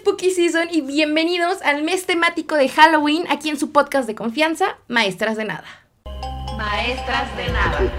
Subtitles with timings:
[0.00, 4.78] Spooky Season y bienvenidos al mes temático de Halloween aquí en su podcast de confianza,
[4.88, 5.66] Maestras de Nada.
[6.56, 7.92] Maestras de Nada.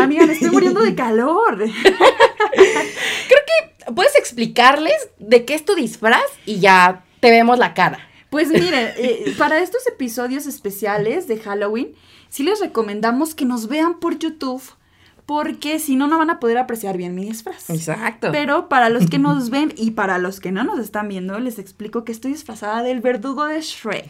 [0.00, 1.58] Amiga, me estoy muriendo de calor.
[2.54, 2.80] Creo
[3.28, 7.98] que puedes explicarles de qué es tu disfraz y ya te vemos la cara.
[8.30, 11.94] Pues miren, eh, para estos episodios especiales de Halloween,
[12.30, 14.62] sí les recomendamos que nos vean por YouTube.
[15.28, 17.68] Porque si no, no van a poder apreciar bien mi disfraz.
[17.68, 18.30] Exacto.
[18.32, 21.58] Pero para los que nos ven y para los que no nos están viendo, les
[21.58, 24.08] explico que estoy disfrazada del verdugo de Shrek.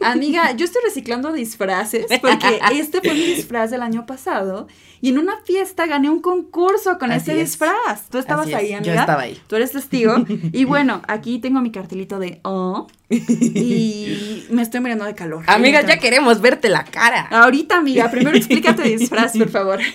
[0.00, 4.68] Amiga, yo estoy reciclando disfraces porque este fue mi disfraz del año pasado
[5.02, 7.50] y en una fiesta gané un concurso con Así ese es.
[7.50, 8.08] disfraz.
[8.08, 9.00] Tú estabas Así es, ahí, yo amiga.
[9.00, 9.38] estaba ahí.
[9.48, 10.14] Tú eres testigo.
[10.52, 15.44] Y bueno, aquí tengo mi cartelito de oh y me estoy muriendo de calor.
[15.46, 17.26] Amiga, ya queremos verte la cara.
[17.30, 19.80] Ahorita, amiga, primero explícate disfraz, por favor.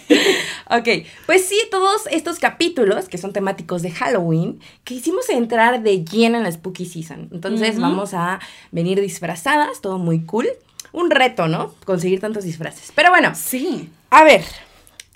[0.70, 0.88] Ok,
[1.26, 6.44] pues sí, todos estos capítulos que son temáticos de Halloween, quisimos entrar de lleno en
[6.44, 7.30] la Spooky Season.
[7.32, 8.40] Entonces vamos a
[8.72, 10.50] venir disfrazadas, todo muy cool.
[10.92, 11.74] Un reto, ¿no?
[11.86, 12.92] Conseguir tantos disfraces.
[12.94, 13.90] Pero bueno, Sí.
[14.10, 14.44] a ver,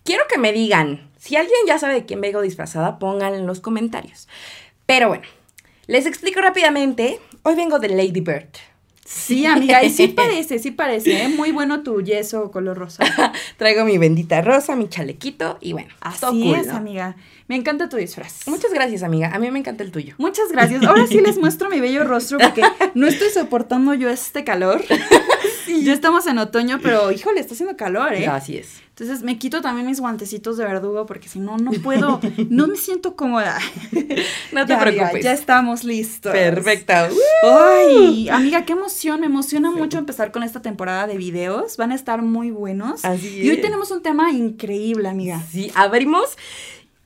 [0.06, 3.60] quiero que me digan, si alguien ya sabe de quién vengo disfrazada, pónganlo en los
[3.60, 4.30] comentarios.
[4.86, 5.24] Pero bueno,
[5.88, 7.20] les explico rápidamente.
[7.44, 8.50] Hoy vengo de Lady Bird.
[9.04, 11.30] Sí, amiga, y sí parece, sí parece, ¿eh?
[11.30, 13.04] Muy bueno tu yeso color rosa.
[13.58, 16.76] Traigo mi bendita rosa, mi chalequito y bueno, Así cool, es, ¿no?
[16.76, 17.16] amiga.
[17.48, 18.48] Me encanta tu disfraz.
[18.48, 19.32] Muchas gracias, amiga.
[19.34, 20.14] A mí me encanta el tuyo.
[20.20, 20.84] Muchas gracias.
[20.84, 22.62] Ahora sí les muestro mi bello rostro porque
[22.94, 24.82] no estoy soportando yo este calor.
[25.84, 28.28] Ya estamos en otoño, pero híjole, está haciendo calor, ¿eh?
[28.28, 28.82] Así es.
[28.90, 32.20] Entonces me quito también mis guantecitos de verdugo porque si no, no puedo,
[32.50, 33.58] no me siento cómoda.
[34.52, 35.24] No te Ya, amiga, preocupes.
[35.24, 36.34] ya estamos listos.
[36.34, 36.94] Perfecto.
[37.44, 41.96] Ay, amiga, qué emoción, me emociona mucho empezar con esta temporada de videos, van a
[41.96, 43.06] estar muy buenos.
[43.06, 43.62] Así Y hoy es.
[43.62, 45.42] tenemos un tema increíble, amiga.
[45.52, 46.38] Sí, abrimos.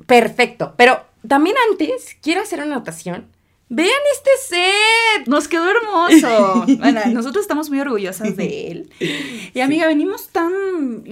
[0.06, 0.74] Perfecto.
[0.78, 3.26] Pero también antes quiero hacer una anotación.
[3.68, 5.28] Vean este set.
[5.28, 6.66] Nos quedó hermoso.
[6.78, 8.90] Bueno, nosotros estamos muy orgullosas de él.
[9.54, 10.52] Y amiga, venimos tan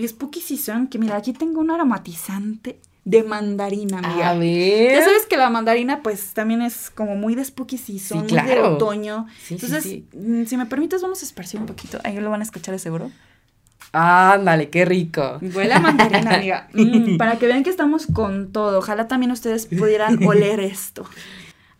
[0.08, 4.30] spooky season que mira, aquí tengo un aromatizante de mandarina, amiga.
[4.30, 4.92] A ver.
[4.92, 8.48] Ya sabes que la mandarina, pues, también es como muy de spooky season, Sí, muy
[8.48, 9.28] de otoño.
[9.44, 10.08] Sí, Entonces, sí.
[10.14, 12.00] mm, si me permites, vamos a esparcir un poquito.
[12.04, 13.12] Ahí lo van a escuchar de seguro.
[13.92, 15.40] Ándale, qué rico.
[15.42, 16.68] Huele a mandarina, amiga.
[16.74, 18.80] Mm, para que vean que estamos con todo.
[18.80, 21.06] Ojalá también ustedes pudieran oler esto.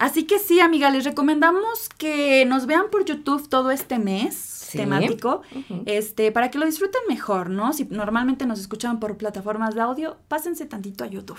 [0.04, 4.36] Así que sí, amiga, les recomendamos que nos vean por YouTube todo este mes
[4.74, 4.78] Sí.
[4.80, 5.44] temático,
[5.86, 7.74] este, para que lo disfruten mejor, ¿no?
[7.74, 11.38] Si normalmente nos escuchan por plataformas de audio, pásense tantito a YouTube.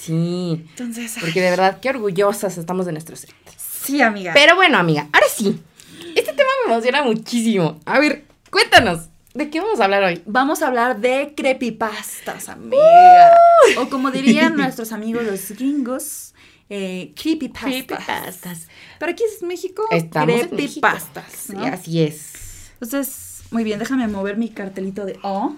[0.00, 0.64] Sí.
[0.70, 3.34] Entonces, ay, Porque de verdad, qué orgullosas estamos de nuestro set.
[3.56, 4.32] sí, amiga.
[4.32, 5.60] Pero bueno, amiga, ahora sí.
[6.14, 7.80] Este tema me emociona muchísimo.
[7.84, 9.08] A ver, cuéntanos.
[9.34, 10.22] ¿De qué vamos a hablar hoy?
[10.26, 13.36] Vamos a hablar de creepypastas, amiga.
[13.78, 16.32] O como dirían nuestros amigos los gringos,
[16.70, 17.70] eh, creepypastas.
[17.70, 18.68] Creepypastas.
[18.98, 20.56] Pero aquí es México, Estamos en México.
[20.56, 21.32] creepypastas.
[21.32, 21.64] Sí, ¿no?
[21.66, 22.70] así es.
[22.80, 25.54] Entonces, muy bien, déjame mover mi cartelito de O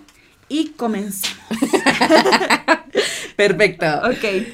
[0.48, 1.38] y comenzamos.
[3.36, 3.86] Perfecto.
[4.04, 4.46] Ok.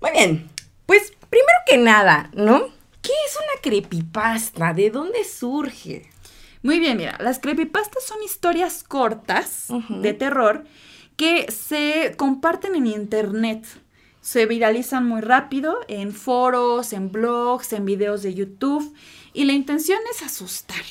[0.00, 0.50] Muy bien.
[0.86, 2.66] Pues, primero que nada, ¿no?
[3.00, 4.72] ¿Qué es una creepypasta?
[4.74, 6.08] ¿De dónde surge?
[6.62, 10.64] Muy bien, mira, las creepypastas son historias cortas de terror
[11.16, 13.64] que se comparten en internet.
[14.22, 18.94] Se viralizan muy rápido en foros, en blogs, en videos de YouTube.
[19.34, 20.82] Y la intención es asustar.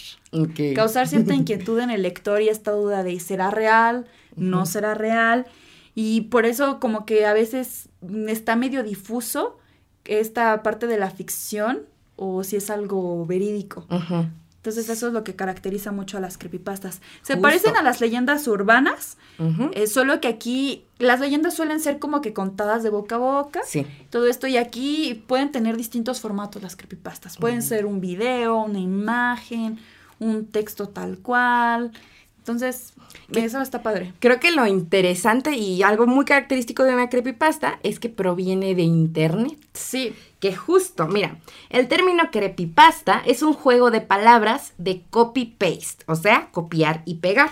[0.76, 4.06] Causar cierta inquietud en el lector y esta duda de ¿será real?
[4.36, 5.48] ¿No será real?
[5.96, 7.90] Y por eso como que a veces
[8.28, 9.58] está medio difuso
[10.06, 11.84] esta parte de la ficción
[12.16, 13.86] o si es algo verídico.
[14.62, 17.02] Entonces eso es lo que caracteriza mucho a las creepypastas.
[17.24, 17.42] Se Justo.
[17.42, 19.18] parecen a las leyendas urbanas,
[19.74, 23.62] eh, solo que aquí las leyendas suelen ser como que contadas de boca a boca.
[23.66, 23.88] Sí.
[24.12, 27.38] Todo esto y aquí pueden tener distintos formatos las creepypastas.
[27.38, 29.80] Pueden ser un video, una imagen,
[30.20, 31.92] un texto tal cual.
[32.38, 32.94] Entonces,
[33.34, 34.14] eso está padre.
[34.20, 38.84] Creo que lo interesante y algo muy característico de una creepypasta es que proviene de
[38.84, 39.58] internet.
[39.74, 40.14] Sí.
[40.42, 41.38] Que justo, mira,
[41.70, 47.52] el término creepypasta es un juego de palabras de copy-paste, o sea, copiar y pegar.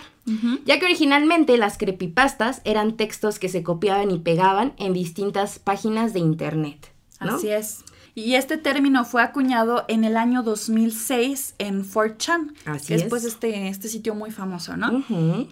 [0.65, 6.13] Ya que originalmente las creepypastas eran textos que se copiaban y pegaban en distintas páginas
[6.13, 6.91] de internet.
[7.21, 7.36] ¿no?
[7.36, 7.83] Así es.
[8.13, 13.09] Y este término fue acuñado en el año 2006 en 4chan, Así que es, es.
[13.09, 15.03] pues este, este sitio muy famoso, ¿no?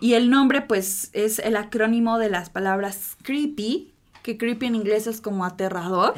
[0.01, 3.93] Y el nombre pues es el acrónimo de las palabras creepy,
[4.27, 6.13] que creepy en inglés es como aterrador,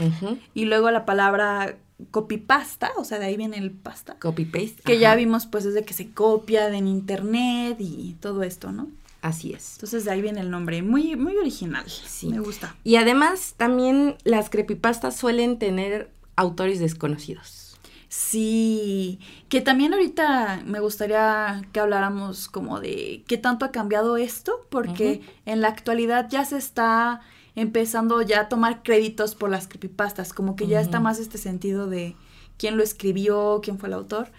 [0.55, 1.77] y luego la palabra
[2.09, 4.15] copypasta, o sea, de ahí viene el pasta.
[4.19, 4.81] Copy-paste.
[4.83, 8.87] Que ya vimos pues desde que se copia de en internet y todo esto, ¿no?
[9.21, 9.75] Así es.
[9.75, 10.81] Entonces de ahí viene el nombre.
[10.81, 11.83] Muy, muy original.
[11.87, 12.29] Sí.
[12.29, 12.75] Me gusta.
[12.83, 17.77] Y además también las creepypastas suelen tener autores desconocidos.
[18.07, 19.19] Sí,
[19.49, 25.21] que también ahorita me gustaría que habláramos como de qué tanto ha cambiado esto, porque
[25.45, 27.21] en la actualidad ya se está
[27.59, 31.87] empezando ya a tomar créditos por las creepypastas, como que ya está más este sentido
[31.87, 32.15] de
[32.57, 34.29] quién lo escribió, quién fue el autor.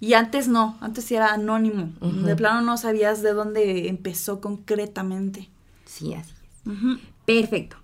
[0.00, 1.92] Y antes no, antes era anónimo.
[2.00, 5.50] De plano no sabías de dónde empezó concretamente.
[5.84, 6.98] Sí, así es.
[7.26, 7.76] Perfecto.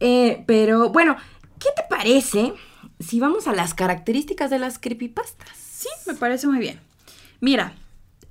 [0.00, 1.16] Eh, pero bueno,
[1.58, 2.54] ¿qué te parece
[3.00, 5.56] si vamos a las características de las creepypastas?
[5.56, 6.80] Sí, me parece muy bien.
[7.40, 7.74] Mira,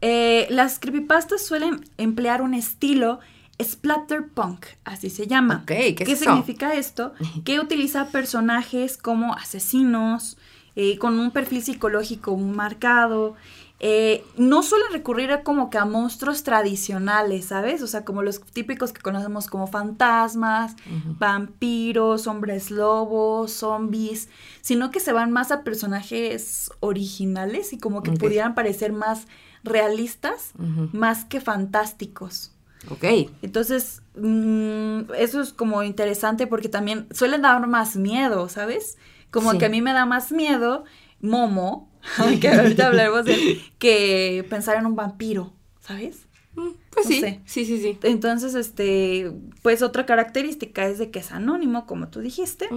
[0.02, 3.20] eh, las creepypastas suelen emplear un estilo
[3.62, 5.60] splatterpunk, así se llama.
[5.64, 7.14] Ok, ¿qué es significa esto?
[7.44, 10.38] Que utiliza personajes como asesinos,
[10.76, 13.36] eh, con un perfil psicológico muy marcado.
[13.80, 17.84] eh, no suelen recurrir a como que a monstruos tradicionales, ¿sabes?
[17.84, 20.76] O sea, como los típicos que conocemos como fantasmas,
[21.20, 24.30] vampiros, hombres lobos, zombies,
[24.62, 29.28] sino que se van más a personajes originales y como que pudieran parecer más
[29.64, 30.54] realistas,
[30.92, 32.52] más que fantásticos.
[32.90, 33.04] Ok.
[33.42, 38.98] Entonces, mm, eso es como interesante porque también suelen dar más miedo, ¿sabes?
[39.32, 39.58] Como Sí.
[39.58, 40.84] que a mí me da más miedo
[41.22, 41.90] Momo,
[42.42, 45.52] que ahorita hablaremos de él, que pensar en un vampiro,
[45.82, 46.28] ¿sabes?
[46.56, 47.42] Mm, Pues No sí, sé.
[47.46, 47.98] sí, sí, sí.
[48.04, 49.32] Entonces, este,
[49.62, 52.68] pues otra característica es de que es anónimo, como tú dijiste.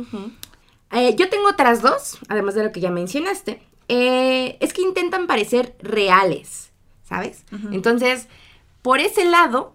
[0.93, 3.63] Eh, yo tengo otras dos, además de lo que ya mencionaste.
[3.89, 6.73] Eh, es que intentan parecer reales,
[7.05, 7.45] ¿sabes?
[7.73, 8.29] Entonces,
[8.83, 9.75] por ese lado,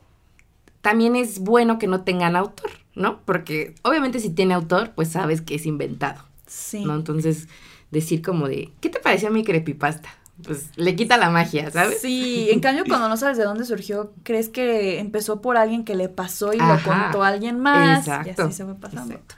[0.85, 3.19] también es bueno que no tengan autor, ¿no?
[3.25, 6.85] Porque obviamente si tiene autor, pues sabes que es inventado, Sí.
[6.85, 6.93] ¿no?
[6.93, 7.47] Entonces,
[7.89, 10.07] decir como de, ¿qué te pareció mi creepypasta?
[10.43, 12.01] Pues le quita la magia, ¿sabes?
[12.01, 15.95] Sí, en cambio cuando no sabes de dónde surgió, crees que empezó por alguien que
[15.95, 18.01] le pasó y lo contó a alguien más.
[18.07, 18.43] Exacto.
[18.43, 19.15] Y así se fue pasando.
[19.15, 19.35] Exacto.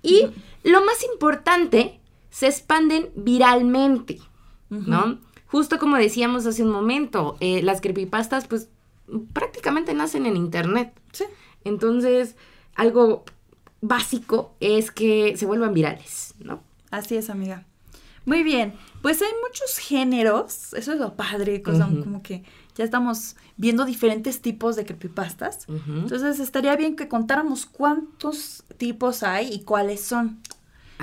[0.00, 0.30] Y
[0.62, 2.00] lo más importante,
[2.30, 4.20] se expanden viralmente.
[4.70, 5.18] ¿no?
[5.48, 8.70] Justo como decíamos hace un momento, eh, las creepypastas pues
[9.32, 10.92] prácticamente nacen en internet.
[11.12, 11.24] Sí.
[11.64, 12.36] Entonces,
[12.74, 13.24] algo
[13.80, 16.62] básico es que se vuelvan virales, ¿no?
[16.90, 17.64] Así es, amiga.
[18.24, 22.44] Muy bien, pues hay muchos géneros, eso es lo padre, cosa como que
[22.76, 25.66] ya estamos viendo diferentes tipos de creepypastas.
[25.68, 30.40] Entonces estaría bien que contáramos cuántos tipos hay y cuáles son.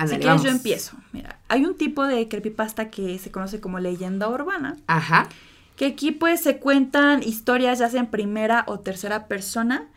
[0.06, 0.96] Si quieres yo empiezo.
[1.12, 5.28] Mira, hay un tipo de creepypasta que se conoce como leyenda urbana, Ajá.
[5.76, 9.88] Que aquí pues se cuentan historias ya sea en primera o tercera persona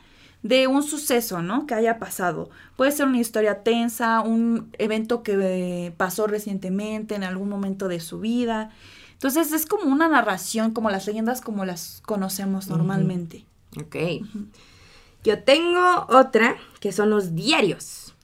[0.44, 1.66] de un suceso, ¿no?
[1.66, 2.50] Que haya pasado.
[2.78, 8.00] Puede ser una historia tensa, un evento que eh, pasó recientemente en algún momento de
[8.00, 8.72] su vida.
[9.14, 13.46] Entonces es como una narración, como las leyendas como las conocemos normalmente.
[13.78, 13.96] Ok.
[15.24, 18.16] Yo tengo otra que son los diarios.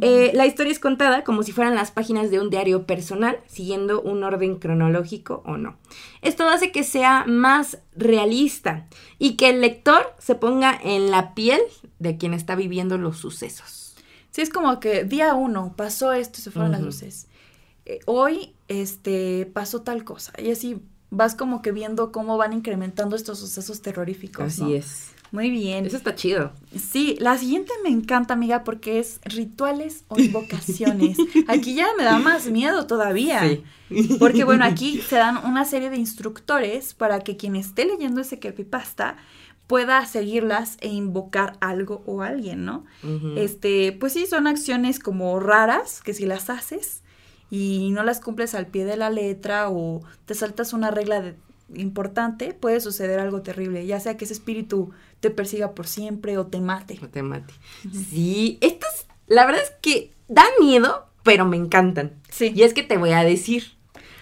[0.00, 4.00] Eh, la historia es contada como si fueran las páginas de un diario personal, siguiendo
[4.00, 5.76] un orden cronológico o no.
[6.22, 11.60] Esto hace que sea más realista y que el lector se ponga en la piel
[11.98, 13.94] de quien está viviendo los sucesos.
[14.30, 17.28] Sí, es como que día uno pasó esto y se fueron las luces.
[17.84, 20.32] Eh, hoy, este, pasó tal cosa.
[20.38, 20.80] Y así
[21.10, 24.58] vas como que viendo cómo van incrementando estos sucesos terroríficos.
[24.58, 24.68] ¿no?
[24.70, 25.11] es.
[25.32, 25.86] Muy bien.
[25.86, 26.52] Eso está chido.
[26.78, 31.16] Sí, la siguiente me encanta, amiga, porque es rituales o invocaciones.
[31.48, 33.40] Aquí ya me da más miedo todavía.
[34.18, 38.38] Porque bueno, aquí se dan una serie de instructores para que quien esté leyendo ese
[38.38, 39.16] creepypasta
[39.66, 42.84] pueda seguirlas e invocar algo o alguien, ¿no?
[43.38, 47.02] Este, pues sí, son acciones como raras, que si las haces
[47.50, 51.36] y no las cumples al pie de la letra o te saltas una regla de-
[51.74, 56.46] importante, puede suceder algo terrible, ya sea que ese espíritu te persiga por siempre o
[56.46, 56.98] te mate.
[57.00, 57.52] No te mate.
[58.10, 62.12] Sí, estas, la verdad es que dan miedo, pero me encantan.
[62.30, 62.52] Sí.
[62.54, 63.72] Y es que te voy a decir.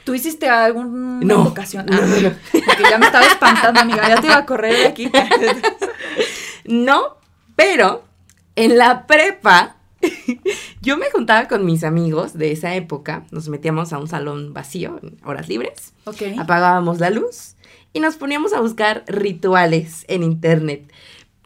[0.05, 1.35] ¿Tú hiciste alguna No.
[1.41, 1.87] invocación?
[1.87, 2.33] No, Ah, no.
[2.65, 5.11] porque ya me estaba espantando, amiga, ya te iba a correr de aquí.
[6.65, 7.17] No,
[7.57, 8.05] pero
[8.57, 9.77] en la prepa
[10.81, 14.99] yo me juntaba con mis amigos de esa época, nos metíamos a un salón vacío
[15.03, 15.93] en horas libres,
[16.39, 17.57] apagábamos la luz
[17.93, 20.91] y nos poníamos a buscar rituales en internet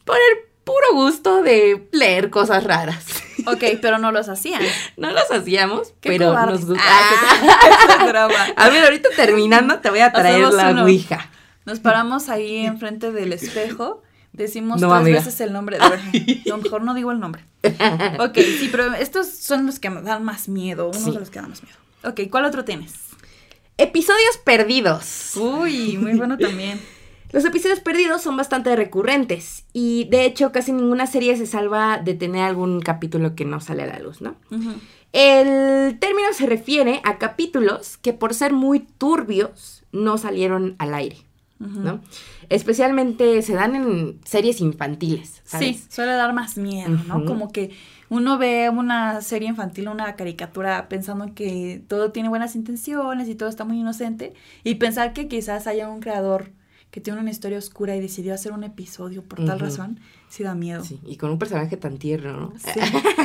[0.04, 3.04] por el puro gusto de leer cosas raras.
[3.46, 4.62] Ok, pero no los hacían.
[4.96, 6.82] No los hacíamos, Qué pero nos gusta.
[6.82, 8.46] Ah, broma.
[8.56, 10.84] A ver, ahorita terminando te voy a traer Hacemos la uno.
[10.84, 11.30] ouija.
[11.66, 14.02] Nos paramos ahí enfrente del espejo,
[14.34, 15.18] decimos No, tres amiga.
[15.18, 15.78] veces el nombre.
[15.78, 16.04] De verdad.
[16.46, 17.42] No, mejor no digo el nombre.
[18.20, 21.10] Ok, sí, pero estos son los que me dan más miedo, unos Sí.
[21.12, 21.76] de los que dan más miedo.
[22.04, 22.92] Ok, ¿cuál otro tienes?
[23.78, 25.32] Episodios perdidos.
[25.36, 26.80] Uy, muy bueno también.
[27.32, 32.14] Los episodios perdidos son bastante recurrentes y de hecho casi ninguna serie se salva de
[32.14, 34.36] tener algún capítulo que no sale a la luz, ¿no?
[35.12, 41.16] El término se refiere a capítulos que por ser muy turbios no salieron al aire,
[41.58, 42.00] ¿no?
[42.48, 45.76] Especialmente se dan en series infantiles, ¿sabes?
[45.76, 47.24] Sí, suele dar más miedo, ¿no?
[47.24, 47.70] Como que
[48.08, 53.48] uno ve una serie infantil, una caricatura, pensando que todo tiene buenas intenciones y todo
[53.48, 56.52] está muy inocente, y pensar que quizás haya un creador
[56.94, 59.98] que tiene una historia oscura y decidió hacer un episodio por tal razón,
[60.28, 60.84] sí da miedo.
[60.84, 62.52] Sí, y con un personaje tan tierno, ¿no?
[62.56, 62.78] Sí.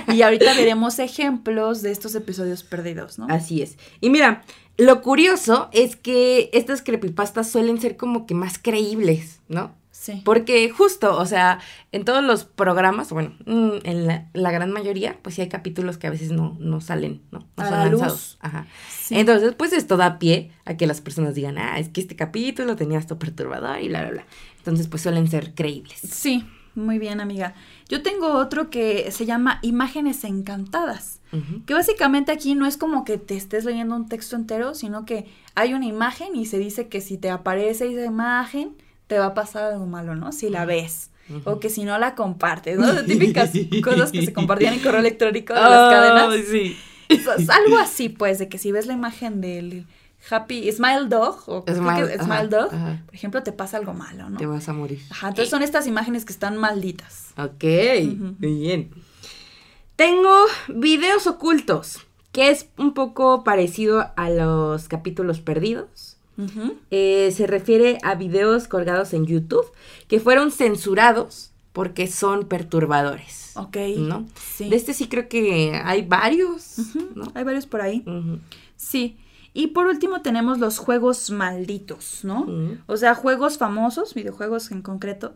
[0.16, 3.28] Y ahorita veremos ejemplos de estos episodios perdidos, ¿no?
[3.30, 3.78] Así es.
[4.02, 4.42] Y mira,
[4.78, 9.76] lo curioso es que estas creepypastas suelen ser como que más creíbles, ¿no?
[10.00, 10.22] Sí.
[10.24, 11.60] Porque justo, o sea,
[11.92, 15.98] en todos los programas, bueno, mm, en la, la gran mayoría, pues sí hay capítulos
[15.98, 17.40] que a veces no, no salen, ¿no?
[17.58, 18.00] No A son la luz.
[18.00, 18.38] lanzados.
[18.40, 18.66] Ajá.
[18.90, 19.20] Sí.
[19.20, 22.78] Entonces, pues esto da pie a que las personas digan, ah, es que este capítulo
[22.78, 24.26] tenía esto perturbador y bla, bla, bla.
[24.60, 26.00] Entonces, pues suelen ser creíbles.
[26.00, 27.54] Sí, muy bien, amiga.
[27.90, 31.20] Yo tengo otro que se llama Imágenes Encantadas.
[31.66, 35.28] Que básicamente aquí no es como que te estés leyendo un texto entero, sino que
[35.56, 38.78] hay una imagen y se dice que si te aparece esa imagen,
[39.10, 40.32] te va a pasar algo malo, ¿no?
[40.32, 41.10] Si la ves.
[41.44, 42.92] O que si no la compartes, ¿no?
[42.94, 43.52] De típicas
[43.84, 46.30] cosas que se compartían en correo electrónico de las cadenas.
[46.32, 46.78] Ay, sí.
[47.10, 49.86] Es- es algo así, pues, de que si ves la imagen del
[50.30, 53.02] Happy Smile Dog, o Smile, que ajá, Smile Dog, ajá.
[53.06, 54.38] por ejemplo, te pasa algo malo, ¿no?
[54.38, 55.00] Te vas a morir.
[55.10, 57.34] Ajá, entonces son estas imágenes que están malditas.
[57.38, 57.64] Ok,
[58.40, 58.92] muy bien.
[59.96, 60.34] Tengo
[60.68, 62.00] videos ocultos,
[62.32, 66.09] que es un poco parecido a los capítulos perdidos.
[66.92, 69.66] Eh, se refiere a videos colgados en YouTube
[70.08, 73.52] que fueron censurados porque son perturbadores.
[73.56, 73.78] Ok.
[73.98, 74.26] ¿No?
[74.56, 74.70] Sí.
[74.70, 76.78] De este sí creo que hay varios.
[77.16, 77.32] ¿no?
[77.36, 78.04] Hay varios por ahí.
[78.76, 79.18] Sí.
[79.54, 82.48] Y por último tenemos los juegos malditos, ¿no?
[82.86, 85.36] O sea, juegos famosos, videojuegos en concreto,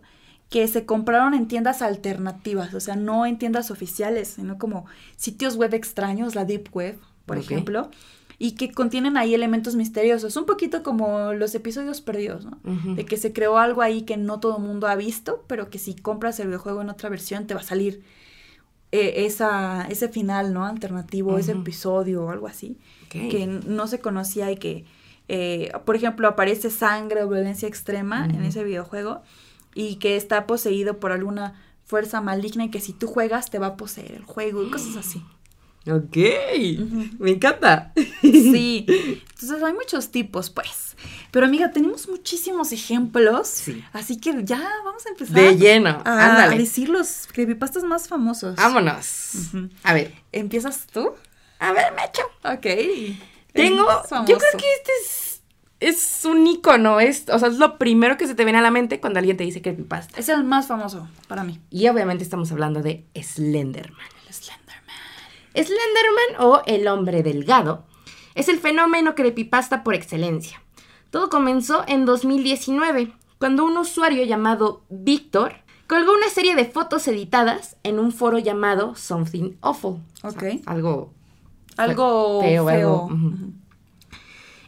[0.49, 5.55] que se compraron en tiendas alternativas, o sea, no en tiendas oficiales, sino como sitios
[5.55, 7.89] web extraños, la Deep Web, por ejemplo,
[8.43, 12.59] y que contienen ahí elementos misteriosos, un poquito como los episodios perdidos, ¿no?
[12.93, 15.79] De que se creó algo ahí que no todo el mundo ha visto, pero que
[15.79, 18.03] si compras el videojuego en otra versión te va a salir
[18.91, 20.65] eh, esa, ese final, ¿no?
[20.65, 24.83] Alternativo, ese episodio o algo así que no se conocía y que,
[25.29, 29.21] eh, por ejemplo, aparece sangre o violencia extrema en ese videojuego
[29.73, 33.67] y que está poseído por alguna fuerza maligna y que si tú juegas te va
[33.67, 35.23] a poseer el juego y cosas así.
[35.85, 36.15] Ok.
[37.19, 37.91] Me encanta.
[38.21, 40.95] Sí, entonces hay muchos tipos, pues.
[41.31, 43.83] Pero amiga, tenemos muchísimos ejemplos, Sí.
[43.91, 46.01] así que ya vamos a empezar De lleno.
[46.05, 48.55] a, a decir los creepypastas más famosos.
[48.55, 49.31] Vámonos.
[49.83, 50.13] A ver.
[50.31, 51.11] ¿Empiezas tú?
[51.59, 52.21] A ver, Mecho.
[52.43, 52.67] Ok.
[53.53, 53.85] Tengo.
[54.25, 55.29] Yo creo que este es.
[55.79, 58.71] Es un icono, es, o sea, es lo primero que se te viene a la
[58.71, 60.17] mente cuando alguien te dice creepypasta.
[60.17, 61.59] Es el más famoso para mí.
[61.71, 63.99] Y obviamente estamos hablando de Slenderman.
[64.29, 64.62] El Slenderman.
[65.55, 67.83] Slenderman o el hombre delgado
[68.35, 70.61] es el fenómeno creepypasta por excelencia.
[71.11, 75.53] Todo comenzó en 2019, cuando un usuario llamado Víctor
[75.87, 79.99] colgó una serie de fotos editadas en un foro llamado Something Awful.
[80.23, 80.61] O sea, Ok.
[80.65, 81.13] algo
[81.77, 83.07] Algo Feo, feo.
[83.07, 83.09] algo.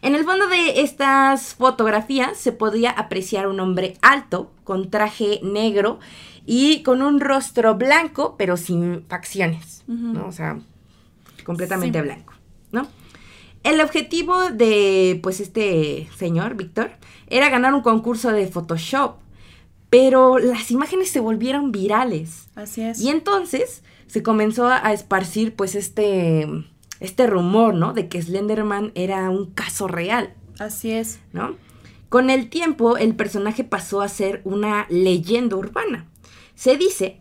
[0.02, 6.00] En el fondo de estas fotografías se podía apreciar un hombre alto, con traje negro
[6.46, 9.84] y con un rostro blanco, pero sin facciones.
[10.24, 10.60] O sea,
[11.46, 12.04] completamente Sí.
[12.04, 12.34] blanco,
[12.74, 12.88] ¿no?
[13.64, 16.92] El objetivo de, pues, este señor, Víctor,
[17.28, 19.16] era ganar un concurso de Photoshop,
[19.90, 22.50] pero las imágenes se volvieron virales.
[22.56, 23.00] Así es.
[23.00, 26.48] Y entonces se comenzó a esparcir pues este,
[27.00, 27.94] este rumor, ¿no?
[27.94, 31.20] De que Slenderman era un caso real, Así es.
[31.34, 31.56] ¿no?
[32.10, 36.06] Con el tiempo el personaje pasó a ser una leyenda urbana.
[36.56, 37.20] Se dice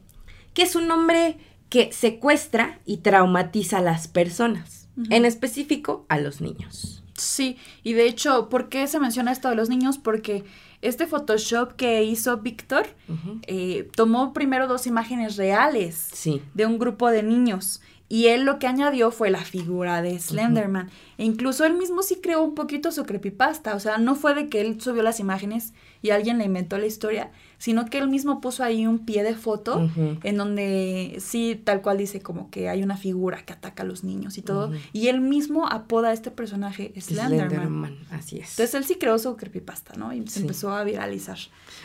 [0.53, 1.39] que es un hombre
[1.75, 7.03] que secuestra y traumatiza a las personas, en específico a los niños.
[7.19, 9.99] Sí, y de hecho, ¿por qué se menciona esto de los niños?
[9.99, 10.45] Porque
[10.83, 12.87] este Photoshop que hizo Víctor
[13.49, 16.43] eh, tomó primero dos imágenes reales Sí.
[16.55, 17.81] de un grupo de niños.
[18.09, 20.91] Y él lo que añadió fue la figura de Slenderman.
[21.19, 23.75] E incluso él mismo sí creó un poquito su creepypasta.
[23.75, 25.73] O sea, no fue de que él subió las imágenes
[26.05, 29.35] y alguien le inventó la historia, sino que él mismo puso ahí un pie de
[29.35, 29.91] foto
[30.23, 34.05] en donde sí, tal cual dice como que hay una figura que ataca a los
[34.05, 34.71] niños y todo.
[34.93, 37.49] Y él mismo apoda a este personaje Slenderman.
[37.49, 38.51] Slenderman, así es.
[38.51, 40.13] Entonces él sí creó su creepypasta, ¿no?
[40.13, 40.41] Y se Sí.
[40.43, 41.39] empezó a viralizar.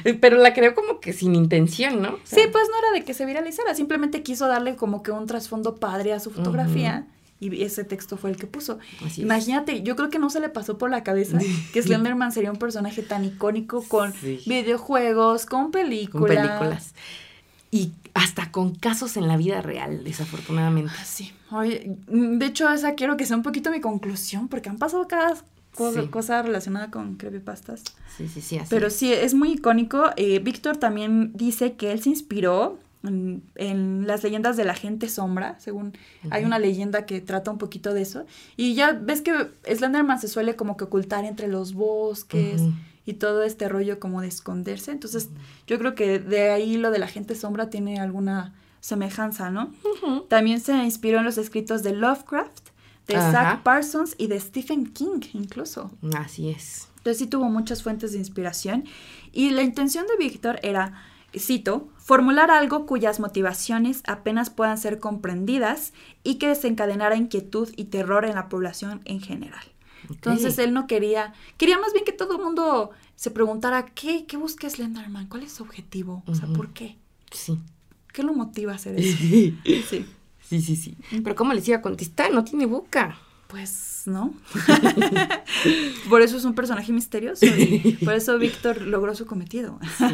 [0.04, 2.10] Eh, Pero la creó como que sin intención, ¿no?
[2.16, 5.12] O sea, Sí, pues no era de que se viralizara, simplemente quiso darle como que
[5.12, 7.08] un trasfondo padre a su fotografía
[7.42, 8.80] Y ese texto fue el que puso.
[8.98, 9.18] Así es.
[9.20, 11.38] Imagínate, yo creo que no se le pasó por la cabeza
[11.74, 14.42] que Slenderman sería un personaje tan icónico con Sí.
[14.46, 16.36] videojuegos, con películas.
[16.36, 16.94] Con películas.
[17.72, 20.92] Y hasta con casos en la vida real, desafortunadamente.
[21.06, 21.32] Sí.
[21.52, 25.36] Oye, de hecho, esa quiero que sea un poquito mi conclusión, porque han pasado cada
[25.76, 26.08] cosa, Sí.
[26.08, 27.84] cosa relacionada con creepypastas.
[28.18, 28.68] Sí, sí, sí, así.
[28.70, 30.06] Pero sí, es muy icónico.
[30.18, 35.10] Eh, Víctor también dice que él se inspiró en, en las leyendas de la gente
[35.10, 35.94] sombra, según
[36.30, 38.26] hay una leyenda que trata un poquito de eso.
[38.58, 42.62] Y ya ves que Slenderman se suele como que ocultar entre los bosques
[43.06, 44.92] y todo este rollo como de esconderse.
[44.92, 45.30] Entonces,
[45.66, 49.74] yo creo que de ahí lo de la gente sombra tiene alguna semejanza, ¿no?
[50.28, 52.70] También se inspiró en los escritos de Lovecraft,
[53.08, 53.16] de.
[53.16, 55.92] Zach Parsons y de Stephen King incluso.
[56.16, 56.88] Así es.
[56.98, 58.86] Entonces sí tuvo muchas fuentes de inspiración
[59.32, 61.02] y la intención de Víctor era,
[61.38, 65.94] cito, formular algo cuyas motivaciones apenas puedan ser comprendidas
[66.24, 69.64] y que desencadenara inquietud y terror en la población en general.
[70.10, 74.38] Entonces él no quería, quería más bien que todo el mundo se preguntara, ¿qué, qué
[74.38, 75.28] busca Slenderman?
[75.28, 76.24] ¿Cuál es su objetivo?
[76.26, 76.48] O sea.
[76.48, 76.98] ¿por qué?
[77.32, 77.60] Sí.
[78.14, 79.18] ¿Qué lo motiva a hacer eso?
[79.20, 80.06] Sí.
[80.50, 80.98] Sí, sí, sí.
[81.24, 82.34] Pero ¿cómo les iba a contestar?
[82.34, 83.20] No tiene boca.
[83.50, 84.34] Pues no.
[86.10, 89.80] por eso es un personaje misterioso y por eso Víctor logró su cometido.
[89.98, 90.06] Sí.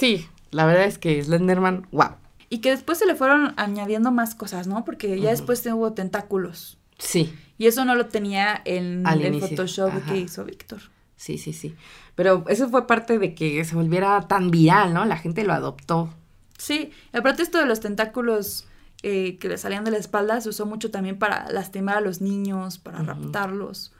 [0.00, 2.10] Sí, la verdad es que Slenderman, wow.
[2.48, 4.84] Y que después se le fueron añadiendo más cosas, ¿no?
[4.84, 6.78] Porque ya después hubo tentáculos.
[6.98, 10.12] Sí, Y eso no lo tenía en Al el inicio, Photoshop ajá.
[10.12, 10.80] que hizo Víctor.
[11.16, 11.74] sí, sí, sí.
[12.16, 15.04] Pero eso fue parte de que se volviera tan viral, ¿no?
[15.04, 16.12] La gente lo adoptó.
[16.58, 18.66] Sí, aparte esto de los tentáculos
[19.02, 22.20] eh, que le salían de la espalda se usó mucho también para lastimar a los
[22.20, 23.92] niños, para raptarlos,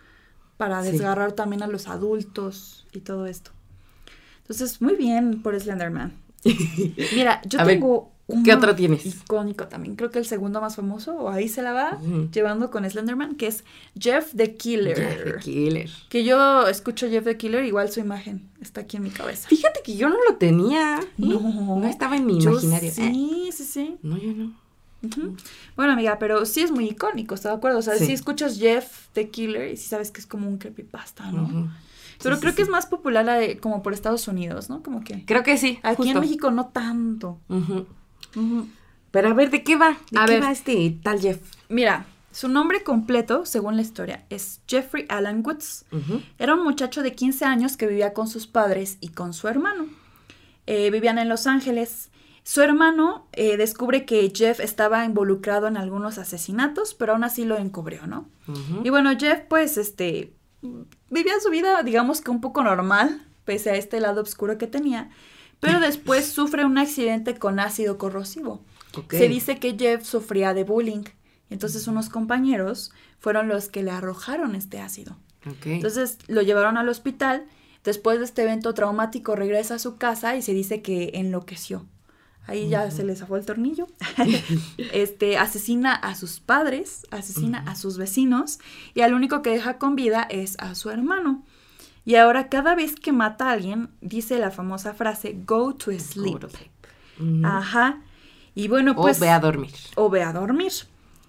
[0.58, 0.90] para Sí.
[0.92, 3.52] desgarrar también a los adultos y todo esto.
[4.50, 6.12] Entonces, muy bien por Slenderman.
[7.14, 9.06] Mira, yo A ver, tengo ¿qué uno otro tienes?
[9.06, 9.94] Icónico también.
[9.94, 11.98] Creo que el segundo más famoso, o ahí se la va
[12.32, 13.62] llevando con Slenderman, que es
[13.98, 14.96] Jeff the Killer.
[14.96, 15.90] Jeff the Killer.
[16.08, 19.48] Que yo escucho Jeff the Killer, igual su imagen está aquí en mi cabeza.
[19.48, 20.98] Fíjate que yo no lo tenía.
[21.16, 21.76] No.
[21.78, 22.88] No estaba en mi imaginario.
[22.88, 23.96] Eh, Sí, sí, sí.
[24.02, 24.52] No, yo no.
[25.76, 27.78] Bueno, amiga, pero sí es muy icónico, ¿estás de acuerdo?
[27.78, 28.06] O sea, Sí.
[28.06, 31.72] si escuchas Jeff the Killer y sí sabes que es como un creepypasta, ¿no?
[32.22, 32.68] Pero Sí, creo sí, que sí.
[32.68, 34.82] es más popular la de- como por Estados Unidos, ¿no?
[34.82, 35.78] Como que Creo que sí.
[35.82, 36.20] aquí en.
[36.20, 37.38] México no tanto.
[39.10, 39.96] Pero a ver, ¿de qué va?
[40.10, 40.42] ¿De A qué ver.
[40.44, 41.40] va este tal Jeff?
[41.68, 45.84] Mira, su nombre completo, según la historia, es Jeffrey Alan Woods.
[46.38, 49.86] Era un muchacho de 15 años que vivía con sus padres y con su hermano.
[50.66, 52.10] Eh, vivían en Los Ángeles.
[52.44, 57.58] Su hermano eh, descubre que Jeff estaba involucrado en algunos asesinatos, pero aún así lo
[57.58, 58.28] encubrió, ¿no?
[58.84, 63.76] Y bueno, Jeff, pues, este, vivía su vida, digamos que un poco normal, pese a
[63.76, 65.10] este lado oscuro que tenía,
[65.58, 68.62] pero después sufre un accidente con ácido corrosivo.
[69.08, 71.04] Se dice que Jeff sufría de bullying,
[71.48, 75.16] entonces unos compañeros fueron los que le arrojaron este ácido.
[75.64, 77.46] Entonces lo llevaron al hospital,
[77.84, 81.86] después de este evento traumático regresa a su casa y se dice que enloqueció.
[82.50, 83.86] Ahí ya se le zafó el tornillo.
[84.92, 88.58] este asesina a sus padres, asesina a sus vecinos
[88.92, 91.44] y al único que deja con vida es a su hermano.
[92.04, 96.32] Y ahora cada vez que mata a alguien dice la famosa frase go to sleep.
[96.32, 96.72] Go to sleep.
[97.20, 97.46] Ujú.
[97.46, 98.02] Ajá.
[98.56, 99.70] Y bueno, o pues ve a dormir.
[99.94, 100.72] o ve a dormir.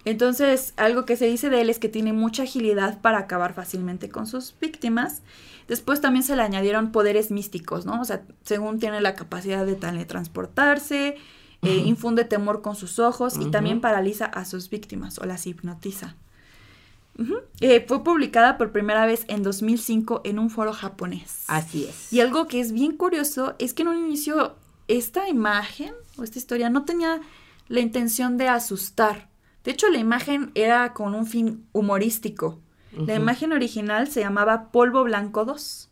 [0.04, 4.10] Entonces, algo que se dice de él es que tiene mucha agilidad para acabar fácilmente
[4.10, 5.22] con sus víctimas.
[5.68, 8.02] Después también se le añadieron poderes místicos, ¿no?
[8.02, 11.18] O sea, según tiene la capacidad de teletransportarse,
[11.64, 16.16] eh, infunde temor con sus ojos y también paraliza a sus víctimas o las hipnotiza.
[17.60, 21.44] Eh, fue publicada por primera vez en 2005 en un foro japonés.
[21.48, 22.12] Así es.
[22.12, 24.56] Y algo que es bien curioso es que en un inicio
[24.88, 27.22] esta imagen o esta historia no tenía
[27.68, 29.30] la intención de asustar.
[29.63, 32.60] De hecho, la imagen era con un fin humorístico.
[33.06, 35.89] La imagen original se llamaba Polvo Blanco 2.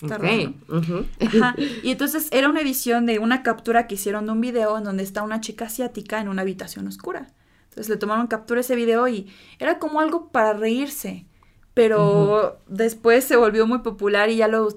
[0.00, 0.78] Está raro, ¿no?
[0.78, 1.06] Ujú.
[1.26, 1.54] Ajá.
[1.82, 5.02] Y entonces era una edición de una captura que hicieron de un video en donde
[5.02, 7.26] está una chica asiática en una habitación oscura.
[7.64, 9.26] Entonces le tomaron captura a ese video y
[9.58, 11.26] era como algo para reírse.
[11.74, 14.68] Pero después se volvió muy popular y ya lo,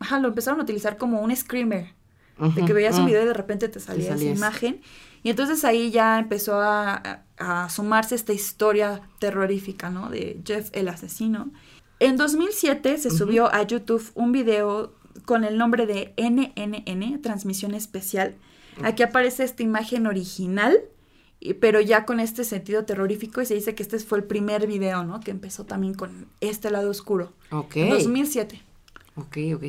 [0.00, 1.94] ajá, lo empezaron a utilizar como un screamer.
[2.56, 3.06] De que veías un Mm.
[3.06, 4.38] video y de repente te salía esa salía eso.
[4.38, 4.80] imagen.
[5.22, 10.08] Y entonces ahí ya empezó a, a- a sumarse esta historia terrorífica, ¿no?
[10.10, 11.50] De Jeff el asesino.
[12.00, 13.16] En 2007 se Ujú.
[13.16, 14.92] subió a YouTube un video
[15.24, 18.34] con el nombre de NNN, Transmisión Especial.
[18.82, 20.76] Aquí aparece esta imagen original,
[21.60, 25.04] pero ya con este sentido terrorífico y se dice que este fue el primer video,
[25.04, 25.20] ¿no?
[25.20, 27.32] Que empezó también con este lado oscuro.
[27.52, 27.76] Ok.
[27.76, 28.60] En 2007.
[29.16, 29.64] Ok, ok.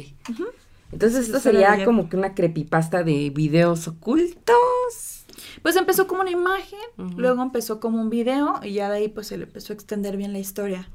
[0.92, 5.15] Entonces esto sería como que una creepypasta de videos ocultos.
[5.62, 6.80] Pues empezó como una imagen,
[7.18, 10.18] luego empezó como un video y ya de ahí pues se le empezó a extender
[10.18, 10.90] bien la historia.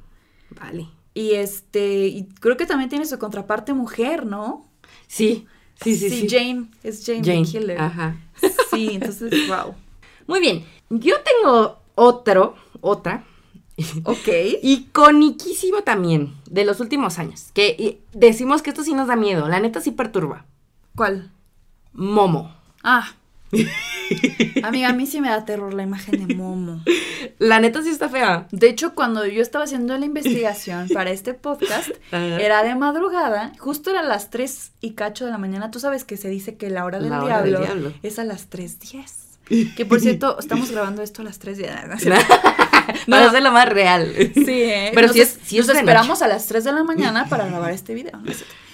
[0.51, 0.88] Vale.
[1.14, 4.68] Y este, y creo que también tiene su contraparte mujer, ¿no?
[5.07, 5.46] Sí,
[5.83, 6.29] sí, sí, sí.
[6.29, 7.44] Jane, es Jane, the Jane.
[7.44, 7.81] Killer.
[7.81, 8.16] Ajá.
[8.70, 9.75] Sí, entonces, wow.
[10.27, 10.64] Muy bien.
[10.90, 13.25] Yo tengo otro, otra,
[14.05, 14.29] Ok.
[14.62, 17.51] iconiquísimo también, de los últimos años.
[17.55, 19.49] Que decimos que esto sí nos da miedo.
[19.49, 20.44] La neta sí perturba.
[20.94, 21.31] ¿Cuál?
[21.92, 22.55] Momo.
[22.83, 23.14] Ah.
[24.63, 26.83] Amiga, a mí sí me da terror la imagen de Momo.
[27.39, 28.47] La neta sí está fea.
[28.51, 32.41] De hecho, cuando yo estaba haciendo la investigación para este podcast, Ajá.
[32.41, 35.71] era de madrugada, justo era las 3 y cacho de la mañana.
[35.71, 38.25] Tú sabes que se dice que la hora del, La hora del diablo, es a
[38.25, 39.75] las 3.10.
[39.75, 42.25] Que por cierto, estamos grabando esto a las 3.10.
[43.09, 44.13] Para hacerlo más real.
[44.35, 44.91] Sí, ¿eh?
[44.95, 47.47] Pero Nos sí es- es nos de esperamos a las 3 de la mañana para
[47.47, 48.19] grabar este video.
[48.19, 48.33] ¿no?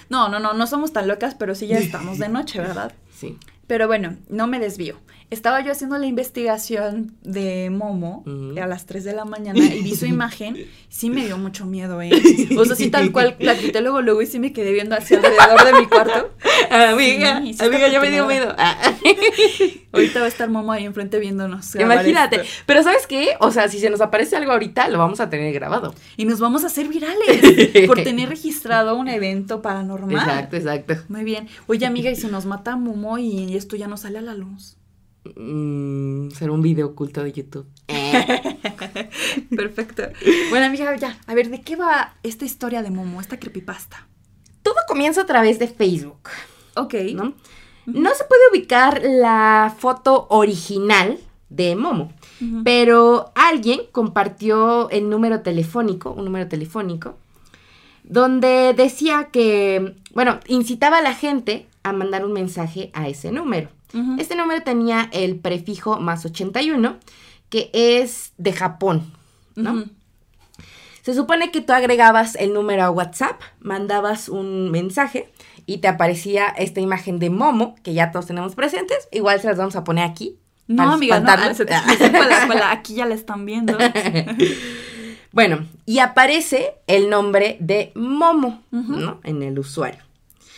[0.09, 2.93] No, no, no, no somos tan locas, pero sí ya estamos de noche, ¿verdad?
[3.15, 3.37] Sí.
[3.67, 4.95] Pero bueno, no me desvío.
[5.29, 8.23] Estaba yo haciendo la investigación de Momo
[8.61, 10.55] a las 3 de la mañana y vi su imagen.
[10.87, 12.11] Sí me dio mucho miedo, ¿eh?
[12.57, 15.17] O sea, sí tal cual la quité luego, luego y sí me quedé viendo hacia
[15.17, 16.31] alrededor de mi cuarto.
[16.71, 18.55] Amiga, Sí, amiga, ya me dio miedo.
[18.57, 18.93] Ah.
[19.91, 21.75] Ahorita va a estar Momo ahí enfrente viéndonos.
[21.75, 22.37] Imagínate.
[22.37, 22.47] esto.
[22.65, 23.35] Pero ¿sabes qué?
[23.39, 25.93] O sea, si se nos aparece algo ahorita, lo vamos a tener grabado.
[26.15, 30.15] Y nos vamos a hacer virales por tener registrado un evento paranormal.
[30.15, 30.95] Exacto, exacto.
[31.09, 31.49] Muy bien.
[31.67, 34.76] Oye, amiga, y se nos mata Momo y esto ya no sale a la luz.
[35.35, 37.67] Mm, será un video oculto de YouTube.
[37.87, 38.59] Eh.
[39.55, 40.03] Perfecto.
[40.49, 41.17] Bueno, amiga, ya.
[41.27, 44.07] A ver, ¿de qué va esta historia de Momo, esta creepypasta?
[44.63, 46.29] Todo comienza a través de Facebook,
[46.75, 46.93] Ok.
[47.13, 47.33] ¿no?
[47.85, 51.17] No se puede ubicar la foto original
[51.49, 52.11] de Momo,
[52.65, 57.15] pero alguien compartió el número telefónico, un número telefónico,
[58.03, 63.69] donde decía que, bueno, incitaba a la gente a mandar un mensaje a ese número.
[64.19, 66.97] Este número tenía el prefijo más 81,
[67.49, 69.11] que es de Japón,
[69.55, 69.85] ¿no?
[71.01, 75.31] Se supone que tú agregabas el número a WhatsApp, mandabas un mensaje
[75.65, 79.07] y te aparecía esta imagen de Momo, que ya todos tenemos presentes.
[79.11, 80.37] Igual se las vamos a poner aquí.
[80.67, 81.55] No, para amiga, no.
[81.55, 81.63] se-
[82.71, 83.77] Aquí ya la están viendo.
[85.31, 88.63] Bueno, y aparece el nombre de Momo.
[88.71, 89.19] ¿no?
[89.23, 89.99] En el usuario.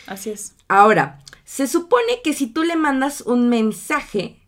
[0.07, 0.53] Así es.
[0.67, 1.19] Ahora,
[1.51, 4.39] se supone que si tú le mandas un mensaje,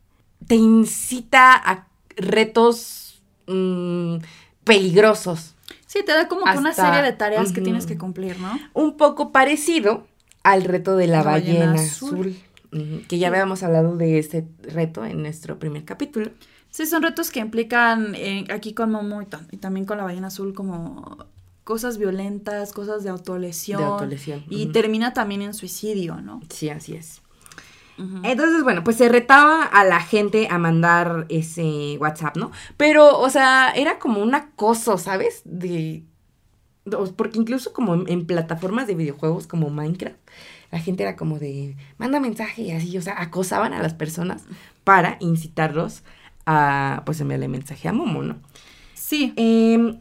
[0.46, 4.18] te incita a retos mm,
[4.64, 5.56] peligrosos.
[5.88, 8.58] Sí, te da como que una serie de tareas que tienes que cumplir, ¿no?
[8.74, 10.06] Un poco parecido
[10.44, 12.38] al reto de la, La ballena, ballena azul.
[13.08, 16.30] Que ya habíamos hablado de este reto en nuestro primer capítulo.
[16.70, 20.04] Sí, son retos que implican eh, aquí con Momo y, ta- y también con la
[20.04, 21.26] ballena azul como
[21.72, 23.80] cosas violentas, cosas de autolesión.
[23.80, 26.42] De autolesión, Y termina también en suicidio, ¿no?
[26.50, 27.22] Sí, así es.
[28.24, 32.52] Entonces, bueno, pues se retaba a la gente a mandar ese WhatsApp, ¿no?
[32.76, 35.44] Pero, o sea, era como un acoso, ¿sabes?
[35.46, 36.04] De.
[37.16, 40.18] Porque incluso como en, en plataformas de videojuegos como Minecraft,
[40.72, 44.44] la gente era como de, manda mensaje y así, o sea, acosaban a las personas
[44.84, 46.04] para incitarlos
[46.46, 48.36] a, pues, enviarle mensaje a Momo, ¿no?
[48.94, 49.32] Sí.
[49.38, 49.98] Em,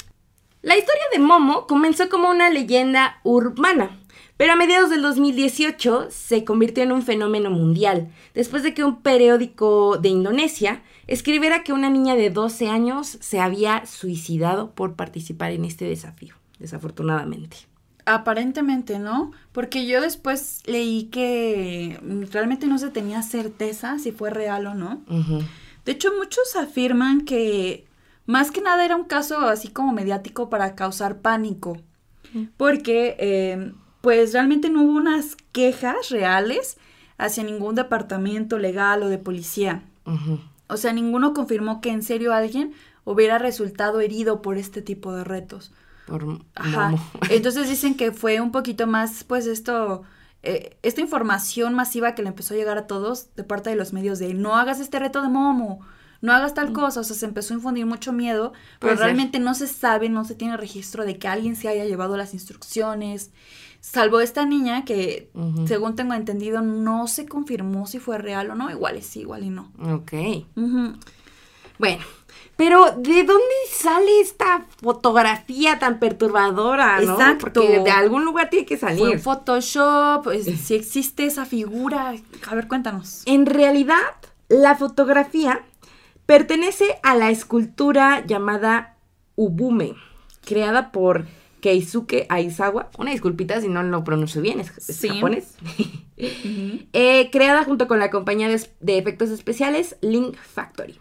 [0.63, 3.99] la historia de Momo comenzó como una leyenda urbana,
[4.37, 9.03] pero a mediados del 2018 se convirtió en un fenómeno mundial, después de que un
[9.03, 15.53] periódico de Indonesia escribiera que una niña de 12 años se había suicidado por participar
[15.53, 17.57] en este desafío, desafortunadamente.
[18.07, 19.33] Aparentemente, ¿no?
[19.53, 21.99] Porque yo después leí que
[22.31, 25.03] realmente no se tenía certeza si fue real o no.
[25.85, 27.87] De hecho, muchos afirman que
[28.31, 31.77] más que nada era un caso así como mediático para causar pánico.
[32.57, 36.77] Porque, eh, pues realmente no hubo unas quejas reales
[37.19, 39.83] hacia ningún departamento legal o de policía.
[40.07, 40.39] Ujú.
[40.69, 42.73] O sea, ninguno confirmó que en serio alguien
[43.05, 45.73] hubiera resultado herido por este tipo de retos.
[46.07, 46.95] Por Ajá.
[47.31, 50.03] Entonces dicen que fue un poquito más, pues esto,
[50.45, 53.93] eh, esta información masiva que le empezó a llegar a todos de parte de los
[53.93, 55.81] medios de no hagas este reto de Momo,
[56.21, 59.05] no hagas tal cosa, o sea, se empezó a infundir mucho miedo, pero ser.
[59.05, 62.35] realmente no se sabe, no se tiene registro de que alguien se haya llevado las
[62.35, 63.31] instrucciones,
[63.81, 65.31] salvo esta niña que,
[65.67, 69.45] según tengo entendido, no se confirmó si fue real o no, igual y sí, igual
[69.45, 69.73] y no.
[69.95, 70.13] Ok.
[71.79, 72.03] Bueno,
[72.57, 77.13] pero ¿de dónde sale esta fotografía tan perturbadora, no?
[77.15, 77.63] Exacto.
[77.63, 79.17] Porque de algún lugar tiene que Fue salir.
[79.17, 82.13] un Photoshop, es- si existe esa figura,
[82.49, 83.23] a ver, cuéntanos.
[83.25, 83.97] En realidad,
[84.49, 85.63] la fotografía
[86.35, 88.95] pertenece a la escultura llamada
[89.35, 89.95] Ubume,
[90.45, 91.27] creada por
[91.61, 92.89] Keisuke Aizawa.
[92.99, 95.09] Una disculpita si no lo pronuncio bien, es, es Sí.
[95.09, 95.57] japonés.
[96.93, 100.99] Eh, creada junto con la compañía de, de efectos especiales Link Factory.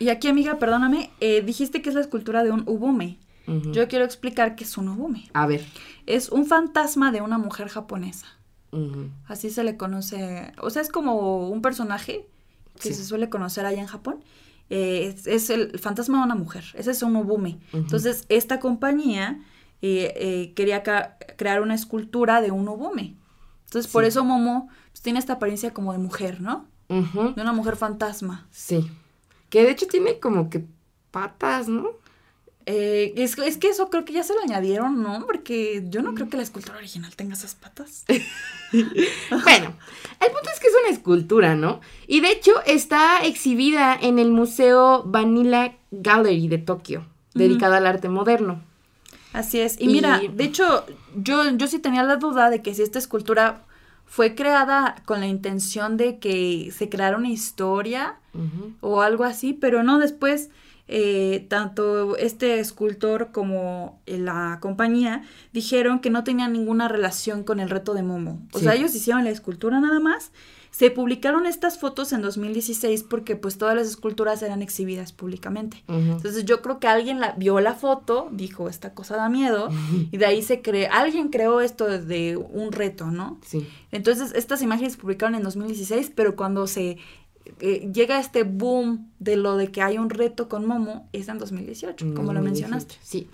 [0.00, 3.18] Y aquí, amiga, perdóname, eh, dijiste que es la escultura de un ubume.
[3.46, 5.30] Yo quiero explicar qué es un ubume.
[5.34, 5.64] A ver.
[6.06, 8.26] Es un fantasma de una mujer japonesa.
[9.28, 10.52] Así se le conoce.
[10.60, 12.26] O sea, es como un personaje
[12.80, 12.94] que Sí.
[12.94, 14.16] se suele conocer allá en Japón.
[14.68, 16.64] Eh, es, es el fantasma de una mujer.
[16.74, 17.60] Ese es un ubume.
[17.68, 17.78] Ujú.
[17.78, 19.40] Entonces, esta compañía
[19.82, 20.82] eh, eh, quería
[21.36, 23.14] crear una escultura de un ubume.
[23.64, 26.66] Entonces, por eso Momo pues, tiene esta apariencia como de mujer, ¿no?
[26.88, 28.46] De una mujer fantasma.
[28.50, 28.88] Sí.
[29.50, 30.64] Que de hecho tiene como que
[31.10, 31.90] patas, ¿no?
[32.68, 35.24] Eh, es, es que eso creo que ya se lo añadieron, ¿no?
[35.24, 38.04] Porque yo no creo que la escultura original tenga esas patas.
[38.72, 39.72] Bueno,
[40.20, 41.80] el punto es que es una escultura, ¿no?
[42.08, 48.08] Y de hecho está exhibida en el Museo Vanilla Gallery de Tokio, dedicado al arte
[48.08, 48.60] moderno.
[49.32, 49.80] Así es.
[49.80, 52.98] Y, Y- mira, de hecho, yo, yo sí tenía la duda de que si esta
[52.98, 53.62] escultura
[54.04, 58.16] fue creada con la intención de que se creara una historia
[58.80, 60.50] o algo así, pero no después.
[60.88, 65.22] Eh, tanto este escultor como la compañía
[65.52, 68.40] dijeron que no tenían ninguna relación con el reto de Momo.
[68.52, 68.64] O Sí.
[68.64, 70.30] sea, ellos hicieron la escultura nada más.
[70.70, 75.82] Se publicaron estas fotos en 2016 porque pues todas las esculturas eran exhibidas públicamente.
[75.88, 79.70] Entonces yo creo que alguien la, vio la foto, dijo, esta cosa da miedo,
[80.12, 83.40] y de ahí se creó, alguien creó esto de un reto, ¿no?
[83.46, 83.66] Sí.
[83.90, 86.98] Entonces estas imágenes se publicaron en 2016, pero cuando se
[87.60, 91.38] eh, llega este boom de lo de que hay un reto con Momo, es en
[91.38, 92.94] 2018, como lo 2018, mencionaste.
[93.02, 93.28] Sí.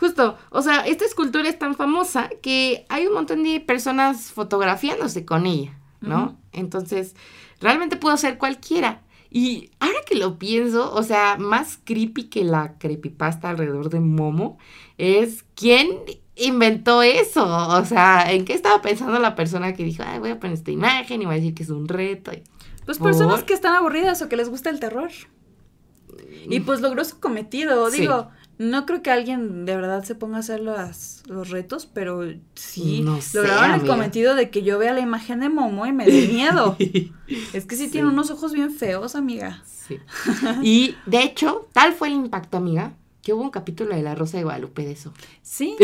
[0.00, 5.24] Justo, o sea, esta escultura es tan famosa que hay un montón de personas fotografiándose
[5.24, 6.36] con ella, ¿no?
[6.52, 7.14] Entonces,
[7.60, 9.02] realmente pudo ser cualquiera.
[9.30, 14.58] Y ahora que lo pienso, o sea, más creepy que la creepypasta alrededor de Momo
[14.96, 15.88] es quién
[16.36, 17.44] inventó eso.
[17.68, 20.70] O sea, ¿en qué estaba pensando la persona que dijo, ay, voy a poner esta
[20.70, 22.32] imagen y voy a decir que es un reto?
[22.32, 22.42] Y-
[22.84, 23.46] Pues personas ¿Por?
[23.46, 25.10] que están aburridas o que les gusta el terror.
[26.48, 27.90] Y pues logró su cometido.
[27.90, 28.02] Sí.
[28.02, 32.22] Digo, no creo que alguien de verdad se ponga a hacer las, los retos, pero
[32.54, 35.92] sí No sé, lograron el cometido de que yo vea la imagen de Momo y
[35.92, 36.76] me dé miedo.
[37.52, 37.90] es que sí, Sí.
[37.90, 39.62] tiene unos ojos bien feos, amiga.
[39.66, 39.98] Sí.
[40.62, 42.92] Y de hecho, tal fue el impacto, amiga,
[43.22, 45.12] que hubo un capítulo de La Rosa de Guadalupe de eso.
[45.42, 45.76] Sí.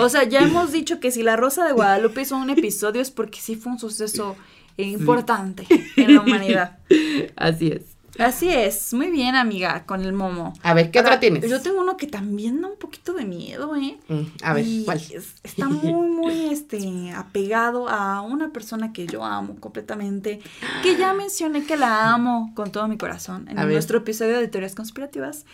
[0.00, 3.10] o sea, ya hemos dicho que si la Rosa de Guadalupe hizo un episodio es
[3.10, 4.36] porque sí fue un suceso
[4.84, 6.78] importante en la humanidad.
[7.36, 7.82] Así es.
[8.18, 10.54] Así es, muy bien, amiga, con el Momo.
[10.62, 11.50] A ver, ¿qué Ahora, otra tienes?
[11.50, 13.98] Yo tengo uno que también da un poquito de miedo, ¿eh?
[14.08, 14.96] Mm, a ver, Y ¿cuál?
[14.96, 20.40] es- está muy, muy este, apegado a una persona que yo amo completamente,
[20.82, 23.74] que ya mencioné que la amo con todo mi corazón en A ver.
[23.74, 25.44] nuestro episodio de teorías conspirativas,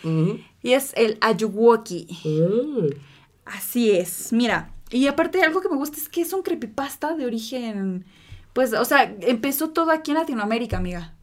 [0.61, 2.07] y es el Ayuwoki.
[2.23, 2.93] Mm.
[3.43, 7.25] Así es, mira, y aparte algo que me gusta es que es un creepypasta de
[7.25, 8.05] origen,
[8.53, 11.13] pues, o sea, empezó todo aquí en Latinoamérica, amiga.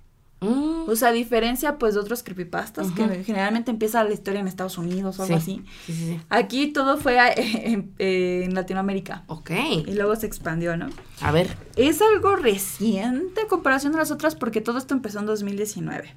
[0.43, 0.89] Mm.
[0.89, 4.79] O sea, a diferencia pues de otros creepypastas, que generalmente empieza la historia en Estados
[4.79, 5.43] Unidos o algo Sí.
[5.43, 5.65] así.
[5.87, 6.21] Sí, sí, sí.
[6.31, 9.25] Aquí todo fue en, en Latinoamérica.
[9.27, 9.51] Ok.
[9.87, 10.89] Y luego se expandió, ¿no?
[11.21, 11.55] A ver.
[11.77, 16.15] Es algo reciente en comparación a las otras porque todo esto empezó en 2019.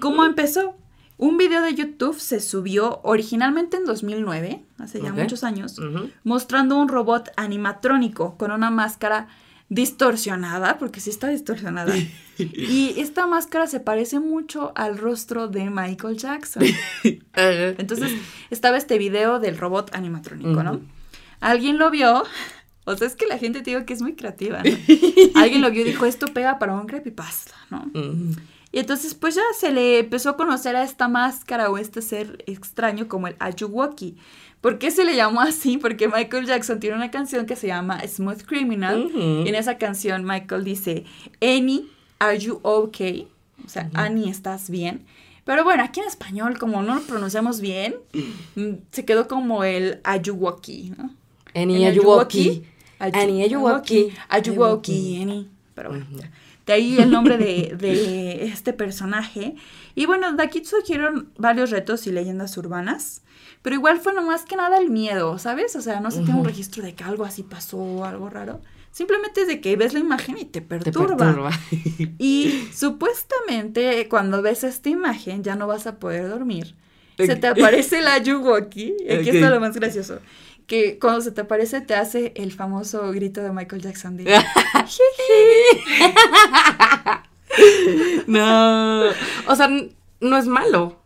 [0.00, 0.74] ¿Cómo empezó?
[1.16, 5.80] Un video de YouTube se subió originalmente en 2009, hace ya muchos años,
[6.22, 9.26] mostrando un robot animatrónico con una máscara
[9.68, 11.94] distorsionada, porque sí está distorsionada.
[12.38, 16.62] y esta máscara se parece mucho al rostro de Michael Jackson.
[17.34, 18.12] Entonces
[18.50, 20.80] estaba este video del robot animatrónico, ¿no?
[21.40, 22.24] Alguien lo vio.
[22.84, 24.70] O sea, es que la gente te digo que es muy creativa, ¿no?
[25.34, 27.90] Alguien lo vio y dijo, esto pega para un creepypasta, ¿no?
[28.70, 32.44] Y entonces pues ya se le empezó a conocer a esta máscara o este ser
[32.46, 34.16] extraño como el Ayuwoki.
[34.60, 35.78] ¿Por qué se le llamó así?
[35.78, 39.06] Porque Michael Jackson tiene una canción que se llama Smooth Criminal.
[39.06, 39.18] Ujú.
[39.44, 41.04] Y en esa canción Michael dice,
[41.40, 43.28] Annie, are you okay?
[43.64, 45.04] O sea, Annie, ¿estás bien?
[45.44, 47.96] Pero bueno, aquí en español, como no lo pronunciamos bien,
[48.54, 51.10] mm, se quedó como el Ayuwoki, ¿no?
[51.54, 52.64] El Ayuwoki.
[52.98, 54.12] Ayuwoki.
[54.28, 55.48] Ayuwoki, Annie.
[55.74, 56.30] Pero bueno, ya.
[56.68, 59.56] De ahí el nombre de, de este personaje.
[59.96, 63.22] Y bueno, de aquí surgieron varios retos y leyendas urbanas.
[63.62, 65.74] Pero igual fue nomás que nada el miedo, ¿sabes?
[65.74, 68.60] O sea, no se tiene un registro de que algo así pasó, algo raro.
[68.92, 71.16] Simplemente es de que ves la imagen y te Te perturba.
[71.16, 71.50] perturba.
[72.18, 76.74] Y supuestamente cuando ves esta imagen ya no vas a poder dormir.
[77.16, 78.94] Se te aparece la Ayuwoki.
[79.10, 79.34] Aquí Ok.
[79.34, 80.20] está lo más gracioso.
[80.68, 84.24] Que cuando se te aparece te hace el famoso grito de Michael Jackson de
[88.26, 89.04] no.
[89.46, 89.68] O sea,
[90.20, 91.00] no es malo.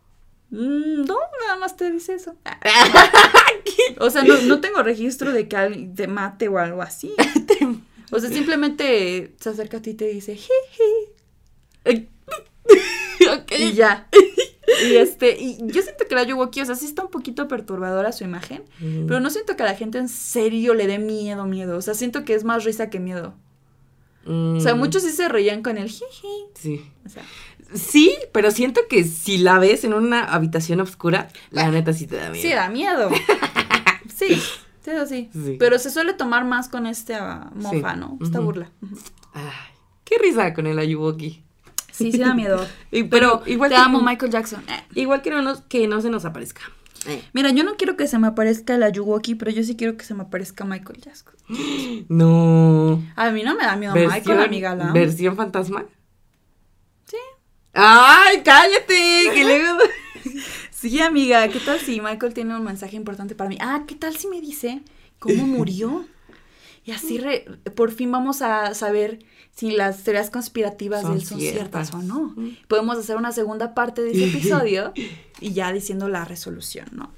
[0.51, 2.35] "Mm, No, nada más te dice eso.
[3.99, 7.15] O sea, no, no tengo registro de que alguien te mate o algo así.
[8.11, 10.39] O sea, simplemente se acerca a ti y te dice.
[13.59, 14.09] Y ya.
[14.89, 18.13] Y este, y yo siento que la Yuwoki, o sea, sí está un poquito perturbadora
[18.13, 19.07] su imagen, Mm.
[19.07, 21.77] pero no siento que a la gente en serio le dé miedo, miedo.
[21.77, 23.35] O sea, siento que es más risa que miedo.
[24.25, 26.29] O sea, Mm, muchos sí se reían con el jiji.
[26.55, 26.81] Sí.
[27.05, 27.25] O sea,
[27.75, 32.17] Sí, pero siento que si la ves en una habitación oscura, la neta sí te
[32.17, 32.43] da miedo.
[32.43, 33.11] sí da miedo.
[34.15, 35.31] sí, sí, eso sí.
[35.33, 35.57] Sí.
[35.59, 37.99] Pero se suele tomar más con esta mofa, Sí.
[38.01, 38.19] ¿no?
[38.23, 38.71] Esta burla.
[39.33, 41.43] Ay, qué risa con el Ayuwoki.
[41.93, 42.67] Sí, sí da miedo.
[42.91, 44.65] Y- Pero pero igual te que- amo, Michael Jackson.
[44.69, 44.83] Eh.
[45.01, 46.63] Igual que no, nos- que no se nos aparezca.
[47.07, 47.23] Eh.
[47.33, 50.05] Mira, yo no quiero que se me aparezca la Yuwoki, pero yo sí quiero que
[50.05, 51.35] se me aparezca Michael Jackson.
[52.09, 53.03] No.
[53.17, 54.75] A mí no me da miedo Michael, amiga.
[54.75, 54.93] la.
[54.93, 55.85] ¿Versión fantasma?
[57.07, 57.17] Sí.
[57.75, 59.31] ¡Ay, cállate!
[59.35, 59.79] Que luego...
[60.71, 63.57] Sí, amiga, ¿qué tal si Michael tiene un mensaje importante para mí?
[63.61, 64.83] Ah, ¿qué tal si me dice
[65.19, 66.05] cómo murió?
[66.85, 67.45] Y así re-
[67.77, 69.21] por fin vamos a saber
[69.55, 71.89] si las teorías conspirativas Son de él son ciertas.
[71.91, 71.95] ciertas.
[71.95, 72.35] o no.
[72.69, 74.93] Podemos hacer una segunda parte de ese episodio
[75.41, 77.13] y ya diciendo la resolución, ¿no?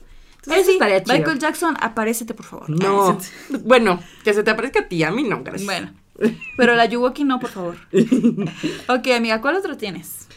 [0.46, 1.16] Eso estaría chido.
[1.16, 2.68] Michael Jackson, aparécete, por favor.
[2.68, 3.18] No.
[3.64, 5.64] Bueno, que se te aparezca a ti, a mí no, gracias.
[5.64, 5.94] Bueno,
[6.58, 7.76] pero la Yuwoki no, por favor.
[8.88, 10.28] Ok, amiga, ¿cuál otro tienes?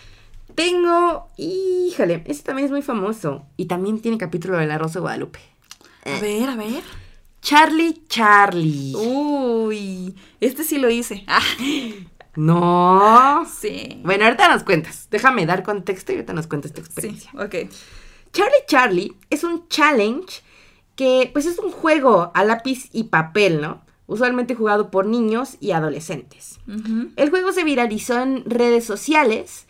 [0.56, 3.46] Tengo, híjole, este también es muy famoso.
[3.58, 5.40] Y también tiene capítulo de La Rosa de Guadalupe.
[6.06, 6.82] A ver, a ver.
[7.41, 8.93] Charlie Charlie.
[8.95, 11.23] Uy, este sí lo hice.
[11.28, 11.41] Ah,
[12.36, 13.45] No.
[13.60, 14.00] sí.
[14.04, 15.08] Bueno, ahorita nos cuentas.
[15.10, 17.32] Déjame dar contexto y ahorita nos cuentas tu Sí, experiencia.
[17.34, 17.56] ok.
[18.34, 20.41] Charlie Charlie es un challenge
[20.95, 23.82] que pues es un juego a lápiz y papel, ¿no?
[24.08, 26.60] Usualmente jugado por niños y adolescentes.
[27.15, 29.65] El juego se viralizó en redes sociales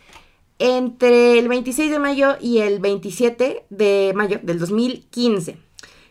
[0.58, 5.56] entre el 26 de mayo y el 27 de mayo del 2015,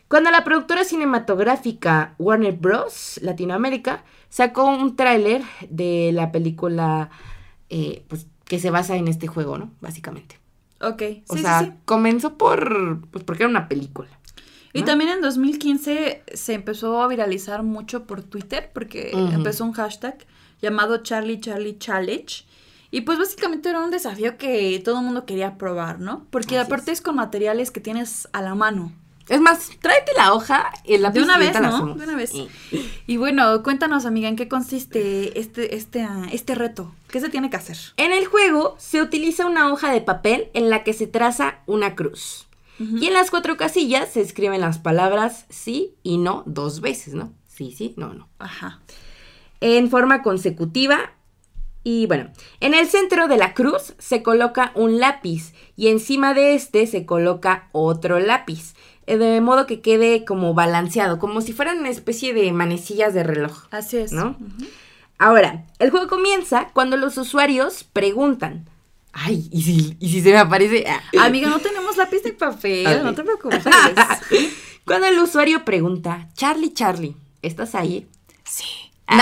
[0.08, 3.18] cuando la productora cinematográfica Warner Bros.
[3.22, 7.10] Latinoamérica sacó un tráiler de la película
[7.68, 9.70] eh, pues, que se basa en este juego, ¿no?
[9.80, 10.38] Básicamente.
[10.80, 11.72] Ok, O sí, sea, sí.
[11.84, 14.08] comenzó por, pues porque era una película.
[14.72, 20.18] Y también en 2015 se empezó a viralizar mucho por Twitter porque empezó un hashtag
[20.62, 22.44] llamado Charlie Charlie Challenge.
[22.90, 26.26] Y pues básicamente era un desafío que todo el mundo quería probar, ¿no?
[26.30, 27.00] Porque Así aparte es.
[27.00, 28.92] con materiales que tienes a la mano.
[29.28, 31.94] Es más, tráete la hoja, el lápiz De una y vez, la ¿no?
[31.94, 32.32] De una vez.
[33.06, 36.94] Y bueno, cuéntanos, amiga, ¿en qué consiste este, este, ah, este reto?
[37.08, 37.76] ¿Qué se tiene que hacer?
[37.96, 41.94] En el juego se utiliza una hoja de papel en la que se traza una
[41.94, 42.46] cruz.
[42.78, 47.32] Y en las cuatro casillas se escriben las palabras sí y no dos veces, ¿no?
[47.48, 48.28] Sí, sí, no, no.
[48.38, 48.80] Ajá.
[49.60, 51.12] En forma consecutiva.
[51.82, 56.54] Y bueno, en el centro de la cruz se coloca un lápiz y encima de
[56.54, 58.74] este se coloca otro lápiz.
[59.08, 63.22] Eh, De modo que quede como balanceado, como si fueran una especie de manecillas de
[63.24, 63.64] reloj.
[63.70, 64.12] Así es.
[64.12, 64.36] ¿No?
[65.18, 68.68] Ahora, el juego comienza cuando los usuarios preguntan.
[69.12, 70.84] Ay, ¿y si, y si se me aparece?
[70.86, 71.00] Ah.
[71.24, 73.02] Amiga, no tenemos lápiz ni papel, Ok.
[73.02, 73.64] no te preocupes.
[74.84, 78.06] Cuando el usuario pregunta, Charlie, Charlie, ¿estás ahí?
[78.44, 78.64] sí.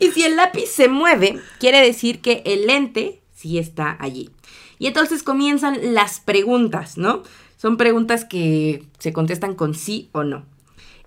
[0.00, 4.30] Y si el lápiz se mueve, quiere decir que el lente sí está allí.
[4.78, 7.22] Y entonces comienzan las preguntas, ¿no?
[7.56, 10.44] Son preguntas que se contestan con sí o no.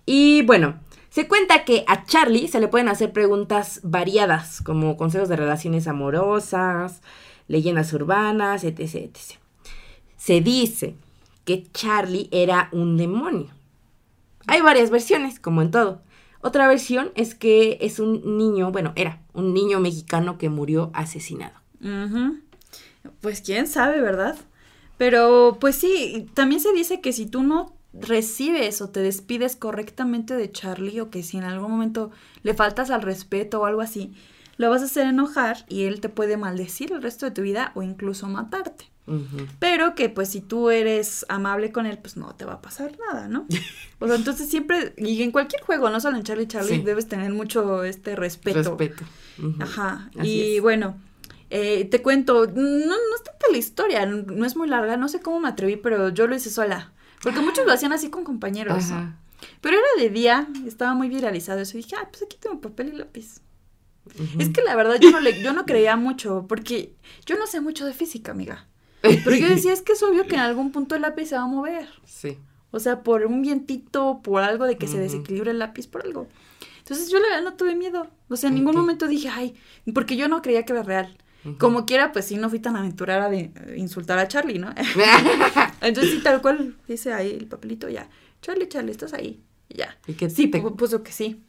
[0.06, 0.80] Y bueno,
[1.10, 5.88] se cuenta que a Charlie se le pueden hacer preguntas variadas, como consejos de relaciones
[5.88, 7.02] amorosas,
[7.48, 8.80] leyendas urbanas, etc.
[8.80, 9.20] etc.
[10.18, 10.96] Se dice
[11.46, 13.50] que Charlie era un demonio.
[14.48, 16.02] Hay varias versiones, como en todo.
[16.42, 21.54] Otra versión es que es un niño, bueno, era un niño mexicano que murió asesinado.
[23.22, 24.38] Pues quién sabe, ¿verdad?
[24.98, 30.36] Pero pues sí, también se dice que si tú no recibes o te despides correctamente
[30.36, 32.12] de Charlie o que si en algún momento
[32.44, 34.14] le faltas al respeto o algo así,
[34.58, 37.72] lo vas a hacer enojar y él te puede maldecir el resto de tu vida
[37.76, 38.86] o incluso matarte.
[39.58, 42.92] Pero que pues si tú eres amable con él, pues no te va a pasar
[43.12, 43.48] nada, ¿no?
[43.98, 46.82] O sea, entonces siempre, y en cualquier juego, no solo en Charlie Charlie, Sí.
[46.84, 48.60] debes tener mucho este respeto.
[48.78, 49.04] Respeto.
[49.62, 50.12] Ajá.
[50.16, 50.62] Así y es.
[50.62, 50.96] bueno,
[51.50, 55.20] eh, te cuento, no, no es tanta la historia, no, es muy larga, no sé
[55.20, 56.94] cómo me atreví, pero yo lo hice sola.
[57.22, 58.92] Porque muchos lo hacían así con compañeros.
[58.92, 59.18] Ajá.
[59.62, 61.78] Pero era de día, estaba muy viralizado eso.
[61.78, 63.42] Y dije, ah, pues aquí tengo papel y lápiz.
[64.40, 66.96] Es que la verdad yo no, le, yo no creía mucho, porque
[67.26, 68.68] yo no sé mucho de física, amiga.
[69.02, 71.44] Pero yo decía, es que es obvio que en algún punto el lápiz se va
[71.44, 71.88] a mover.
[72.06, 72.38] Sí.
[72.72, 76.28] O sea, por un vientito, por algo de que se desequilibre el lápiz, por algo.
[76.80, 78.08] Entonces yo la verdad no tuve miedo.
[78.30, 79.56] O sea, en ningún momento dije, ay,
[79.94, 81.18] porque yo no creía que era real.
[81.58, 84.74] Como quiera, pues sí, no fui tan aventurera de insultar a Charlie, ¿no?
[85.82, 88.10] Entonces sí, tal cual dice ahí el papelito, ya.
[88.42, 89.42] Charlie, Charlie, estás ahí.
[89.70, 89.98] Y ya.
[90.08, 91.42] ¿Y qué Sí, te- puso que sí.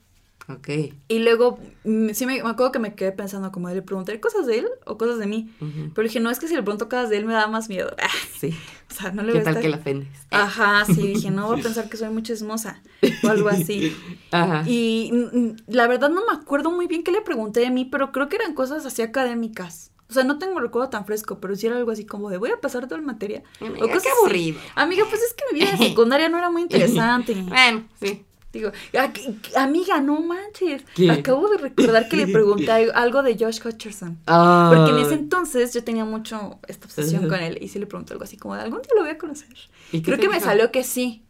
[0.53, 0.69] Ok.
[1.09, 4.47] Y luego, mm, sí me, me acuerdo que me quedé pensando como, ¿le preguntaré cosas
[4.47, 5.51] de él o cosas de mí?
[5.61, 5.91] Ujú.
[5.95, 7.95] Pero dije, no, es que si le pregunto cosas de él me da más miedo.
[8.41, 8.55] Sí.
[8.91, 9.63] o sea, no le ¿Qué voy a tal estar...
[9.63, 10.09] que la ofendes?
[10.31, 12.83] Ajá, sí, dije, no voy a pensar que soy muy chismosa
[13.23, 13.95] o algo así.
[14.31, 14.65] Ajá.
[14.67, 17.85] Y mm, mm, la verdad no me acuerdo muy bien qué le pregunté de mí,
[17.85, 19.93] pero creo que eran cosas así académicas.
[20.09, 22.39] O sea, no tengo el recuerdo tan fresco, pero sí era algo así como de
[22.39, 23.45] voy a pasar toda la materia.
[23.61, 24.19] Amiga, o cosas qué así.
[24.21, 24.59] aburrido.
[24.75, 27.33] Amiga, pues es que mi vida de secundaria no era muy interesante.
[27.35, 28.25] Bueno, sí.
[28.53, 29.13] Digo, "Ah,
[29.63, 30.83] amiga, no manches.
[30.97, 31.11] ¿Qué?
[31.11, 34.19] Acabo de recordar que le pregunté al- algo de Josh Hutcherson.
[34.27, 34.73] Ah.
[34.75, 38.13] Porque en ese entonces yo tenía mucho esta obsesión con él y sí le pregunté
[38.15, 39.49] algo así como de algún día lo voy a conocer.
[39.93, 41.23] ¿Y qué Creo que me salió que sí.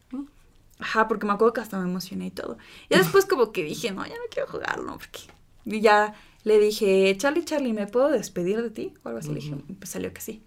[0.78, 2.56] Ajá, porque me acuerdo que hasta me emocioné y todo.
[2.88, 5.20] Y después como que dije, no, ya no quiero jugar, no, porque...
[5.66, 8.94] Y ya le dije, Charlie, Charlie, ¿me puedo despedir de ti?
[9.04, 9.28] O algo así.
[9.28, 10.42] Le dije, pues salió que sí.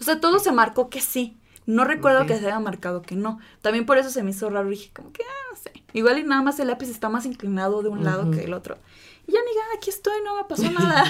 [0.00, 1.36] O sea, todo se marcó que sí.
[1.66, 3.38] No recuerdo que se haya marcado que no.
[3.62, 4.68] También por eso se me hizo raro.
[4.68, 5.72] Dije, como que, ah, no sé.
[5.92, 8.78] Igual y nada más el lápiz está más inclinado de un lado que del otro.
[9.26, 11.04] Y ya, amiga, aquí estoy, no me pasó nada.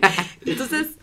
[0.44, 0.98] Entonces...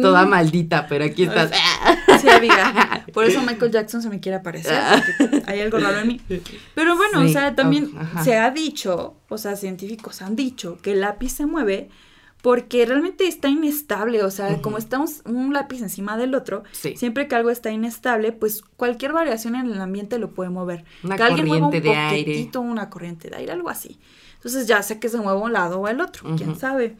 [0.00, 1.50] Toda mm, maldita, pero aquí estás.
[2.20, 3.04] Sí, amiga.
[3.12, 4.82] Por eso Michael Jackson se me quiere aparecer.
[5.46, 6.20] hay algo raro en mí.
[6.74, 10.92] Pero bueno, o sea, también oh, se ha dicho, o sea, científicos han dicho que
[10.92, 11.90] el lápiz se mueve
[12.44, 14.22] porque realmente está inestable.
[14.22, 16.94] O sea, como estamos un lápiz encima del otro, Sí.
[16.94, 20.84] siempre que algo está inestable, pues cualquier variación en el ambiente lo puede mover.
[21.02, 21.88] Una que alguien mueva un aire.
[21.90, 23.98] poquitito, una corriente de aire, algo así.
[24.34, 26.98] Entonces ya sé que se mueve a un lado o al otro, quién sabe.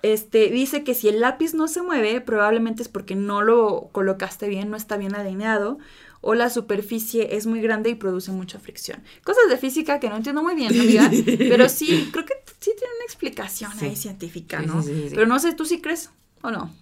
[0.00, 4.48] Este, dice que si el lápiz no se mueve, probablemente es porque no lo colocaste
[4.48, 5.76] bien, no está bien alineado,
[6.20, 9.02] o la superficie es muy grande y produce mucha fricción.
[9.24, 12.92] Cosas de física que no entiendo muy bien, amiga, pero sí, creo que sí tiene
[12.96, 13.84] una explicación Sí.
[13.86, 14.82] ahí científica, ¿no?
[14.82, 15.08] sí.
[15.10, 16.10] Pero no sé, ¿tú sí crees
[16.42, 16.74] o no?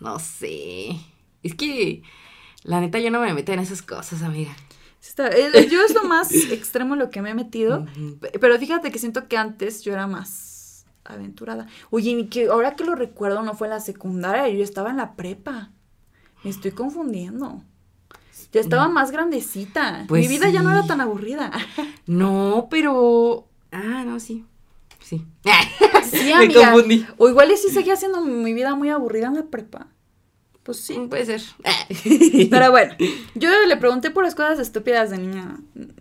[0.00, 0.90] No sé.
[1.42, 2.02] Es que
[2.64, 4.54] la neta yo no me meto en esas cosas, amiga.
[5.00, 7.86] Está- eh, yo es lo más extremo en lo que me he metido,
[8.40, 11.68] pero fíjate que siento que antes yo era más aventurada.
[11.90, 14.96] Oye, y que ahora que lo recuerdo no fue en la secundaria, yo estaba en
[14.96, 15.70] la prepa.
[16.42, 17.62] Me estoy confundiendo.
[18.52, 20.04] Ya estaba más grandecita.
[20.08, 21.50] Pues Mi vida ya no era tan aburrida.
[22.06, 23.48] No, pero.
[23.72, 24.44] Ah, no, sí.
[25.00, 25.24] Sí.
[26.04, 26.70] Sí, Me amiga.
[26.72, 27.04] confundí.
[27.18, 29.88] O igual y sí seguía siendo mi vida muy aburrida en la prepa.
[30.62, 30.94] Pues sí.
[31.10, 31.42] Puede ser.
[32.50, 32.94] Pero bueno,
[33.34, 35.58] yo le pregunté por las cosas estúpidas de niña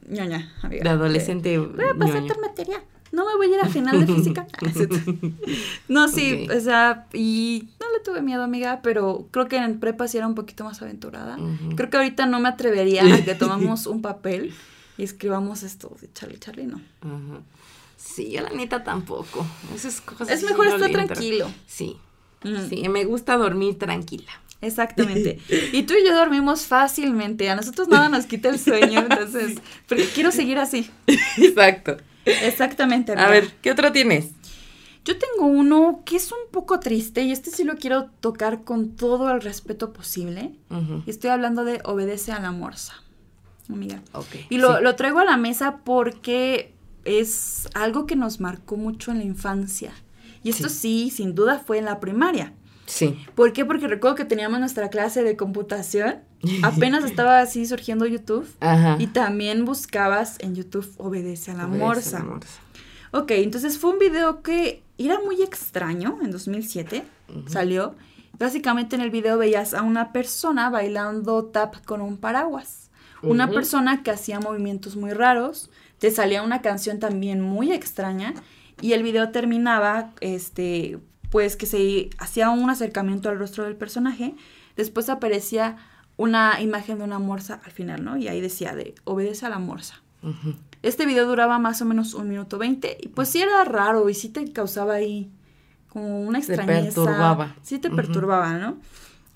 [0.07, 0.83] ñoña, amiga.
[0.83, 1.57] De adolescente.
[1.57, 2.83] Voy a pasar materia.
[3.11, 4.47] No me voy a ir a final de física.
[5.87, 10.07] no, sí, o sea, y no le tuve miedo, amiga, pero creo que en prepa
[10.07, 11.37] sí era un poquito más aventurada.
[11.75, 14.53] Creo que ahorita no me atrevería a que tomamos un papel
[14.97, 16.81] y escribamos esto de Charlie Charlie, no.
[17.97, 19.45] Sí, yo la neta tampoco.
[19.73, 20.29] Esas cosas.
[20.29, 21.49] Es mejor estar tranquilo.
[21.65, 21.97] Sí.
[22.69, 24.31] Sí, me gusta dormir tranquila.
[24.61, 25.39] Exactamente.
[25.73, 27.49] Y tú y yo dormimos fácilmente.
[27.49, 30.89] A nosotros nada nos quita el sueño, entonces, porque quiero seguir así.
[31.37, 31.97] Exacto.
[32.25, 33.13] Exactamente.
[33.13, 34.29] A ver, ¿qué otro tienes?
[35.05, 38.95] Yo tengo uno que es un poco triste y este sí lo quiero tocar con
[38.95, 40.55] todo el respeto posible.
[41.05, 42.95] Estoy hablando de obedece a la morsa,
[43.69, 44.01] amiga.
[44.13, 44.35] Ok.
[44.49, 44.83] Y lo, sí.
[44.83, 46.73] lo traigo a la mesa porque
[47.03, 49.93] es algo que nos marcó mucho en la infancia.
[50.41, 52.53] Y esto sí, sin duda fue en la primaria.
[52.85, 53.17] Sí.
[53.35, 53.65] ¿Por qué?
[53.65, 56.19] Porque recuerdo que teníamos nuestra clase de computación.
[56.63, 58.47] Apenas estaba así surgiendo YouTube.
[58.59, 58.97] Ajá.
[58.99, 62.17] Y también buscabas en YouTube Obedece a la Obedece morsa.
[62.17, 62.59] a la morsa.
[63.11, 67.03] Ok, entonces fue un video que era muy extraño en 2007.
[67.29, 67.49] Ujú.
[67.49, 67.95] Salió.
[68.37, 72.89] Básicamente en el video veías a una persona bailando tap con un paraguas.
[73.21, 75.71] Una persona que hacía movimientos muy raros.
[75.97, 78.33] Te salía una canción también muy extraña.
[78.81, 80.99] Y el video terminaba, este,
[81.31, 84.35] pues que se hacía un acercamiento al rostro del personaje.
[84.75, 85.77] Después aparecía
[86.17, 88.17] una imagen de una morsa al final, ¿no?
[88.17, 90.01] Y ahí decía de obedece a la morsa.
[90.81, 94.13] Este video duraba más o menos un minuto veinte y pues sí era raro y
[94.15, 95.29] sí te causaba ahí
[95.89, 96.95] como una Te extrañeza.
[97.03, 97.55] perturbaba.
[97.61, 98.77] Sí te perturbaba, ¿no?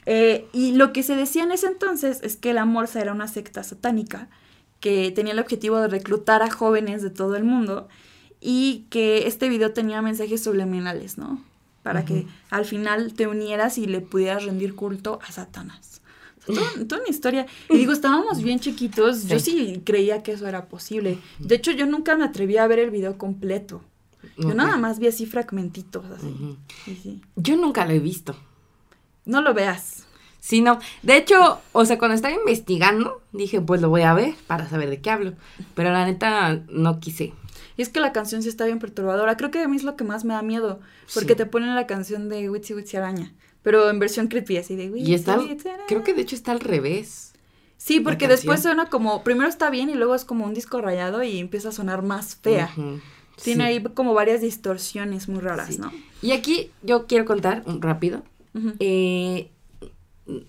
[0.05, 3.27] Eh, y lo que se decía en ese entonces es que la Morsa era una
[3.27, 4.30] secta satánica
[4.80, 7.88] que tenía el objetivo de reclutar a jóvenes de todo el mundo
[8.41, 11.43] y que este video tenía mensajes subliminales, ¿no?
[11.84, 15.88] Para que al final te unieras y le pudieras rendir culto a Satanás.
[16.53, 17.45] Toda, toda una historia.
[17.69, 19.25] Y digo, estábamos bien chiquitos.
[19.27, 21.17] Yo sí creía que eso era posible.
[21.39, 23.81] De hecho, yo nunca me atreví a ver el video completo.
[24.37, 26.27] Yo nada más vi así fragmentitos, así.
[26.27, 26.57] Ujú.
[26.85, 27.21] Sí, sí.
[27.35, 28.35] Yo nunca lo he visto.
[29.25, 30.05] No lo veas.
[30.41, 30.79] Sí, no.
[31.03, 34.89] De hecho, o sea, cuando estaba investigando, dije, pues lo voy a ver para saber
[34.89, 35.33] de qué hablo.
[35.75, 37.33] Pero la neta, no quise.
[37.77, 39.37] Y es que la canción sí está bien perturbadora.
[39.37, 40.79] Creo que a mí es lo que más me da miedo.
[41.13, 41.37] Porque Sí.
[41.37, 43.33] te ponen la canción de Witsi Witsi Araña.
[43.70, 45.39] Pero en versión creepy, así de Y está,
[45.88, 47.34] creo que de hecho está al revés.
[47.78, 49.24] Sí, porque después suena como.
[49.24, 52.36] Primero está bien y luego es como un disco rayado y empieza a sonar más
[52.36, 52.72] fea.
[53.43, 53.70] Tiene Sí.
[53.70, 55.78] ahí como varias distorsiones muy raras, Sí.
[55.80, 55.91] ¿no?
[56.24, 58.24] Y aquí yo quiero contar rápido.
[58.80, 59.51] Eh,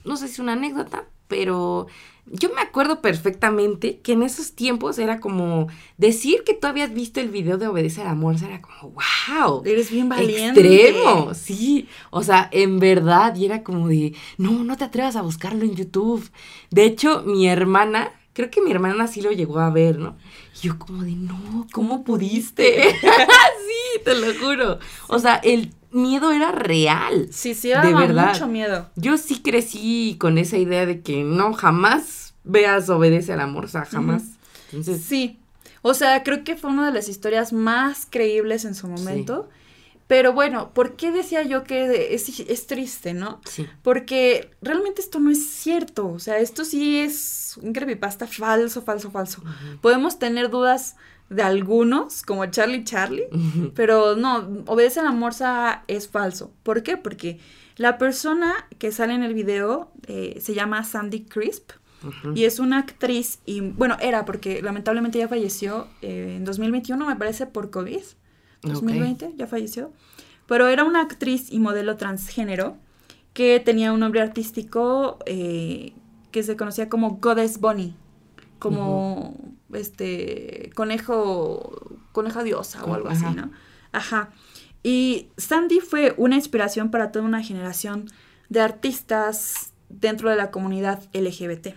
[0.06, 1.88] no sé si es una anécdota, pero
[2.32, 5.66] yo me acuerdo perfectamente que en esos tiempos era como
[5.98, 9.62] decir que tú habías visto el video de Obedece al Amor, era como, wow.
[9.64, 10.60] Eres bien valiente.
[10.60, 11.88] Extremo, sí.
[12.10, 15.74] O sea, en verdad, y era como de, no, no te atrevas a buscarlo en
[15.74, 16.30] YouTube.
[16.70, 20.16] De hecho, mi hermana, creo que mi hermana sí lo llegó a ver, ¿no?
[20.62, 22.90] Y yo como de, no, ¿cómo pudiste?
[23.00, 24.78] sí, te lo juro.
[25.08, 27.28] O sea, el miedo era real.
[27.32, 28.32] Sí, sí, De daba verdad.
[28.34, 28.88] mucho miedo.
[28.94, 33.68] Yo sí crecí con esa idea de que no, jamás veas Obedece al Amor, o
[33.68, 34.24] sea, jamás.
[34.72, 35.38] Entonces, Sí.
[35.82, 39.48] O sea, creo que fue una de las historias más creíbles en su momento.
[40.06, 43.40] Pero bueno, ¿por qué decía yo que es, es triste, no?
[43.46, 43.66] sí.
[43.82, 46.08] Porque realmente esto no es cierto.
[46.08, 49.42] O sea, esto sí es un creepypasta falso, falso, falso.
[49.80, 50.96] Podemos tener dudas
[51.28, 53.28] de algunos, como Charlie Charlie,
[53.74, 56.52] pero no, Obedece a la Morsa es falso.
[56.64, 56.96] ¿Por qué?
[56.96, 57.38] Porque
[57.76, 61.70] la persona que sale en el video eh, se llama Sandy Crisp
[62.34, 67.16] Y es una actriz, y bueno, era porque lamentablemente ya falleció eh, en 2021, me
[67.16, 68.02] parece, por COVID.
[68.62, 69.92] 2020, ya falleció.
[70.46, 72.76] Pero era una actriz y modelo transgénero
[73.32, 75.92] que tenía un nombre artístico eh,
[76.30, 77.94] que se conocía como Goddess Bunny,
[78.58, 79.36] como
[79.72, 83.24] este conejo, coneja diosa o algo así.
[83.34, 83.50] ¿no?
[83.92, 84.30] Ajá.
[84.82, 88.10] Y Sandy fue una inspiración para toda una generación
[88.48, 91.68] de artistas dentro de la comunidad LGBT.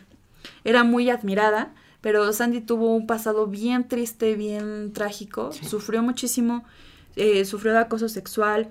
[0.63, 5.65] Era muy admirada, pero Sandy tuvo un pasado bien triste, bien trágico, Sí.
[5.65, 6.63] sufrió muchísimo,
[7.15, 8.69] eh, sufrió de acoso sexual,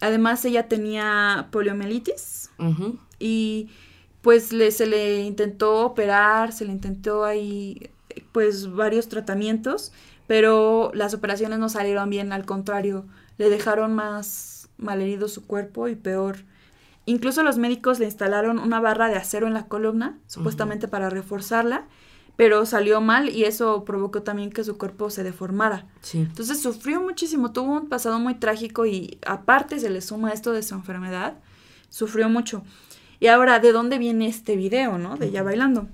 [0.00, 2.50] además ella tenía poliomielitis
[3.18, 3.68] y
[4.22, 7.90] pues le, se le intentó operar, se le intentó ahí
[8.32, 9.92] pues varios tratamientos,
[10.26, 13.04] pero las operaciones no salieron bien, al contrario,
[13.38, 16.38] le dejaron más malherido su cuerpo y peor.
[17.06, 21.86] Incluso los médicos le instalaron una barra de acero en la columna, supuestamente para reforzarla,
[22.36, 25.86] pero salió mal y eso provocó también que su cuerpo se deformara.
[26.00, 26.20] Sí.
[26.20, 30.62] Entonces sufrió muchísimo, tuvo un pasado muy trágico y aparte se le suma esto de
[30.62, 31.34] su enfermedad,
[31.90, 32.62] sufrió mucho.
[33.20, 35.16] Y ahora, ¿de dónde viene este video, no?
[35.16, 35.88] De ella bailando.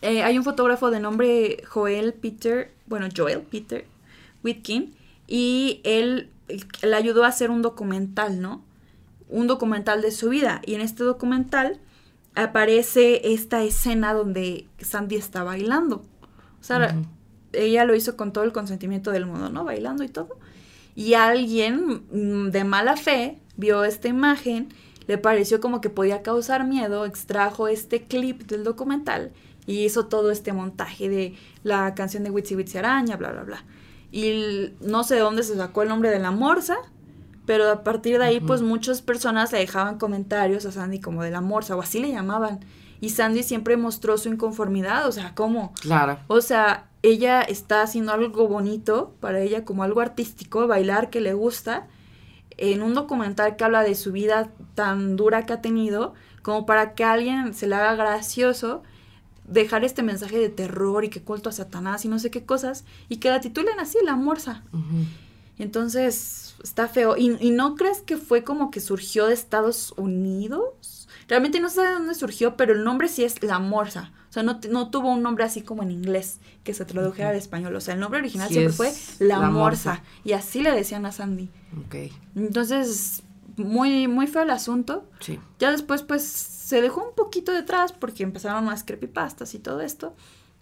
[0.00, 3.86] Eh, hay un fotógrafo de nombre Joel Peter, bueno, Joel Peter
[4.42, 4.94] Whitkin,
[5.28, 6.30] y él
[6.82, 8.62] le ayudó a hacer un documental, ¿no?
[9.32, 10.60] Un documental de su vida.
[10.64, 11.80] Y en este documental
[12.34, 16.04] aparece esta escena donde Sandy está bailando.
[16.60, 16.96] O sea,
[17.52, 19.64] ella lo hizo con todo el consentimiento del mundo, ¿no?
[19.64, 20.38] Bailando y todo.
[20.94, 24.68] Y alguien mm, de mala fe vio esta imagen,
[25.06, 29.32] le pareció como que podía causar miedo, extrajo este clip del documental
[29.66, 33.64] y hizo todo este montaje de la canción de Witsi Witsi Araña, bla, bla, bla.
[34.10, 36.76] Y no sé de dónde se sacó el nombre de la morsa,
[37.46, 41.30] pero a partir de ahí, pues muchas personas le dejaban comentarios a Sandy como de
[41.30, 42.60] la morsa, o así le llamaban.
[43.00, 45.72] Y Sandy siempre mostró su inconformidad, o sea, ¿cómo?
[45.80, 46.18] Claro.
[46.28, 51.34] O sea, ella está haciendo algo bonito para ella, como algo artístico, bailar que le
[51.34, 51.88] gusta,
[52.58, 56.94] en un documental que habla de su vida tan dura que ha tenido, como para
[56.94, 58.84] que a alguien se le haga gracioso
[59.48, 62.84] dejar este mensaje de terror y que culto a Satanás y no sé qué cosas,
[63.08, 64.62] y que la titulen así, la morsa.
[65.58, 67.16] Entonces, está feo.
[67.16, 71.08] ¿Y, y no crees que fue como que surgió de Estados Unidos?
[71.28, 74.12] Realmente no sé de dónde surgió, pero el nombre sí es La Morsa.
[74.28, 77.36] O sea, no, no tuvo un nombre así como en inglés que se tradujera al
[77.36, 77.76] español.
[77.76, 79.90] O sea, el nombre original Sí siempre fue La, La Morsa.
[79.90, 80.04] Morsa.
[80.24, 81.50] Y así le decían a Sandy.
[81.86, 82.12] Ok.
[82.34, 83.22] Entonces,
[83.56, 85.06] muy, muy feo el asunto.
[85.20, 85.38] Sí.
[85.58, 90.14] Ya después, pues, se dejó un poquito detrás porque empezaron más creepypastas y todo esto.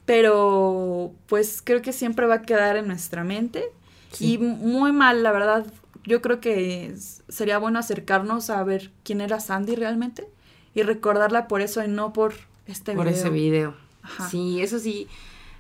[0.05, 3.65] Pero, pues, creo que siempre va a quedar en nuestra mente.
[4.13, 4.35] Sí.
[4.35, 5.67] Y muy mal, la verdad.
[6.05, 6.95] Yo creo que
[7.29, 10.27] sería bueno acercarnos a ver quién era Sandy realmente
[10.75, 12.35] y recordarla por eso y no por
[12.67, 13.19] este Por video.
[13.19, 13.75] ese video.
[14.03, 14.29] Ajá.
[14.29, 15.09] Sí, eso sí,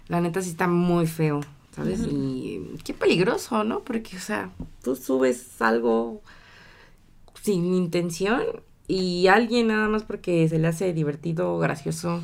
[0.08, 1.40] la neta sí está muy feo,
[1.76, 2.00] ¿sabes?
[2.08, 3.80] Y qué peligroso, ¿no?
[3.80, 4.50] Porque, o sea,
[4.82, 6.22] tú subes algo
[7.42, 8.42] sin intención
[8.88, 12.22] y alguien nada más porque se le hace divertido, gracioso,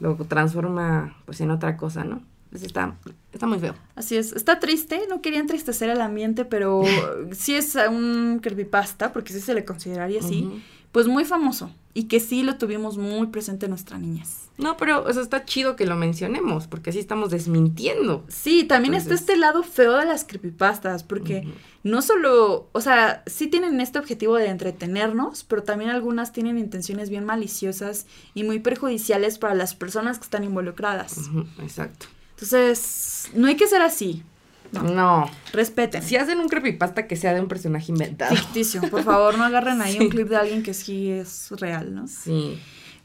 [0.00, 2.22] lo transforma pues en otra cosa, ¿no?
[2.54, 2.96] Entonces está,
[3.32, 3.74] está muy feo.
[3.96, 6.82] Así es, está triste, no quería entristecer el ambiente, pero
[7.32, 12.20] sí es un creepypasta, porque sí se le consideraría así, pues muy famoso y que
[12.20, 14.50] sí lo tuvimos muy presente en nuestras niñas.
[14.58, 18.24] No, pero o sea, está chido que lo mencionemos, porque así estamos desmintiendo.
[18.28, 21.48] Sí, también está este lado feo de las creepypastas, porque
[21.82, 27.10] no solo, o sea, sí tienen este objetivo de entretenernos, pero también algunas tienen intenciones
[27.10, 31.30] bien maliciosas y muy perjudiciales para las personas que están involucradas.
[31.60, 32.06] Exacto.
[32.44, 34.22] Entonces, no hay que ser así.
[34.70, 34.82] No.
[34.82, 35.30] No.
[35.52, 36.02] Respeten.
[36.02, 38.34] Si hacen un creepypasta que sea de un personaje inventado.
[38.36, 38.82] Ficticio.
[38.90, 39.98] Por favor, no agarren ahí Sí.
[40.00, 42.06] un clip de alguien que sí es real, ¿no?
[42.06, 42.58] Sí.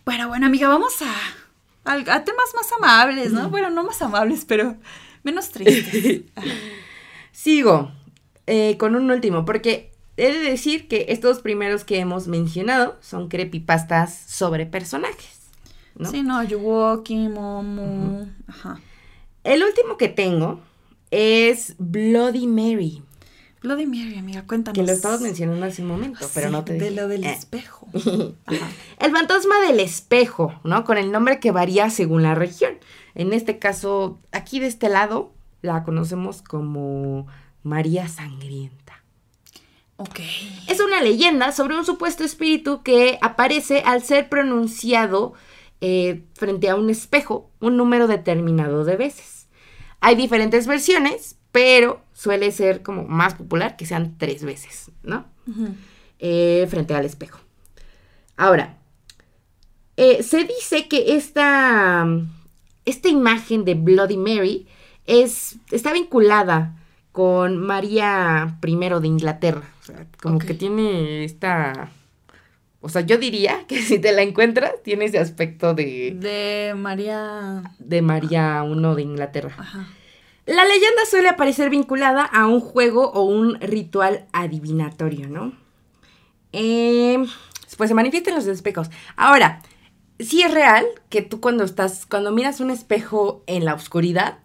[0.04, 3.50] Bueno, bueno, amiga, vamos a, a, a temas más amables, ¿no?
[3.50, 4.76] Bueno, no más amables, pero
[5.24, 6.22] menos tristes.
[7.32, 7.92] Sigo
[8.48, 13.30] eh, con un último, porque he de decir que estos primeros que hemos mencionado son
[13.30, 15.40] creepypastas sobre personajes.
[15.96, 16.10] ¿no?
[16.10, 18.28] Sí, no, Yuwoki, Momo.
[18.48, 18.80] Ajá.
[19.44, 20.60] El último que tengo
[21.12, 23.02] es Bloody Mary,
[23.62, 24.78] Bloody Mary, amiga, cuéntanos.
[24.78, 26.92] que lo estabas mencionando hace un momento, pero Sí, no te De dije.
[26.92, 27.32] lo del Eh.
[27.32, 27.88] espejo.
[28.46, 28.68] Ajá.
[29.00, 30.84] El fantasma del espejo, ¿no?
[30.86, 32.74] Con el nombre que varía según la región.
[33.16, 37.28] En este caso, aquí de este lado, la conocemos como
[37.64, 39.04] María Sangrienta.
[39.98, 40.20] Ok.
[40.70, 45.34] Es una leyenda sobre un supuesto espíritu que aparece al ser pronunciado
[45.82, 49.48] eh, frente a un espejo un número determinado de veces.
[50.02, 55.26] Hay diferentes versiones, pero suele ser como más popular que sean tres veces, ¿no?
[56.20, 57.40] Eh, frente al espejo.
[58.38, 58.78] Ahora,
[59.98, 62.08] eh, se dice que esta,
[62.86, 64.68] esta imagen de Bloody Mary
[65.06, 66.78] es, está vinculada
[67.12, 69.64] con María I de Inglaterra.
[69.82, 71.92] O sea, como que tiene esta...
[72.82, 77.64] O sea, yo diría que si te la encuentras, tiene ese aspecto de, De María.
[77.80, 79.54] de María I de Inglaterra.
[79.58, 79.88] Ajá.
[80.46, 85.54] La leyenda suele aparecer vinculada a un juego o un ritual adivinatorio, ¿no?
[86.54, 87.24] Eh,
[87.78, 88.90] pues se manifiesta en los espejos.
[89.16, 89.62] Ahora,
[90.20, 94.40] sí es real que tú cuando estás, cuando miras un espejo en la oscuridad,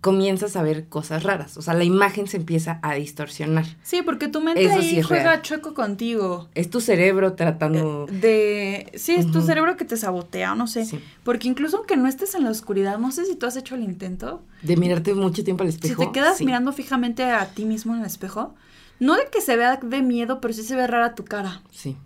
[0.00, 1.56] comienzas a ver cosas raras.
[1.56, 3.66] O sea, la imagen se empieza a distorsionar.
[3.82, 5.42] Sí, porque tu mente Eso ahí sí juega real.
[5.42, 6.48] chueco contigo.
[6.54, 8.06] Es tu cerebro tratando...
[8.06, 8.90] De.
[8.94, 10.84] Sí, es tu cerebro que te sabotea, no sé.
[10.84, 11.00] Sí.
[11.22, 13.82] Porque incluso aunque no estés en la oscuridad, no sé si tú has hecho el
[13.82, 14.42] intento.
[14.62, 16.00] De mirarte mucho tiempo al espejo.
[16.02, 16.46] Si te quedas sí.
[16.46, 18.54] mirando fijamente a ti mismo en el espejo,
[18.98, 21.62] no de que se vea de miedo, pero sí se ve rara tu cara.
[21.70, 21.96] Sí.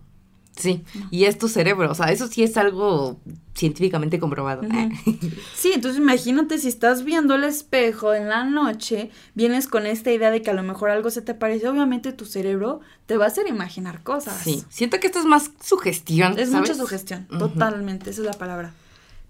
[0.57, 3.18] Sí, y es tu cerebro, o sea, eso sí es algo
[3.55, 4.62] científicamente comprobado.
[4.62, 4.90] Ujú.
[5.55, 10.30] Sí, entonces imagínate si estás viendo el espejo en la noche, vienes con esta idea
[10.30, 13.28] de que a lo mejor algo se te parece, obviamente tu cerebro te va a
[13.28, 14.42] hacer imaginar cosas.
[14.42, 16.38] Sí, siento que esto es más sugestión.
[16.38, 16.68] Es ¿sabes?
[16.68, 18.74] mucha sugestión, totalmente, esa es la palabra.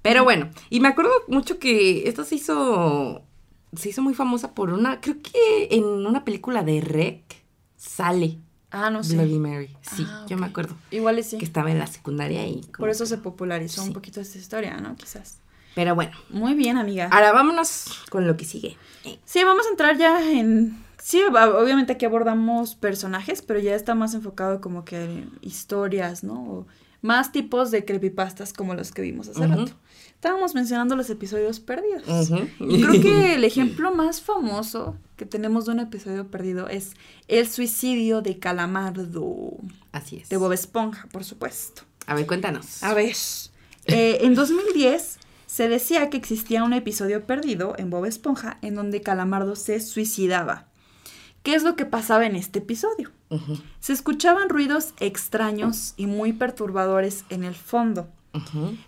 [0.02, 3.22] Pero bueno, y me acuerdo mucho que esto se hizo,
[3.74, 7.22] se hizo muy famosa por una, creo que en una película de Rec
[7.76, 8.38] sale
[8.76, 9.14] Ah, no sé.
[9.14, 9.76] Bloody Mary.
[9.82, 11.38] Sí, Ah, yo me acuerdo Igual sí.
[11.38, 12.60] que estaba en la secundaria y...
[12.62, 14.96] como- Por eso se popularizó un poquito esta historia, ¿no?
[14.96, 15.38] Quizás.
[15.76, 17.08] Pero bueno, Muy bien, amiga.
[17.12, 18.76] ahora vámonos con lo que sigue.
[19.24, 20.82] Sí, vamos a entrar ya en...
[20.98, 26.34] Sí, obviamente aquí abordamos personajes, pero ya está más enfocado como que en historias, ¿no?
[26.34, 26.66] O
[27.02, 29.48] más tipos de creepypastas como los que vimos hace Ujú.
[29.50, 29.72] rato.
[30.24, 32.30] Estábamos mencionando los episodios perdidos.
[32.58, 36.92] Y creo que el ejemplo más famoso que tenemos de un episodio perdido es
[37.28, 39.58] el suicidio de Calamardo,
[39.92, 40.30] Así es.
[40.30, 41.82] de Bob Esponja, por supuesto.
[42.06, 42.82] A ver, cuéntanos.
[42.82, 43.14] A ver,
[43.84, 49.02] eh, en 2010 se decía que existía un episodio perdido en Bob Esponja en donde
[49.02, 50.68] Calamardo se suicidaba.
[51.42, 53.10] ¿Qué es lo que pasaba en este episodio?
[53.78, 58.08] Se escuchaban ruidos extraños y muy perturbadores en el fondo.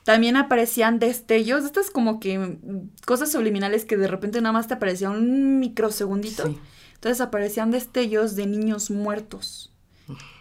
[0.05, 4.75] También aparecían destellos, estas como que mm, cosas subliminales que de repente nada más te
[4.75, 6.47] aparecía un microsegundito.
[6.47, 6.59] Sí.
[6.95, 9.73] Entonces aparecían destellos de niños muertos.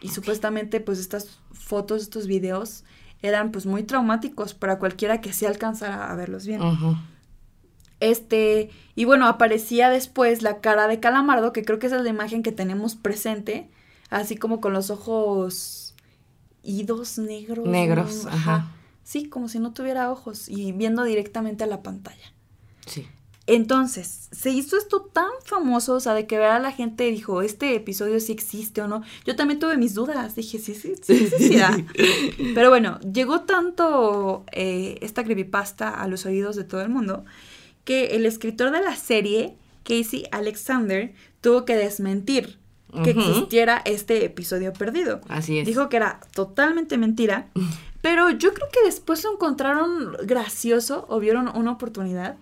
[0.01, 2.83] Y supuestamente pues estas fotos, estos videos
[3.21, 6.61] eran pues muy traumáticos para cualquiera que se alcanzara a verlos bien.
[7.99, 12.09] Este, y bueno, aparecía después la cara de Calamardo, que creo que esa es la
[12.09, 13.69] imagen que tenemos presente,
[14.09, 15.95] así como con los ojos
[16.61, 17.67] idos negros.
[17.67, 18.31] Negros, ¿no?
[18.31, 18.74] ajá.
[19.05, 22.33] Sí, como si no tuviera ojos y viendo directamente a la pantalla.
[22.85, 23.07] Sí.
[23.47, 27.75] Entonces, se hizo esto tan famoso, o sea, de que vea la gente dijo, este
[27.75, 29.03] episodio sí existe o no.
[29.23, 31.77] Yo también tuve mis dudas, dije, sí, sí, sí, sí, sí da".
[32.55, 37.23] Pero bueno, llegó tanto eh, esta creepypasta a los oídos de todo el mundo
[37.85, 42.57] que el escritor de la serie, Casey Alexander, tuvo que desmentir
[43.03, 45.21] que existiera este episodio perdido.
[45.27, 45.65] Así es.
[45.65, 47.49] Dijo que era totalmente mentira,
[48.05, 52.35] pero yo creo que después lo encontraron gracioso o vieron una oportunidad.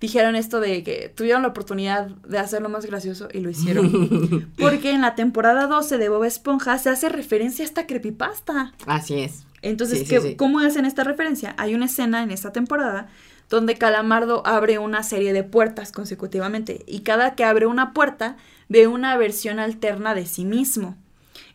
[0.00, 4.52] Dijeron esto de que tuvieron la oportunidad de hacerlo más gracioso y lo hicieron.
[4.58, 8.74] Porque en la temporada 12 de Bob Esponja se hace referencia a esta creepypasta.
[8.86, 9.44] Así es.
[9.60, 10.36] Entonces, Sí, sí, ¿qué- sí.
[10.36, 11.56] ¿cómo hacen esta referencia?
[11.58, 13.08] Hay una escena en esta temporada
[13.50, 18.36] donde Calamardo abre una serie de puertas consecutivamente y cada que abre una puerta
[18.68, 20.96] ve una versión alterna de sí mismo.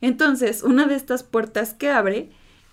[0.02, 2.30] Entonces, una de estas puertas que abre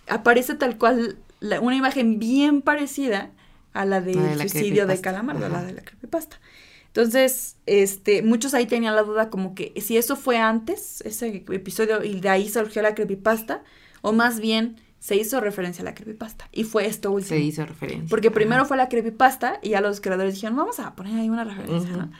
[0.08, 3.30] aparece tal cual la- una imagen bien parecida
[3.72, 5.00] a la del de suicidio de.
[5.00, 6.40] Calamardo, la de la creepypasta.
[6.88, 12.04] Entonces, este, muchos ahí tenían la duda como que si eso fue antes, ese episodio,
[12.04, 13.64] y de ahí surgió la creepypasta,
[14.00, 16.48] o más bien se hizo referencia a la creepypasta.
[16.52, 17.30] Y fue esto último.
[17.30, 18.06] Se hizo referencia.
[18.08, 18.68] Porque primero Ajá.
[18.68, 22.10] fue la creepypasta y ya los creadores dijeron, vamos a poner ahí una referencia.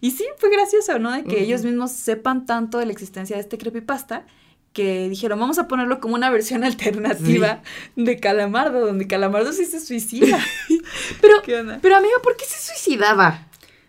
[0.00, 1.12] Y sí, fue gracioso, ¿no?
[1.12, 4.26] De que ellos mismos sepan tanto de la existencia de este creepypasta
[4.74, 7.62] que dijeron, vamos a ponerlo como una versión alternativa
[7.96, 10.38] de Calamardo, donde Calamardo sí se suicida.
[11.20, 11.42] Pero,
[11.80, 13.46] pero amiga, ¿por qué se suicidaba?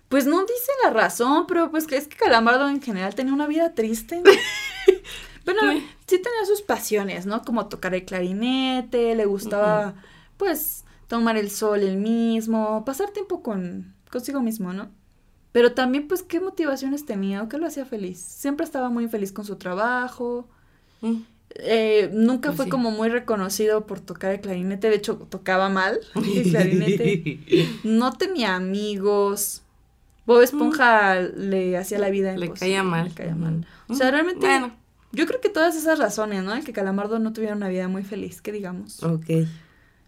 [0.07, 3.73] Pues no dice la razón, pero pues es que Calamardo en general tenía una vida
[3.73, 4.17] triste.
[4.17, 4.23] ¿no?
[5.45, 5.73] bueno,
[6.07, 7.43] sí tenía sus pasiones, ¿no?
[7.43, 9.95] Como tocar el clarinete, le gustaba,
[10.37, 14.89] pues, tomar el sol él mismo, pasar tiempo con consigo mismo, ¿no?
[15.51, 18.19] Pero también, pues, ¿qué motivaciones tenía o qué lo hacía feliz?
[18.19, 20.47] Siempre estaba muy feliz con su trabajo.
[21.09, 21.23] Mm.
[21.57, 22.71] eh, nunca Pues fue sí.
[22.71, 24.89] como muy reconocido por tocar el clarinete.
[24.89, 27.39] De hecho, tocaba mal el clarinete.
[27.83, 29.61] No tenía amigos.
[30.25, 32.37] Bob Esponja le hacía la vida Mm.
[32.37, 32.59] Le imposible.
[32.71, 33.05] caía mal.
[33.09, 33.65] Le caía mal.
[33.87, 34.75] O sea, realmente, Bueno.
[35.11, 36.53] yo creo que todas esas razones, ¿no?
[36.55, 39.03] El que Calamardo no tuviera una vida muy feliz, que digamos.
[39.03, 39.25] Ok.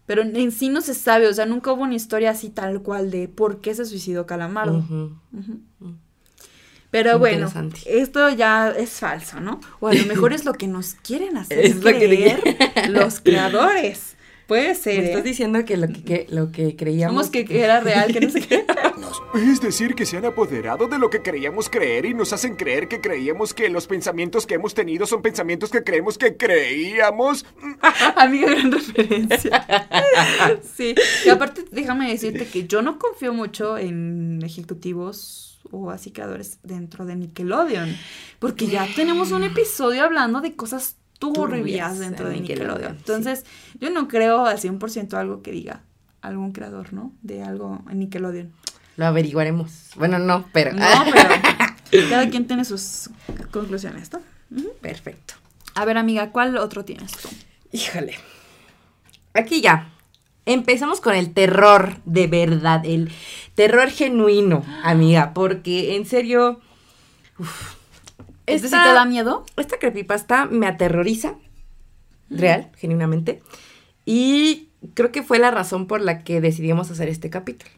[0.06, 3.10] Pero en, sí no se sabe, o sea, nunca hubo una historia así tal cual
[3.10, 4.78] de por qué se suicidó Calamardo.
[4.80, 5.20] Mm.
[6.90, 7.52] Pero bueno,
[7.86, 9.60] esto ya es falso, ¿no?
[9.80, 12.40] O a lo mejor es lo que nos quieren hacer Es lo que creer
[12.88, 14.14] los creadores.
[14.46, 15.24] Puede ser, Me estás ¿eh?
[15.24, 17.28] diciendo que lo que, que- lo que creíamos.
[17.28, 18.64] Que, que era real, que no sé qué.
[19.34, 22.88] Es decir, que se han apoderado de lo que creíamos creer y nos hacen creer
[22.88, 27.44] que creíamos que los pensamientos que hemos tenido son pensamientos que creemos que creíamos.
[28.16, 29.66] Amiga, gran referencia.
[30.74, 30.94] sí.
[31.26, 37.04] Y aparte, déjame decirte que yo no confío mucho en ejecutivos o así creadores dentro
[37.06, 37.96] de Nickelodeon.
[38.38, 42.68] Porque ya tenemos un episodio hablando de cosas turbias dentro en de Nickelodeon.
[42.68, 42.98] Nickelodeon, sí.
[42.98, 43.44] Entonces,
[43.80, 45.82] yo no creo al 100% algo que diga
[46.20, 47.12] algún creador, ¿no?
[47.22, 48.52] De algo en Nickelodeon.
[48.96, 49.90] Lo averiguaremos.
[49.96, 50.72] Bueno, no, pero.
[50.72, 51.28] No, pero
[52.10, 53.10] cada quien tiene sus
[53.50, 54.20] conclusiones, ¿no?
[54.80, 55.34] Perfecto.
[55.74, 57.28] A ver, amiga, ¿cuál otro tienes tú?
[57.70, 58.14] Híjole.
[59.34, 59.92] Aquí ya.
[60.46, 63.12] Empezamos con el terror de verdad, el
[63.58, 66.60] terror genuino, amiga, porque en serio.
[67.38, 67.74] uf,
[68.46, 69.44] ¿Este sí esta- te da miedo?
[69.56, 71.34] Esta creepypasta me aterroriza,
[72.30, 73.42] real, genuinamente,
[74.06, 77.70] y creo que fue la razón por la que decidimos hacer este capítulo.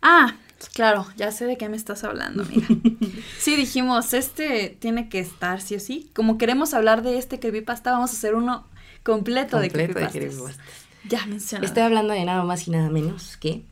[0.00, 0.36] Ah,
[0.74, 2.66] claro, ya sé de qué me estás hablando, amiga.
[3.38, 6.10] Sí, dijimos, este tiene que estar sí o sí.
[6.14, 8.66] Como queremos hablar de este creepypasta, vamos a hacer uno
[9.02, 10.12] completo, de Completo de creepypastas.
[10.12, 10.66] creepypastas.
[11.08, 11.66] Ya mencionado.
[11.66, 13.62] Estoy hablando de nada más y nada menos que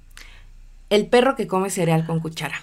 [0.94, 2.56] el perro que come cereal con cuchara.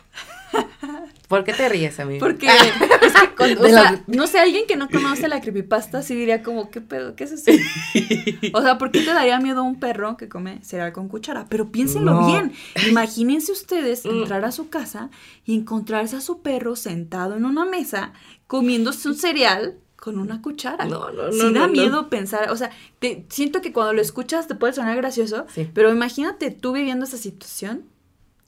[1.27, 2.19] ¿Por qué te ríes, amigo?
[2.19, 2.45] Porque,
[3.01, 6.13] es que cuando- o sea, la- no sé, alguien que no conoce la creepypasta sí
[6.13, 7.15] diría como, ¿qué pedo?
[7.15, 7.51] ¿Qué es eso?
[8.53, 11.45] O sea, ¿por qué te daría miedo un perro que come cereal con cuchara?
[11.47, 12.27] Pero piénsenlo No.
[12.27, 12.51] bien.
[12.89, 14.09] Imagínense ustedes Mm.
[14.09, 15.09] entrar a su casa
[15.45, 18.11] y encontrarse a su perro sentado en una mesa
[18.47, 20.83] comiéndose un cereal con una cuchara.
[20.85, 21.71] No, no, no, Sí da no, no.
[21.71, 25.69] miedo pensar, o sea, te, siento que cuando lo escuchas te puede sonar gracioso, Sí.
[25.73, 27.83] pero imagínate tú viviendo esa situación.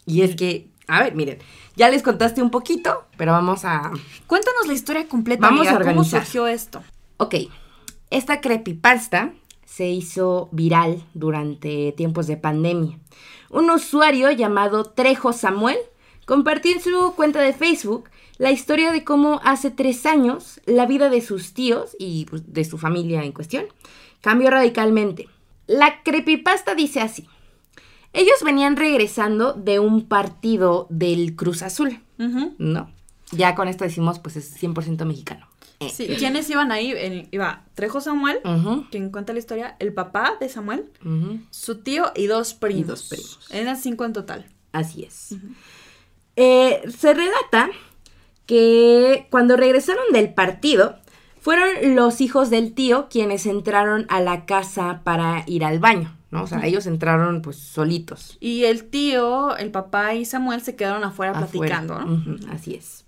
[0.06, 1.40] Y es que, a ver, miren,
[1.76, 3.92] ya les contaste un poquito, pero vamos a...
[4.28, 5.84] Cuéntanos la historia completa, Vamos amiga.
[5.84, 6.84] a ¿Cómo surgió esto?
[7.18, 7.36] Ok,
[8.10, 9.34] esta creepypasta
[9.66, 13.00] se hizo viral durante tiempos de pandemia.
[13.50, 15.78] Un usuario llamado Trejo Samuel
[16.26, 21.10] compartió en su cuenta de Facebook la historia de cómo hace tres años la vida
[21.10, 23.66] de sus tíos y pues, de su familia en cuestión
[24.22, 25.28] cambió radicalmente.
[25.68, 27.28] La creepypasta dice así.
[28.14, 32.00] Ellos venían regresando de un partido del Cruz Azul.
[32.18, 32.92] ¿no?
[33.32, 35.48] Ya con esto decimos, pues es 100% mexicano.
[35.80, 35.90] Eh.
[35.90, 36.94] Sí, ¿quiénes iban ahí?
[36.96, 38.40] En- iba Trejo Samuel,
[38.92, 40.86] quien cuenta la historia, el papá de Samuel,
[41.50, 42.88] su tío y dos primos.
[42.88, 43.40] dos primos.
[43.52, 44.46] Eran cinco en total.
[44.72, 45.36] Así es.
[46.36, 47.70] Eh, se relata
[48.46, 50.98] que cuando regresaron del partido,
[51.42, 56.44] fueron los hijos del tío quienes entraron a la casa para ir al baño, ¿no?
[56.44, 58.38] O sea, ellos entraron pues solitos.
[58.42, 61.48] Y el tío, el papá y Samuel se quedaron afuera, afuera.
[61.80, 62.52] platicando, ¿no?
[62.52, 63.06] Así es.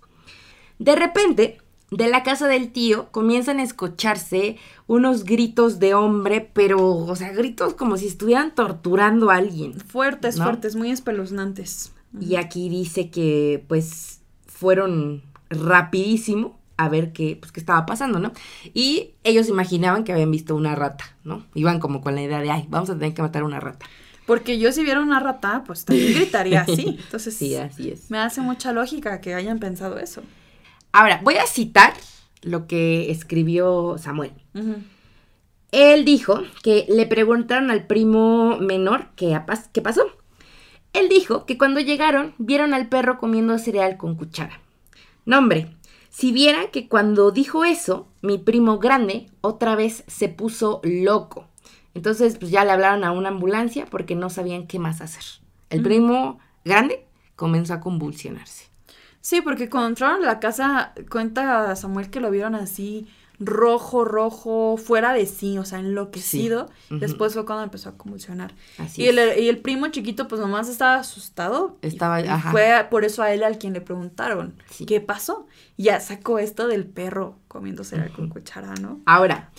[0.78, 1.58] De repente,
[1.90, 4.56] de la casa del tío comienzan a escucharse
[4.86, 9.74] unos gritos de hombre, pero, o sea, gritos como si estuvieran torturando a alguien.
[9.80, 10.44] Fuertes, ¿No?
[10.44, 11.92] fuertes, muy espeluznantes.
[12.18, 18.32] Y aquí dice que pues fueron rapidísimo a ver qué, pues, qué estaba pasando, ¿no?
[18.74, 21.46] Y ellos imaginaban que habían visto una rata, ¿no?
[21.54, 23.86] Iban como con la idea de, ay, vamos a tener que matar una rata.
[24.26, 26.98] Porque yo si viera una rata, pues también gritaría así.
[27.00, 28.10] Entonces, Sí, así es.
[28.10, 30.22] me hace mucha lógica que hayan pensado eso.
[30.92, 31.92] Ahora, voy a citar
[32.42, 34.32] lo que escribió Samuel.
[35.72, 39.38] Él dijo que le preguntaron al primo menor qué,
[39.72, 40.06] qué pasó.
[40.92, 44.60] Él dijo que cuando llegaron vieron al perro comiendo cereal con cuchara.
[45.26, 45.76] No, hombre,
[46.16, 51.46] si vieran que cuando dijo eso, mi primo grande otra vez se puso loco.
[51.92, 55.24] Entonces, pues ya le hablaron a una ambulancia porque no sabían qué más hacer.
[55.68, 57.04] El primo grande
[57.34, 58.64] comenzó a convulsionarse.
[59.20, 63.06] Sí, porque cuando entraron a la casa, cuenta Samuel que lo vieron así
[63.38, 66.68] rojo, rojo, fuera de sí, o sea, enloquecido.
[66.88, 66.98] Sí.
[66.98, 68.54] Después fue cuando empezó a convulsionar.
[68.78, 71.76] Así y, el, y el primo chiquito, pues nomás estaba asustado.
[71.82, 72.50] Estaba- y ajá.
[72.50, 74.86] fue por eso a él al quien le preguntaron, Sí.
[74.86, 75.46] ¿qué pasó?
[75.76, 79.00] Y ya sacó esto del perro comiendo cereal con cuchara, ¿no?
[79.06, 79.50] Ahora,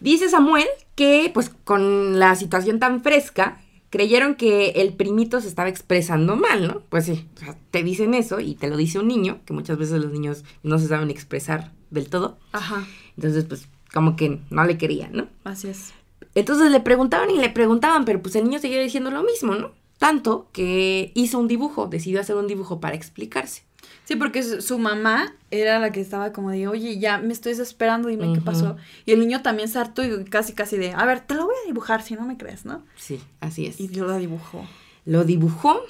[0.00, 3.60] dice Samuel que pues con la situación tan fresca,
[3.90, 6.80] creyeron que el primito se estaba expresando mal, ¿no?
[6.88, 9.78] Pues sí, o sea, te dicen eso y te lo dice un niño, que muchas
[9.78, 12.38] veces los niños no se saben expresar del todo.
[12.50, 12.84] Ajá,
[13.16, 15.28] Entonces, pues como que no le querían, ¿no?
[15.44, 15.92] así es.
[16.34, 19.72] Entonces le preguntaban y le preguntaban, pero pues el niño seguía diciendo lo mismo, ¿no?
[19.98, 23.62] Tanto que hizo un dibujo, decidió hacer un dibujo para explicarse.
[24.04, 28.08] Sí, porque su, mamá era la que estaba como de, oye, ya me estoy desesperando,
[28.08, 28.76] dime qué pasó.
[29.06, 31.54] Y el niño también se hartó y casi, casi de, a ver, te lo voy
[31.62, 32.82] a dibujar si no me crees, ¿no?
[32.96, 33.80] Sí, así es.
[33.80, 34.66] Y yo lo dibujó.
[35.06, 35.80] Lo dibujó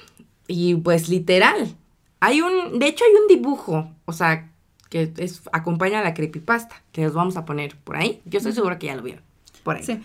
[0.47, 1.75] y pues literal.
[2.21, 4.49] Hay un, de hecho hay un dibujo, o sea,
[4.95, 8.21] que es, acompaña a la creepypasta, que los vamos a poner por ahí.
[8.23, 9.23] Yo estoy segura que ya lo vieron.
[9.61, 9.83] Por ahí.
[9.83, 9.99] Sí.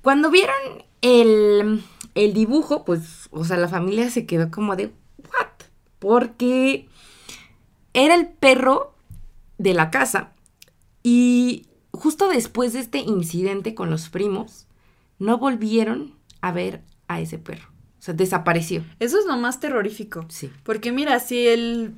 [0.00, 0.56] Cuando vieron
[1.02, 1.84] el,
[2.14, 4.86] el dibujo, pues, o sea, la familia se quedó como de,
[5.18, 5.66] ¿what?
[5.98, 6.88] Porque
[7.92, 8.94] era el perro
[9.58, 10.32] de la casa
[11.02, 14.68] y justo después de este incidente con los primos,
[15.18, 17.68] no volvieron a ver a ese perro.
[17.98, 18.86] O sea, desapareció.
[19.00, 20.24] Eso es lo más terrorífico.
[20.30, 20.50] Sí.
[20.62, 21.94] Porque mira, si el,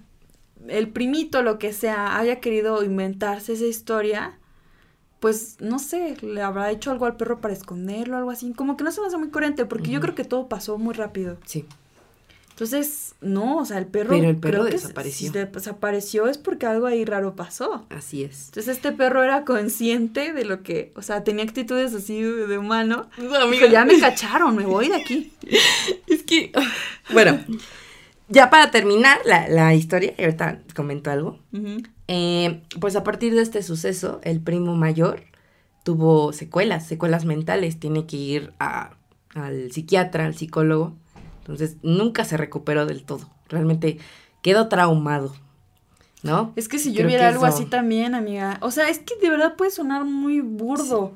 [0.68, 4.38] el primito, lo que sea, haya querido inventarse esa historia,
[5.20, 8.52] pues no sé, le habrá hecho algo al perro para esconderlo, algo así.
[8.52, 10.94] Como que no se me hace muy coherente, porque yo creo que todo pasó muy
[10.94, 11.38] rápido.
[11.46, 11.66] Sí.
[12.54, 14.10] Entonces, no, o sea, el perro.
[14.10, 15.32] Pero el perro creo que desapareció.
[15.32, 17.84] Si desapareció es porque algo ahí raro pasó.
[17.90, 18.46] Así es.
[18.46, 23.08] Entonces este perro era consciente de lo que, o sea, tenía actitudes así de, humano.
[23.16, 23.46] amiga.
[23.50, 25.32] Dijo, ya me cacharon, me voy de aquí.
[26.06, 26.52] Es que,
[27.12, 27.40] bueno,
[28.28, 31.38] ya para terminar la, la historia, y ahorita comento algo.
[32.08, 35.22] Eh, pues a partir de este suceso, el primo mayor
[35.84, 37.78] tuvo secuelas, secuelas mentales.
[37.78, 38.92] Tiene que ir a-
[39.34, 40.94] al psiquiatra, al psicólogo.
[41.40, 43.28] Entonces, nunca se recuperó del todo.
[43.48, 43.98] Realmente
[44.42, 45.34] quedó traumado,
[46.22, 46.52] ¿no?
[46.56, 48.58] Es que si yo Creo viera algo eso- así también, amiga.
[48.62, 51.12] O sea, es que de verdad puede sonar muy burdo.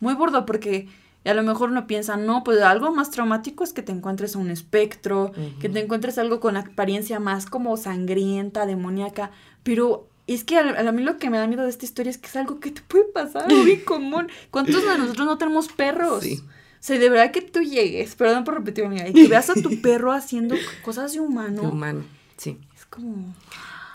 [0.00, 0.88] Muy burdo porque
[1.24, 4.38] a lo mejor uno piensa, no, pues algo más traumático es que te encuentres a
[4.38, 9.30] un espectro, que te encuentres algo con apariencia más como sangrienta, demoníaca.
[9.62, 12.18] Pero es que a, a mí lo que me da miedo de esta historia es
[12.18, 14.28] que es algo que te puede pasar, bien común.
[14.50, 16.22] ¿Cuántos de nosotros no tenemos perros?
[16.22, 16.40] Sí.
[16.40, 19.54] O sea, de verdad que tú llegues, perdón por repetir, amiga, y que veas a
[19.54, 21.62] tu perro haciendo cosas de humano.
[21.62, 22.04] De humano,
[22.36, 22.56] sí.
[22.76, 23.34] Es como...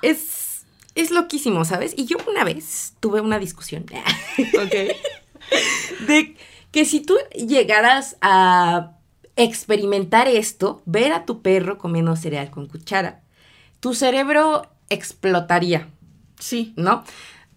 [0.02, 1.94] Es, es loquísimo, ¿sabes?
[1.96, 4.74] Y yo una vez tuve una discusión Ok.
[6.08, 6.36] de
[6.74, 8.92] que si tú llegaras a
[9.38, 13.22] experimentar esto, ver a tu perro comiendo cereal con cuchara,
[13.80, 15.88] tu cerebro explotaría,
[16.40, 16.74] Sí.
[16.76, 17.04] ¿no?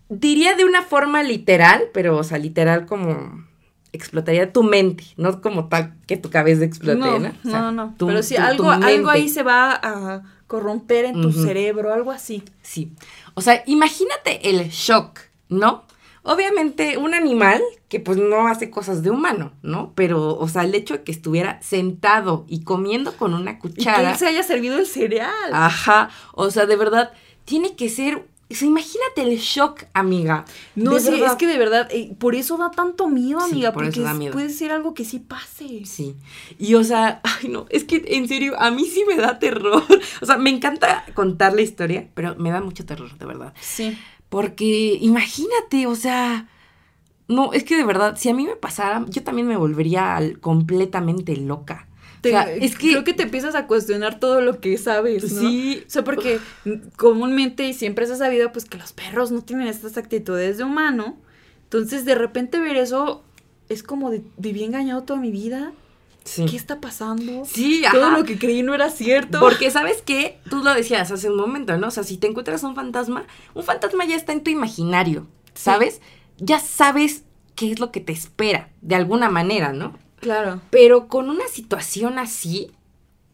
[0.09, 3.45] Diría de una forma literal, pero, o sea, literal como
[3.93, 7.19] explotaría tu mente, no como tal que tu cabeza explote, ¿no?
[7.19, 7.95] no, O sea, no, no.
[7.99, 11.93] tu- Pero sí, tu- tu algo, algo ahí se va a corromper en tu cerebro,
[11.93, 12.43] algo así.
[12.63, 12.93] Sí.
[13.35, 15.85] O sea, imagínate el shock, ¿no?
[16.27, 19.93] Obviamente un animal que pues no hace cosas de humano, ¿no?
[19.95, 23.61] Pero, o sea, el hecho de que estuviera sentado y comiendo con una Y que
[23.61, 24.11] cuchara.
[24.11, 25.51] él se haya servido el cereal.
[25.53, 26.11] Ajá.
[26.35, 27.13] O sea, de verdad,
[27.45, 28.27] tiene que ser.
[28.49, 30.45] O sea, imagínate el shock, amiga.
[30.77, 31.33] no, sí, verdad.
[31.33, 34.33] es que de verdad, eh, por eso da tanto miedo, Sí, amiga, por porque miedo.
[34.33, 35.85] puede ser algo que sí pase.
[35.85, 36.15] Sí.
[36.59, 39.83] Y o sea, ay no, es que en serio, a mí sí me da terror.
[40.23, 43.53] O sea, me encanta contar la historia, pero me da mucho terror, de verdad.
[43.61, 43.99] Sí.
[44.37, 46.47] Porque imagínate, o sea,
[47.27, 51.35] no, es que de verdad, si a mí me pasara, yo también me volvería completamente
[51.39, 51.89] loca.
[52.21, 55.33] Te- o sea, es que, creo que te empiezas a cuestionar todo lo que sabes,
[55.33, 55.41] ¿no?
[55.41, 55.85] Sí.
[55.87, 56.39] O sea, porque
[56.97, 60.65] comúnmente y siempre se ha sabido pues que los perros no tienen estas actitudes de
[60.65, 61.17] humano.
[61.63, 63.25] Entonces, de repente ver eso
[63.71, 65.73] es como de viví engañado toda mi vida.
[66.27, 66.45] Sí.
[66.45, 67.45] ¿Qué está pasando?
[67.47, 68.19] Sí, Todo ajá.
[68.19, 69.41] lo que creí no era cierto.
[69.41, 70.39] Porque, ¿sabes qué?
[70.51, 71.89] Tú lo decías hace un momento, ¿no?
[71.89, 73.25] O sea, si te encuentras un fantasma,
[73.55, 76.01] un fantasma ya está en tu imaginario, ¿sabes?
[76.39, 77.23] Ya sabes
[77.55, 79.97] qué es lo que te espera, de alguna manera, ¿no?
[80.21, 80.61] Claro.
[80.71, 82.71] Pero con una situación así,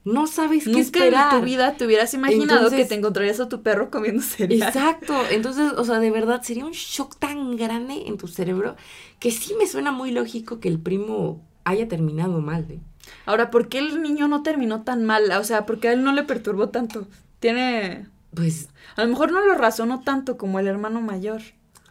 [0.04, 1.32] no sabes qué Nunca esperar.
[1.34, 4.68] en tu vida te hubieras imaginado Entonces- que te encontrarías a tu perro comiendo cereal.
[4.68, 8.76] Exacto, entonces, o sea, de verdad sería un shock tan grande en tu cerebro
[9.20, 12.80] que sí me suena muy lógico que el primo haya terminado mal, ¿eh?
[13.26, 15.30] Ahora, ¿por qué el niño no terminó tan mal?
[15.32, 17.06] O sea, ¿por qué a él no le perturbó tanto?
[17.40, 18.06] Tiene...
[18.34, 21.42] Pues, A lo mejor no lo razonó tanto como el hermano mayor.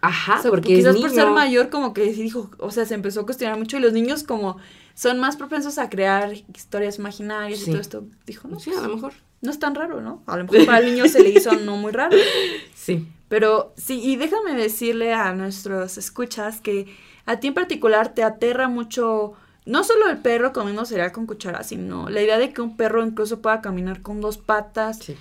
[0.01, 2.86] ajá, O sea, porque es quizás por ser mayor como que sí dijo, o sea,
[2.86, 4.57] se empezó a cuestionar mucho y los niños como
[4.95, 7.65] son más propensos a crear historias imaginarias Sí.
[7.69, 8.03] y todo esto.
[8.26, 9.13] Dijo, no, Sí, pues, a lo mejor.
[9.41, 10.24] no es tan raro, ¿no?
[10.26, 12.17] A lo mejor para el niño se le hizo no muy raro.
[12.74, 13.07] Sí.
[13.30, 16.88] Pero sí, y déjame decirle a nuestros escuchas que
[17.28, 19.34] a ti en particular te aterra mucho,
[19.66, 23.05] no solo el perro comiendo cereal con cuchara, sino la idea de que un perro
[23.05, 24.99] incluso pueda caminar con dos patas.
[24.99, 25.16] Sí.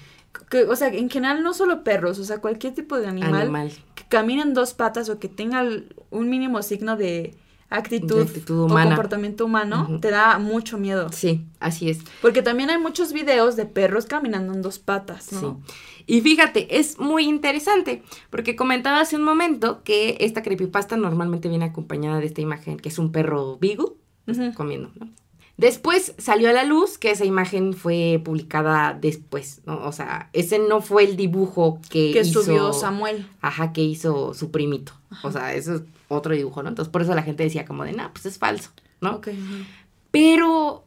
[0.48, 3.72] Que, o sea, en general no solo perros, o sea, cualquier tipo de animal, Animal.
[3.94, 5.64] que camine en dos patas o que tenga
[6.10, 7.34] un mínimo signo de
[7.68, 11.08] actitud, De actitud o comportamiento humano, te da mucho miedo.
[11.12, 11.98] Sí, así es.
[12.22, 15.60] Porque también hay muchos videos de perros caminando en dos patas, ¿no?
[15.66, 15.74] Sí.
[16.06, 21.66] Y fíjate, es muy interesante, porque comentaba hace un momento que esta creepypasta normalmente viene
[21.66, 23.98] acompañada de esta imagen, que es un perro Bigu
[24.38, 24.54] Ujú.
[24.54, 25.08] comiendo, ¿no?
[25.56, 29.86] Después salió a la luz que esa imagen fue publicada después, ¿no?
[29.86, 33.26] O sea, ese no fue el dibujo que, Que hizo- subió Samuel.
[33.42, 34.92] Ajá, que hizo su primito.
[35.22, 36.70] O sea, eso es otro dibujo, ¿no?
[36.70, 38.70] Entonces, por eso la gente decía como de, nah, pues es falso,
[39.02, 39.16] ¿no?
[39.16, 39.66] Ok, ajá.
[40.10, 40.84] Pero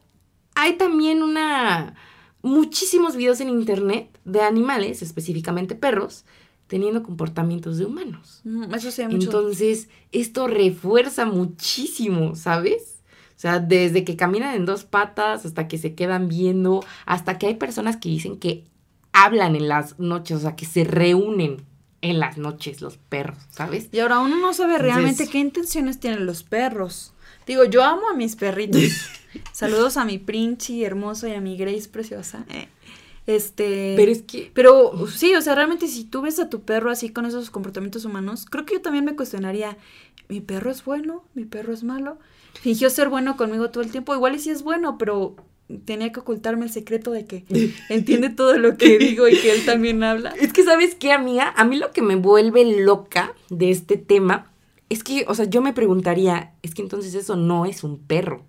[0.56, 1.96] hay también una
[2.42, 6.26] muchísimos videos en internet de animales, específicamente perros,
[6.68, 8.42] teniendo comportamientos de humanos.
[8.44, 9.26] Mm, Eso sí mucho.
[9.26, 12.93] Entonces, esto refuerza muchísimo, ¿sabes?
[13.36, 17.48] O sea, desde que caminan en dos patas hasta que se quedan viendo, hasta que
[17.48, 18.64] hay personas que dicen que
[19.12, 21.66] hablan en las noches, o sea, que se reúnen
[22.02, 23.88] en las noches los perros, ¿sabes?
[23.92, 27.14] Y ahora uno no sabe realmente Entonces- qué intenciones tienen los perros.
[27.48, 28.82] Digo, yo amo a mis perritos.
[29.52, 32.46] Saludos a mi Princi hermoso y a mi Grace preciosa.
[33.26, 33.94] Este.
[33.96, 37.10] Pero es que Pero sí, o sea, realmente si tú ves a tu perro así
[37.10, 39.78] con esos comportamientos humanos, creo que yo también me cuestionaría,
[40.28, 41.24] ¿mi perro es bueno?
[41.34, 42.20] ¿Mi perro es malo?
[42.62, 45.36] Fingió ser bueno conmigo todo el tiempo, igual y sí es bueno, pero
[45.86, 47.46] tenía que ocultarme el secreto de que
[47.90, 50.34] entiende todo lo que digo y que él también habla.
[50.40, 51.54] Es que, ¿sabes qué, amiga?
[51.56, 54.52] A mí lo que me vuelve loca de este tema
[54.90, 58.44] es que, o sea, yo me preguntaría, es que entonces eso no es un perro.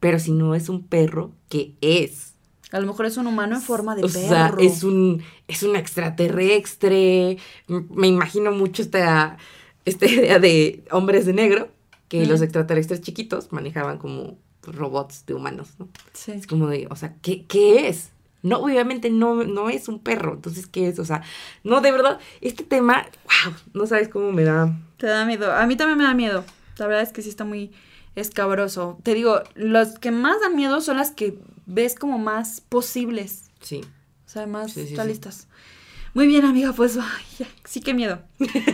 [0.00, 2.34] Pero si no es un perro, ¿qué es?
[2.72, 4.28] A lo mejor es un humano en forma de o perro.
[4.28, 7.38] sea, es un, es un extraterrestre.
[7.68, 9.36] Me imagino mucho esta,
[9.84, 11.68] esta idea de hombres de negro,
[12.20, 15.88] que los extraterrestres chiquitos manejaban como robots de humanos, ¿no?
[16.12, 16.32] Sí.
[16.32, 18.10] Es como de, o sea, ¿qué, qué es?
[18.42, 20.98] No, obviamente no, no es un perro, entonces, ¿qué es?
[20.98, 21.22] O sea,
[21.64, 24.78] no, de verdad, este tema, wow, no sabes cómo me da.
[24.98, 25.50] Te da miedo.
[25.54, 26.44] A mí también me da miedo.
[26.76, 27.72] La verdad es que sí está muy
[28.14, 28.98] escabroso.
[29.02, 33.44] Te digo, los que más dan miedo son las que ves como más posibles.
[33.62, 33.80] Sí.
[34.26, 35.46] O sea, más Sí, sí, sí.
[36.14, 38.20] Muy bien, amiga, pues ay, sí que miedo.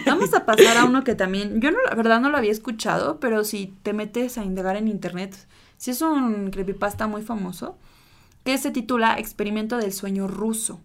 [0.07, 3.21] Vamos a pasar a uno que también, yo no, la verdad no lo había escuchado,
[3.21, 7.79] pero si te metes a indagar en internet, sí es un creepypasta muy famoso,
[8.45, 10.81] que se titula Experimento del sueño ruso.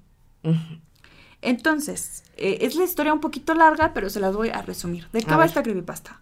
[1.42, 5.08] Entonces, eh, es la historia un poquito larga, pero se las voy a resumir.
[5.12, 6.22] ¿De qué va esta creepypasta?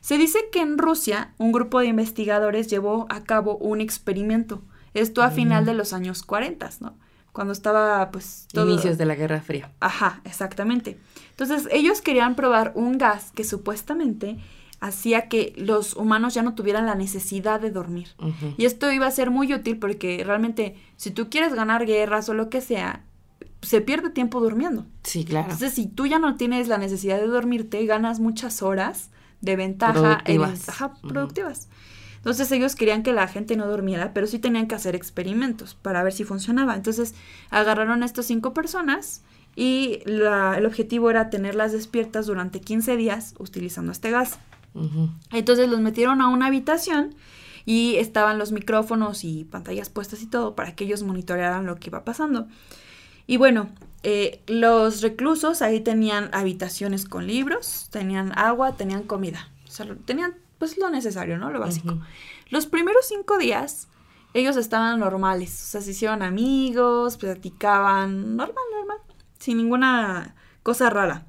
[0.00, 4.62] Se dice que en Rusia un grupo de investigadores llevó a cabo un experimento.
[4.94, 6.96] Esto a final de los años 40, ¿no?
[7.36, 8.66] Cuando estaba, pues, todo...
[8.72, 9.70] Inicios de la Guerra Fría.
[9.80, 10.98] Ajá, exactamente.
[11.32, 14.38] Entonces, ellos querían probar un gas que supuestamente
[14.80, 18.08] hacía que los humanos ya no tuvieran la necesidad de dormir.
[18.56, 22.32] Y esto iba a ser muy útil porque realmente, si tú quieres ganar guerras o
[22.32, 23.04] lo que sea,
[23.60, 24.86] se pierde tiempo durmiendo.
[25.02, 25.44] Sí, claro.
[25.52, 29.10] Entonces, si tú ya no tienes la necesidad de dormirte, ganas muchas horas
[29.42, 30.68] de ventaja en- Productivas.
[30.70, 31.08] ajá, Ujú.
[32.26, 36.02] Entonces ellos querían que la gente no durmiera, pero sí tenían que hacer experimentos para
[36.02, 36.74] ver si funcionaba.
[36.74, 37.14] Entonces
[37.50, 39.22] agarraron a estas cinco personas
[39.54, 44.40] y la- el objetivo era tenerlas despiertas durante 15 días utilizando este gas.
[45.30, 47.14] Entonces los metieron a una habitación
[47.64, 51.90] y estaban los micrófonos y pantallas puestas y todo para que ellos monitorearan lo que
[51.90, 52.48] iba pasando.
[53.28, 53.68] Y bueno,
[54.02, 59.48] eh, los reclusos ahí tenían habitaciones con libros, tenían agua, tenían comida.
[59.68, 61.50] O sea, tenían pues lo necesario, ¿no?
[61.50, 61.98] Lo básico.
[62.50, 63.88] Los primeros cinco días
[64.34, 68.98] ellos estaban normales, o sea, se hicieron amigos, platicaban, normal, normal,
[69.38, 71.24] sin ninguna cosa rara.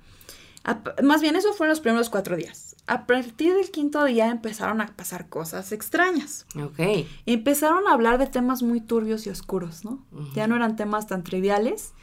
[0.65, 2.75] A- más bien, eso fueron los primeros cuatro días.
[2.87, 6.45] A partir del quinto día empezaron a pasar cosas extrañas.
[6.61, 6.79] Ok.
[7.25, 10.03] Empezaron a hablar de temas muy turbios y oscuros, ¿no?
[10.35, 11.93] Ya no eran temas tan triviales.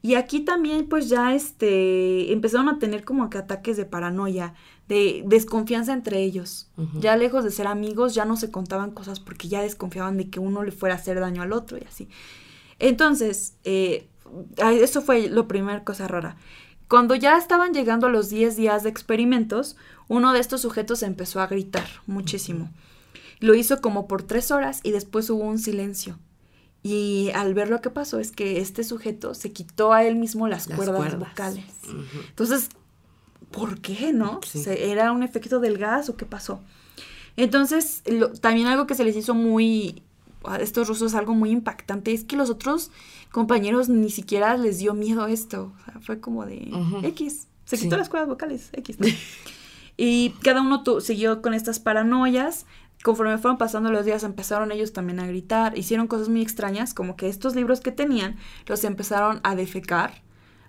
[0.00, 4.54] Y aquí también, pues ya este, empezaron a tener como que ataques de paranoia,
[4.86, 6.70] de desconfianza entre ellos.
[7.00, 10.38] Ya lejos de ser amigos, ya no se contaban cosas porque ya desconfiaban de que
[10.38, 12.08] uno le fuera a hacer daño al otro y así.
[12.78, 14.08] Entonces, eh,
[14.56, 16.36] eso fue lo primera cosa rara.
[16.86, 19.76] Cuando ya estaban llegando a los 10 días de experimentos,
[20.06, 22.70] uno de estos sujetos empezó a gritar muchísimo.
[23.40, 26.18] Lo hizo como por tres horas y después hubo un silencio.
[26.90, 30.48] Y al ver lo que pasó es que este sujeto se quitó a él mismo
[30.48, 31.18] las, Las cuerdas, cuerdas.
[31.30, 31.64] vocales.
[32.30, 32.68] Entonces,
[33.50, 34.40] ¿por qué, no?
[34.46, 34.62] Sí.
[34.66, 36.60] ¿Era un efecto del gas o qué pasó?
[37.36, 40.02] Entonces, lo- también algo que se les hizo muy
[40.44, 42.90] a estos rusos algo muy impactante es que los otros
[43.32, 45.72] compañeros ni siquiera les dio miedo esto.
[45.80, 46.70] O sea, fue como de.
[47.02, 47.48] X.
[47.64, 47.82] Se Sí.
[47.84, 48.98] quitó las cuerdas vocales, X.
[49.00, 49.06] ¿no?
[49.96, 52.66] y cada uno siguió con estas paranoias.
[53.02, 55.78] Conforme fueron pasando los días, empezaron ellos también a gritar.
[55.78, 58.36] Hicieron cosas muy extrañas, como que estos libros que tenían
[58.66, 60.22] los empezaron a defecar.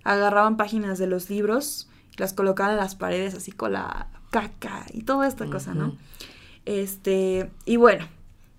[0.03, 5.03] Agarraban páginas de los libros, las colocaban en las paredes así con la caca y
[5.03, 5.97] toda esta cosa, ¿no?
[6.65, 8.07] Este, y bueno,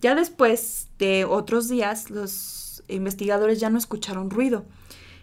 [0.00, 4.64] ya después de otros días, los investigadores ya no escucharon ruido.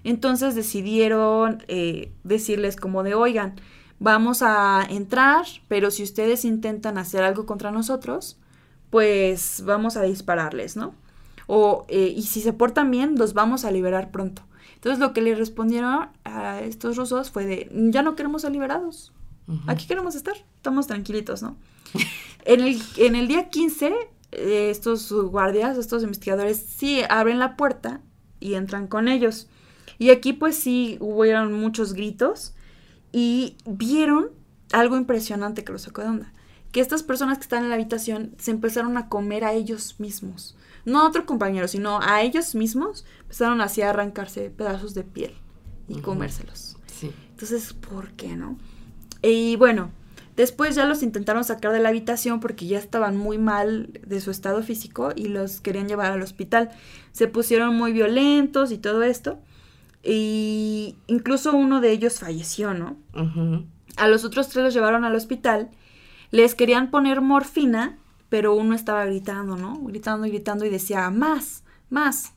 [0.04, 3.60] Entonces decidieron eh, decirles como de, oigan,
[4.00, 8.38] vamos a entrar, pero si ustedes intentan hacer algo contra nosotros,
[8.90, 10.94] pues vamos a dispararles, ¿no?
[11.48, 14.44] O, eh, y si se portan bien, los vamos a liberar pronto.
[14.76, 19.14] Entonces lo que le respondieron a estos rusos fue de, ya no queremos ser liberados,
[19.66, 21.58] aquí queremos estar, estamos tranquilitos, ¿no?
[22.46, 23.94] En el, en el día 15,
[24.32, 28.00] eh, estos guardias, estos investigadores, sí abren la puerta
[28.40, 29.50] y entran con ellos.
[30.00, 32.54] Y aquí pues sí hubieron muchos gritos
[33.20, 34.30] y vieron
[34.72, 36.34] algo impresionante que los sacó de onda.
[36.72, 40.56] Que estas personas que están en la habitación se empezaron a comer a ellos mismos.
[40.86, 43.06] No a otro compañero, sino a ellos mismos.
[43.22, 45.34] Empezaron así a arrancarse pedazos de piel
[45.88, 46.78] y comérselos.
[46.86, 47.12] Sí.
[47.32, 48.60] Entonces, ¿por qué no?
[49.24, 49.90] Y bueno,
[50.36, 54.30] después ya los intentaron sacar de la habitación porque ya estaban muy mal de su
[54.30, 56.70] estado físico y los querían llevar al hospital.
[57.14, 59.40] Se pusieron muy violentos y todo esto.
[60.10, 62.96] Y incluso uno de ellos falleció, ¿no?
[63.98, 65.70] A los otros tres los llevaron al hospital.
[66.32, 67.98] Les querían poner morfina,
[68.30, 69.78] pero uno estaba gritando, ¿no?
[69.82, 72.32] Gritando y gritando y decía, más, más.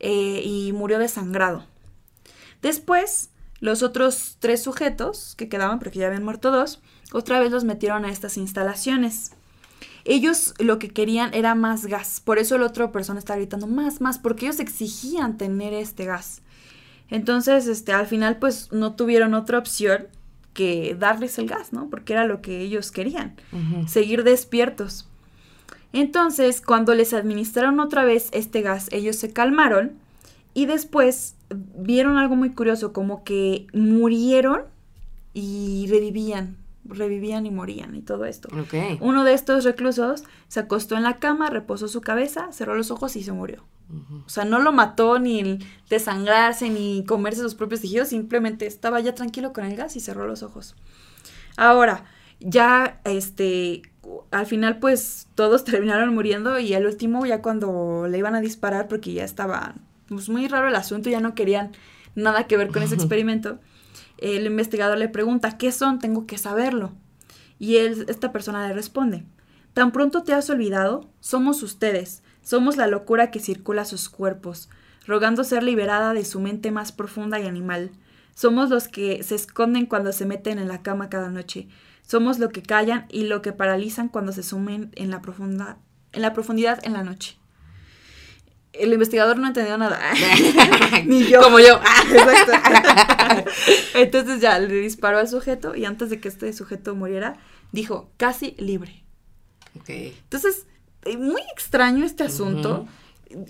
[0.00, 1.66] Eh, y murió desangrado.
[2.62, 3.28] Después,
[3.60, 6.80] los otros tres sujetos que quedaban, porque ya habían muerto dos,
[7.12, 9.32] otra vez los metieron a estas instalaciones.
[10.06, 14.00] Ellos lo que querían era más gas, por eso la otra persona estaba gritando más,
[14.00, 16.40] más, porque ellos exigían tener este gas.
[17.10, 20.08] Entonces, este, al final, pues no tuvieron otra opción
[20.54, 21.90] que darles el gas, ¿no?
[21.90, 23.34] Porque era lo que ellos querían,
[23.86, 25.08] seguir despiertos.
[25.92, 29.92] Entonces, cuando les administraron otra vez este gas, ellos se calmaron
[30.54, 31.36] y después
[31.76, 34.62] vieron algo muy curioso, como que murieron
[35.34, 38.48] y revivían, revivían y morían y todo esto.
[38.58, 39.00] Ok.
[39.00, 43.16] Uno de estos reclusos se acostó en la cama, reposó su cabeza, cerró los ojos
[43.16, 43.64] y se murió.
[44.26, 49.00] O sea, no lo mató ni el desangrarse ni comerse sus propios tejidos, simplemente estaba
[49.00, 50.74] ya tranquilo con el gas y cerró los ojos.
[51.56, 52.04] Ahora,
[52.40, 53.82] ya este
[54.30, 58.88] al final pues todos terminaron muriendo y al último ya cuando le iban a disparar
[58.88, 59.74] porque ya estaba
[60.08, 61.72] pues muy raro el asunto, ya no querían
[62.14, 63.60] nada que ver con ese experimento.
[64.18, 65.98] El investigador le pregunta, "¿Qué son?
[65.98, 66.92] Tengo que saberlo."
[67.58, 69.24] Y él, esta persona le responde,
[69.74, 74.68] Tan pronto te has olvidado, somos ustedes, somos la locura que circula sus cuerpos,
[75.06, 77.90] rogando ser liberada de su mente más profunda y animal.
[78.34, 81.68] Somos los que se esconden cuando se meten en la cama cada noche.
[82.06, 85.78] Somos lo que callan y lo que paralizan cuando se sumen en la, profunda,
[86.12, 87.38] en la profundidad en la noche.
[88.74, 89.98] El investigador no entendió nada.
[91.06, 91.40] Ni yo.
[91.40, 91.80] Como yo.
[92.12, 93.50] Exacto.
[93.94, 97.36] Entonces ya le disparó al sujeto y antes de que este sujeto muriera,
[97.72, 99.04] dijo, casi libre.
[99.76, 99.88] Ok.
[99.88, 100.66] Entonces,
[101.18, 102.86] muy extraño este asunto.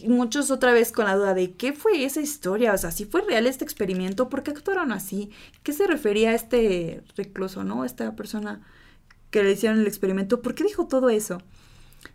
[0.07, 3.21] Muchos otra vez con la duda de qué fue esa historia, o sea, si fue
[3.21, 5.31] real este experimento, ¿por qué actuaron así?
[5.63, 7.85] ¿Qué se refería a este recluso, no?
[7.85, 8.63] Esta persona
[9.31, 11.43] que le hicieron el experimento, ¿por qué dijo todo eso?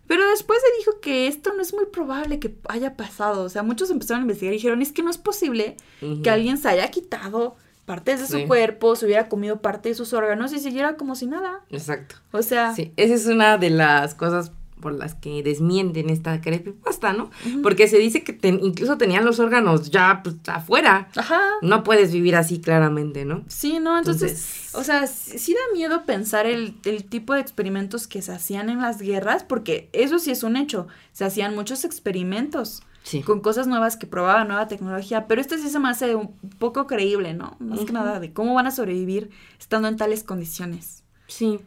[0.06, 3.62] Pero después se dijo que esto no es muy probable que haya pasado, o sea,
[3.62, 5.76] muchos empezaron a investigar y dijeron, es que no es posible
[6.24, 7.56] que alguien se haya quitado
[7.86, 11.26] partes de su cuerpo, se hubiera comido parte de sus órganos y siguiera como si
[11.26, 11.60] nada.
[11.70, 12.16] Exacto.
[12.32, 17.12] O sea, Sí, esa es una de las cosas por las que desmienten esta creepypasta,
[17.12, 17.30] ¿no?
[17.62, 21.08] Porque se dice que incluso tenían los órganos ya pues, afuera.
[21.16, 21.40] ajá.
[21.62, 23.44] No puedes vivir así claramente, ¿no?
[23.48, 27.40] Sí, no, entonces, Entonces- o sea, sí, sí da miedo pensar el, el tipo de
[27.40, 31.54] experimentos que se hacían en las guerras, porque eso sí es un hecho, se hacían
[31.54, 33.22] muchos experimentos Sí.
[33.22, 36.86] con cosas nuevas que probaban, nueva tecnología, pero este sí se me hace un poco
[36.86, 37.56] creíble, ¿no?
[37.58, 41.02] Más que nada de cómo van a sobrevivir estando en tales condiciones.
[41.26, 41.60] Sí.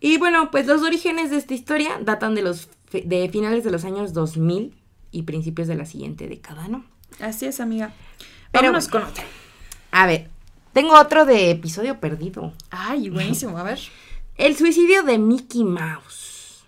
[0.00, 3.84] Y bueno, pues los orígenes de esta historia datan de los de finales de los
[3.84, 4.74] años 2000
[5.12, 6.84] y principios de la siguiente década, ¿no?
[7.20, 7.92] Así es, amiga.
[8.50, 9.06] Pero Vámonos bueno.
[9.06, 9.24] con otra.
[9.92, 10.28] A ver,
[10.72, 12.54] tengo otro de episodio perdido.
[12.70, 13.78] Ay, buenísimo, a ver.
[14.36, 16.64] El suicidio de Mickey Mouse.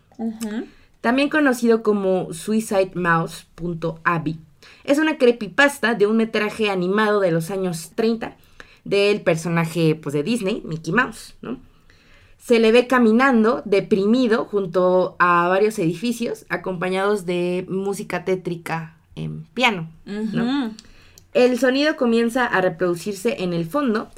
[1.01, 4.39] También conocido como suicidemouse.avi.
[4.85, 8.37] Es una creepypasta de un metraje animado de los años 30
[8.85, 11.59] del personaje pues, de Disney, Mickey Mouse, ¿no?
[12.45, 19.89] Se le ve caminando, deprimido, junto a varios edificios, acompañados de música tétrica en piano.
[21.35, 24.11] El sonido comienza a reproducirse en el fondo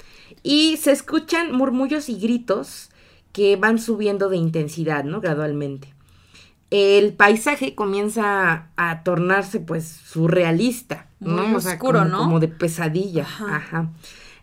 [0.43, 2.89] y se escuchan murmullos y gritos
[3.33, 5.21] que van subiendo de intensidad, ¿no?
[5.21, 5.93] Gradualmente.
[6.71, 11.47] El paisaje comienza a tornarse pues surrealista, ¿no?
[11.47, 12.19] Muy oscuro, como, ¿no?
[12.21, 13.25] como de pesadilla.
[13.25, 13.57] Ajá.
[13.57, 13.91] Ajá.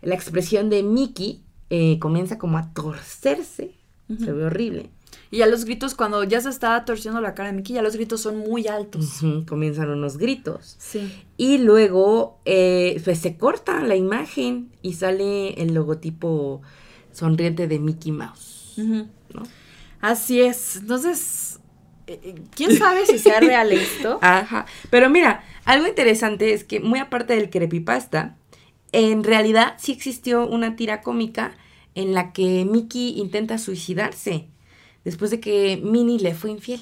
[0.02, 1.42] La expresión de Mickey
[1.74, 3.72] eh, comienza como a torcerse.
[4.06, 4.90] Se ve horrible.
[5.30, 7.96] Y ya los gritos, cuando ya se está torciendo la cara de Mickey, ya los
[7.96, 9.20] gritos son muy altos.
[9.48, 10.76] Comienzan unos gritos.
[10.78, 11.10] Sí.
[11.38, 16.60] Y luego eh, pues se corta la imagen y sale el logotipo
[17.10, 18.74] sonriente de Mickey Mouse.
[18.76, 19.06] Ujú.
[19.32, 19.42] ¿no?
[20.02, 20.76] Así es.
[20.76, 21.58] Entonces,
[22.06, 24.18] eh, ¿quién sabe si sea real esto?
[24.20, 24.66] Ajá.
[24.90, 28.36] Pero mira, algo interesante es que muy aparte del creepypasta,
[28.92, 31.54] en realidad sí existió una tira cómica
[31.94, 34.46] en la que Mickey intenta suicidarse
[35.04, 36.80] después de que Minnie le fue infiel.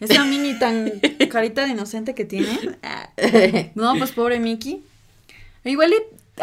[0.00, 0.92] Esa mini tan
[1.30, 2.48] carita de inocente que tiene.
[3.74, 4.82] No, pues pobre Mickey.
[5.64, 5.92] Igual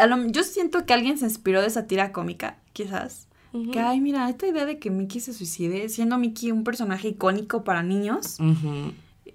[0.08, 3.26] lo- yo siento que alguien se inspiró de esa tira cómica, quizás.
[3.72, 7.64] Que, ay, mira, esta idea de que Mickey se suicide, siendo Mickey un personaje icónico
[7.64, 8.36] para niños.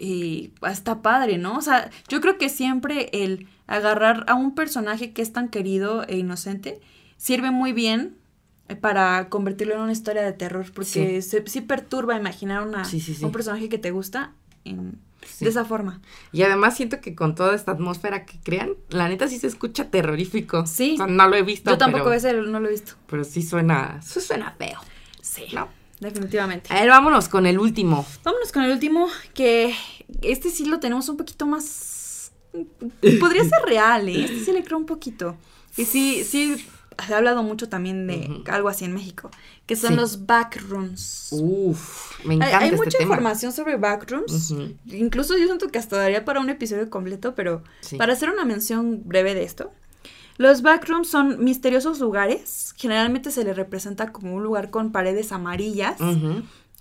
[0.03, 1.57] Y está padre, ¿no?
[1.57, 6.03] O sea, yo creo que siempre el agarrar a un personaje que es tan querido
[6.07, 6.79] e inocente
[7.17, 8.17] sirve muy bien
[8.67, 12.99] eh, para convertirlo en una historia de terror, porque se- sí perturba imaginar una, Sí,
[12.99, 13.23] sí, sí.
[13.23, 14.31] un personaje que te gusta
[14.65, 15.45] en- Sí.
[15.45, 16.01] de esa forma.
[16.31, 19.91] Y además siento que con toda esta atmósfera que crean, la neta sí se escucha
[19.91, 20.65] terrorífico.
[20.65, 20.93] Sí.
[20.95, 21.69] O sea, no lo he visto.
[21.69, 22.93] Yo tampoco pero, ese no lo he visto.
[23.07, 24.79] pero sí suena, sí suena feo.
[25.21, 25.43] Sí.
[25.53, 25.69] ¿no?
[26.01, 26.73] Definitivamente.
[26.73, 28.05] A ver, vámonos con el último.
[28.23, 29.73] Vámonos con el último, que
[30.21, 32.31] este sí lo tenemos un poquito más...
[33.19, 34.25] Podría ser real, ¿eh?
[34.25, 35.37] Este sí le creo un poquito.
[35.77, 36.57] Y sí, sí,
[37.07, 39.31] se ha hablado mucho también de algo así en México,
[39.65, 39.95] que son Sí.
[39.95, 41.29] los backrooms.
[41.31, 43.03] Uf, me encanta hay este mucha tema.
[43.13, 44.53] información sobre backrooms.
[44.87, 47.95] Incluso yo siento que hasta daría para un episodio completo, pero Sí.
[47.97, 49.71] para hacer una mención breve de esto.
[50.37, 52.73] Los backrooms son misteriosos lugares.
[52.77, 55.97] Generalmente se les representa como un lugar con paredes amarillas,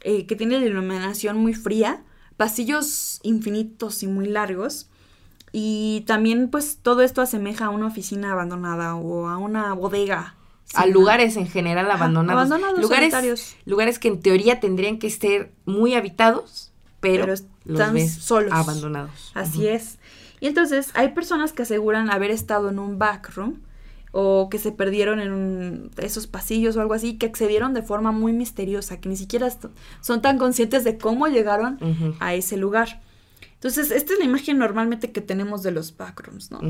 [0.03, 2.03] eh, que tiene la iluminación muy fría,
[2.37, 4.89] pasillos infinitos y muy largos.
[5.53, 10.37] Y también pues todo esto asemeja a una oficina abandonada o a una bodega.
[10.75, 12.47] A lugares en general abandonados.
[12.47, 13.57] abandonados, lugares, solitarios.
[13.67, 16.71] lugares que en teoría tendrían que ser muy habitados,
[17.01, 18.53] pero, Pero los están ves solos.
[18.53, 19.33] abandonados.
[19.35, 19.99] Así es.
[20.41, 23.61] Y entonces hay personas que aseguran haber estado en un backroom
[24.13, 28.11] o que se perdieron en un- esos pasillos o algo así, que accedieron de forma
[28.11, 29.49] muy misteriosa, que ni siquiera
[30.01, 31.79] son tan conscientes de cómo llegaron
[32.21, 33.01] a ese lugar.
[33.55, 36.61] Entonces, esta es la imagen normalmente que tenemos de los backrooms, ¿no?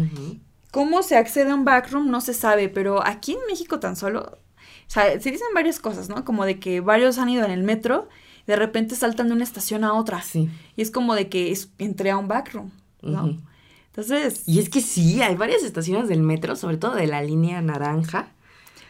[0.73, 2.11] ¿Cómo se accede a un backroom?
[2.11, 6.09] No se sabe, pero aquí en México tan solo, o sea, se dicen varias cosas,
[6.09, 6.25] ¿no?
[6.25, 8.09] Como de que varios han ido en el metro,
[8.47, 10.21] de repente saltan de una estación a otra.
[10.23, 10.51] Sí.
[10.77, 12.71] Y es como de que es, entré a un backroom,
[13.03, 13.25] ¿no?
[13.27, 13.39] Ujú.
[13.91, 17.61] Entonces, Y es que sí, hay varias estaciones del metro, sobre todo de la línea
[17.61, 18.29] naranja.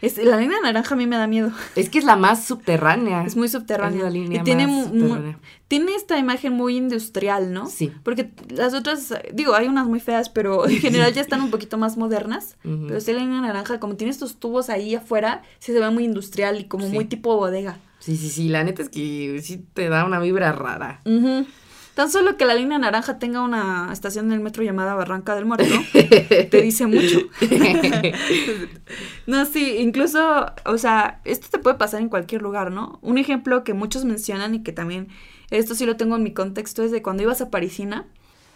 [0.02, 1.50] es, la línea naranja a mí me da miedo.
[1.76, 3.24] Es que es la más subterránea.
[3.24, 3.98] Es muy subterránea.
[3.98, 5.38] Es la línea y tiene, más subterránea.
[5.68, 7.66] tiene esta imagen muy industrial, ¿no?
[7.68, 7.90] Sí.
[8.02, 11.76] Porque las otras, digo, hay unas muy feas, pero en general ya están un poquito
[11.78, 12.56] más modernas.
[12.64, 12.86] Ujú.
[12.88, 16.04] Pero sí la línea naranja, como tiene estos tubos ahí afuera, sí se ve muy
[16.04, 16.92] industrial y como Sí.
[16.92, 17.78] muy tipo bodega.
[18.00, 21.00] Sí, sí, sí, la neta es que sí te da una vibra rara.
[21.04, 21.46] Ujú.
[21.94, 25.74] Tan solo que la línea naranja tenga una estación del metro llamada Barranca del Muerto,
[25.92, 27.20] te dice mucho.
[29.26, 32.98] no, sí, incluso, o sea, esto te puede pasar en cualquier lugar, ¿no?
[33.02, 35.08] Un ejemplo que muchos mencionan y que también,
[35.50, 38.06] esto sí lo tengo en mi contexto, es de cuando ibas a Parisina.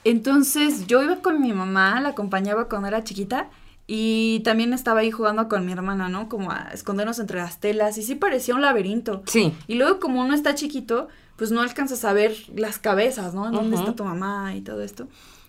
[0.04, 3.50] Entonces, yo iba con mi mamá, la acompañaba cuando era chiquita.
[3.86, 6.28] Y también estaba ahí jugando con mi hermana, ¿no?
[6.30, 7.98] Como a escondernos entre las telas.
[7.98, 9.22] Y sí parecía un laberinto.
[9.26, 9.52] Sí.
[9.66, 13.50] Y luego como uno está chiquito, pues no alcanzas a ver las cabezas, ¿no?
[13.50, 15.06] Dónde está tu mamá y todo esto.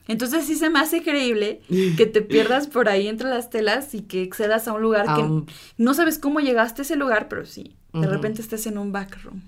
[0.08, 1.62] Entonces sí se me hace creíble
[1.98, 5.16] que te pierdas por ahí entre las telas y que accedas a un lugar A
[5.16, 5.48] que un-
[5.78, 9.42] no sabes cómo llegaste a ese lugar, pero sí, de repente estés en un backroom.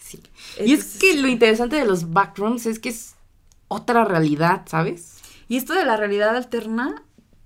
[0.00, 0.20] Sí.
[0.64, 3.14] Y es que lo interesante de los backrooms es que es
[3.68, 5.18] otra realidad, ¿sabes?
[5.48, 7.02] Y esto de la realidad alterna,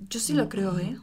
[0.08, 0.96] yo sí lo creo, ¿eh?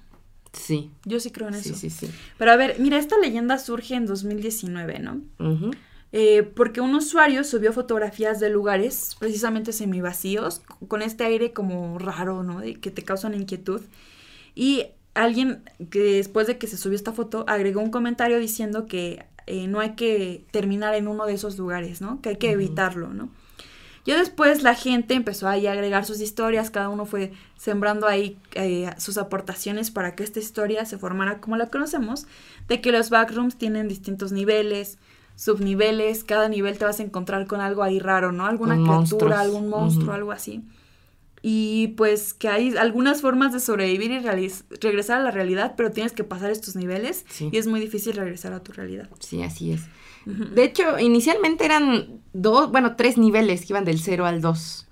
[0.53, 0.91] Sí.
[1.05, 1.77] Yo sí creo en Sí, eso.
[1.79, 2.09] sí, sí.
[2.37, 5.21] Pero a ver, mira, esta leyenda surge en 2019, ¿no?
[6.11, 12.41] Eh, porque un usuario subió fotografías de lugares precisamente semivacíos, con este aire como raro,
[12.43, 12.61] ¿no?
[12.61, 13.81] De que te causan inquietud.
[14.55, 19.23] Y alguien que después de que se subió esta foto agregó un comentario diciendo que
[19.45, 22.21] eh, no hay que terminar en uno de esos lugares, ¿no?
[22.21, 23.29] Que hay que evitarlo, ¿no?
[24.09, 28.39] Ya después la gente empezó ahí a agregar sus historias, cada uno fue sembrando ahí
[28.55, 32.25] eh, sus aportaciones para que esta historia se formara como la conocemos,
[32.67, 34.97] de que los backrooms tienen distintos niveles,
[35.35, 38.47] subniveles, cada nivel te vas a encontrar con algo ahí raro, ¿no?
[38.47, 39.33] Alguna criatura, monstruos.
[39.33, 40.63] algún monstruo, algo así.
[41.43, 46.13] Y pues que hay algunas formas de sobrevivir y regresar a la realidad, pero tienes
[46.13, 47.49] que pasar estos niveles Sí.
[47.51, 49.07] y es muy difícil regresar a tu realidad.
[49.19, 49.83] Sí, así es.
[50.25, 54.87] De hecho, inicialmente eran dos, bueno, tres niveles que iban del 0 al 2.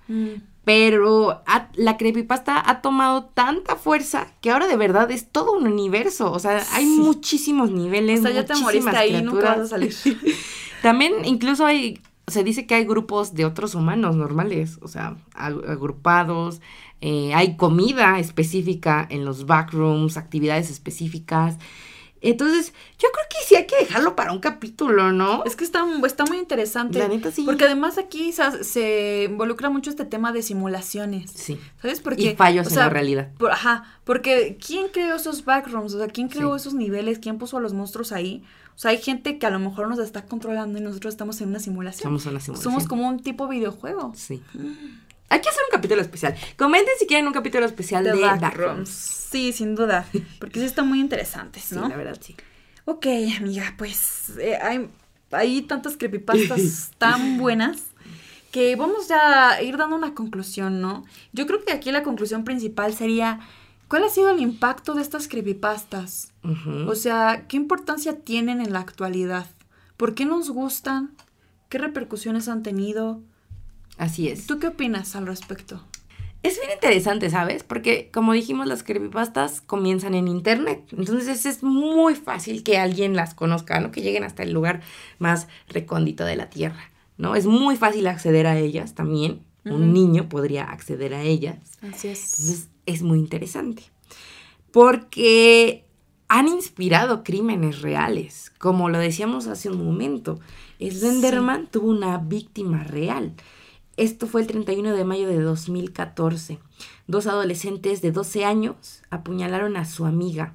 [0.65, 5.65] Pero ha- la creepypasta ha tomado tanta fuerza que ahora de verdad es todo un
[5.65, 6.31] universo.
[6.31, 6.99] O sea, hay Sí.
[6.99, 8.19] muchísimos niveles.
[8.19, 9.95] O sea, ya te moriste ahí, nunca vas a criaturas.
[9.95, 10.35] salir.
[10.81, 15.69] También incluso hay, se dice que hay grupos de otros humanos normales, o sea, ag-
[15.69, 16.59] agrupados.
[16.99, 21.57] eh, hay comida específica en los backrooms, actividades específicas.
[22.21, 25.43] Entonces, yo creo que sí hay que dejarlo para un capítulo, ¿no?
[25.45, 26.99] Es que está, está muy interesante.
[26.99, 27.43] La neta sí.
[27.43, 31.31] Porque además aquí sa- se involucra mucho este tema de simulaciones.
[31.31, 31.59] Sí.
[31.81, 31.99] ¿Sabes?
[31.99, 33.29] Porque, y fallos o en la realidad.
[33.37, 35.93] por- ajá, porque ¿quién creó esos backrooms?
[35.93, 36.61] O sea, ¿quién creó Sí.
[36.61, 37.19] esos niveles?
[37.19, 38.43] ¿Quién puso a los monstruos ahí?
[38.75, 41.49] O sea, hay gente que a lo mejor nos está controlando y nosotros estamos en
[41.49, 42.03] una simulación.
[42.03, 42.63] Somos una simulación.
[42.71, 44.13] Somos como un tipo videojuego.
[44.15, 44.41] Sí.
[45.29, 46.35] Hay que hacer un capítulo especial.
[46.57, 48.41] Comenten si quieren un capítulo especial de, De backrooms.
[48.41, 48.89] backrooms.
[48.89, 50.05] Sí, sin duda.
[50.39, 51.87] Porque sí están muy interesantes, Sí, ¿no?
[51.89, 52.35] la verdad, sí.
[52.85, 53.05] Ok,
[53.37, 54.87] amiga, pues eh, hay,
[55.31, 57.81] hay tantas creepypastas tan buenas
[58.51, 61.03] que vamos ya a ir dando una conclusión, ¿no?
[61.33, 63.41] Yo creo que aquí la conclusión principal sería,
[63.89, 66.31] ¿cuál ha sido el impacto de estas creepypastas?
[66.87, 69.47] O sea, ¿qué importancia tienen en la actualidad?
[69.97, 71.11] ¿Por qué nos gustan?
[71.67, 73.21] ¿Qué repercusiones han tenido?
[73.97, 74.45] Así es.
[74.47, 75.83] ¿Tú qué opinas al respecto?
[76.43, 77.63] Es bien interesante, ¿sabes?
[77.63, 80.83] Porque como dijimos, las creepypastas comienzan en internet.
[80.91, 83.91] Entonces es muy fácil que alguien las conozca, ¿no?
[83.91, 84.81] Que lleguen hasta el lugar
[85.19, 87.35] más recóndito de la Tierra, ¿no?
[87.35, 89.43] Es muy fácil acceder a ellas también.
[89.65, 91.57] Un niño podría acceder a ellas.
[91.81, 92.39] Así es.
[92.39, 93.83] Entonces es muy interesante.
[94.71, 95.85] Porque
[96.29, 98.53] han inspirado crímenes reales.
[98.57, 100.39] Como lo decíamos hace un momento,
[100.79, 103.33] Slenderman tuvo una víctima real.
[103.97, 106.59] Esto fue el 31 de mayo de 2014.
[107.07, 110.53] Dos adolescentes de 12 años apuñalaron a su amiga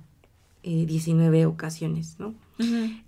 [0.63, 2.35] eh, 19 ocasiones, ¿no?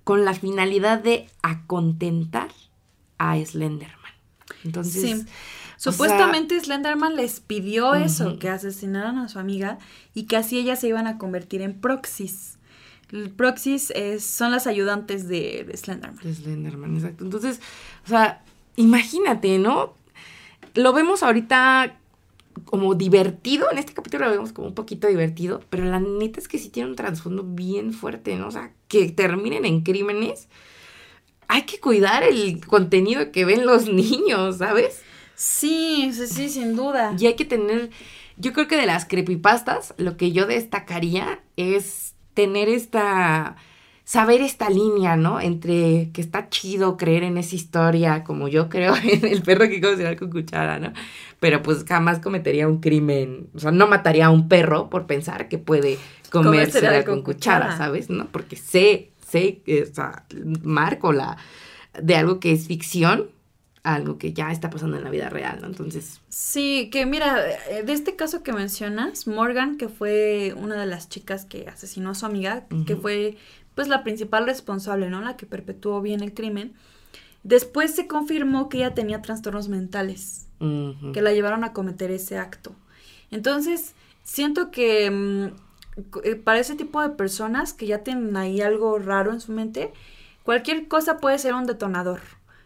[0.02, 2.48] Con la finalidad de acontentar
[3.19, 4.12] a Slenderman.
[4.65, 5.12] Entonces, Sí.
[5.12, 5.27] o sea,
[5.93, 9.78] Supuestamente Slenderman les pidió eso, que asesinaran a su amiga
[10.15, 12.59] y que así ellas se iban a convertir en proxies.
[13.36, 16.24] Proxies es- son las ayudantes de, de Slenderman.
[16.24, 17.23] De Slenderman, exacto.
[17.24, 17.61] Entonces,
[18.05, 18.43] o sea,
[18.77, 19.94] imagínate, ¿no?
[20.74, 21.98] Lo vemos ahorita
[22.64, 26.48] como divertido, en este capítulo lo vemos como un poquito divertido, pero la neta es
[26.48, 28.48] que sí tiene un trasfondo bien fuerte, ¿no?
[28.48, 30.48] O sea, que terminen en crímenes.
[31.48, 35.02] Hay que cuidar el contenido que ven los niños, ¿sabes?
[35.34, 37.14] Sí, sí, sí, sin duda.
[37.18, 37.90] Y hay que tener,
[38.36, 43.56] yo creo que de las creepypastas, lo que yo destacaría es tener esta,
[44.05, 45.40] saber esta línea, ¿no?
[45.40, 49.81] Entre que está chido creer en esa historia, como yo creo en el perro que
[49.81, 50.93] come cereal con cuchara, ¿no?
[51.40, 55.48] Pero pues jamás cometería un crimen, o sea, no mataría a un perro por pensar
[55.48, 55.98] que puede
[56.31, 57.76] comer, Comer cereal cereal con con cuchara, cuchara.
[57.76, 58.10] ¿sabes?
[58.10, 58.26] ¿No?
[58.26, 60.24] Porque sé, sé, o sea,
[60.62, 61.36] marco la,
[62.01, 63.28] de algo que es ficción
[63.85, 65.66] algo que ya está pasando en la vida real, ¿no?
[65.66, 67.39] Entonces, Sí, que mira,
[67.70, 72.10] eh, de este caso que mencionas, Morgan, que fue una de las chicas que asesinó
[72.10, 73.36] a su amiga, que fue
[73.74, 75.20] pues la principal responsable, ¿no?
[75.20, 76.74] La que perpetuó bien el crimen.
[77.42, 80.40] Después se confirmó que ella tenía trastornos mentales.
[81.12, 82.74] que la llevaron a cometer ese acto.
[83.30, 85.46] Entonces, siento que mm,
[86.24, 89.92] eh, para ese tipo de personas que ya tienen ahí algo raro en su mente,
[90.42, 92.20] cualquier cosa puede ser un detonador.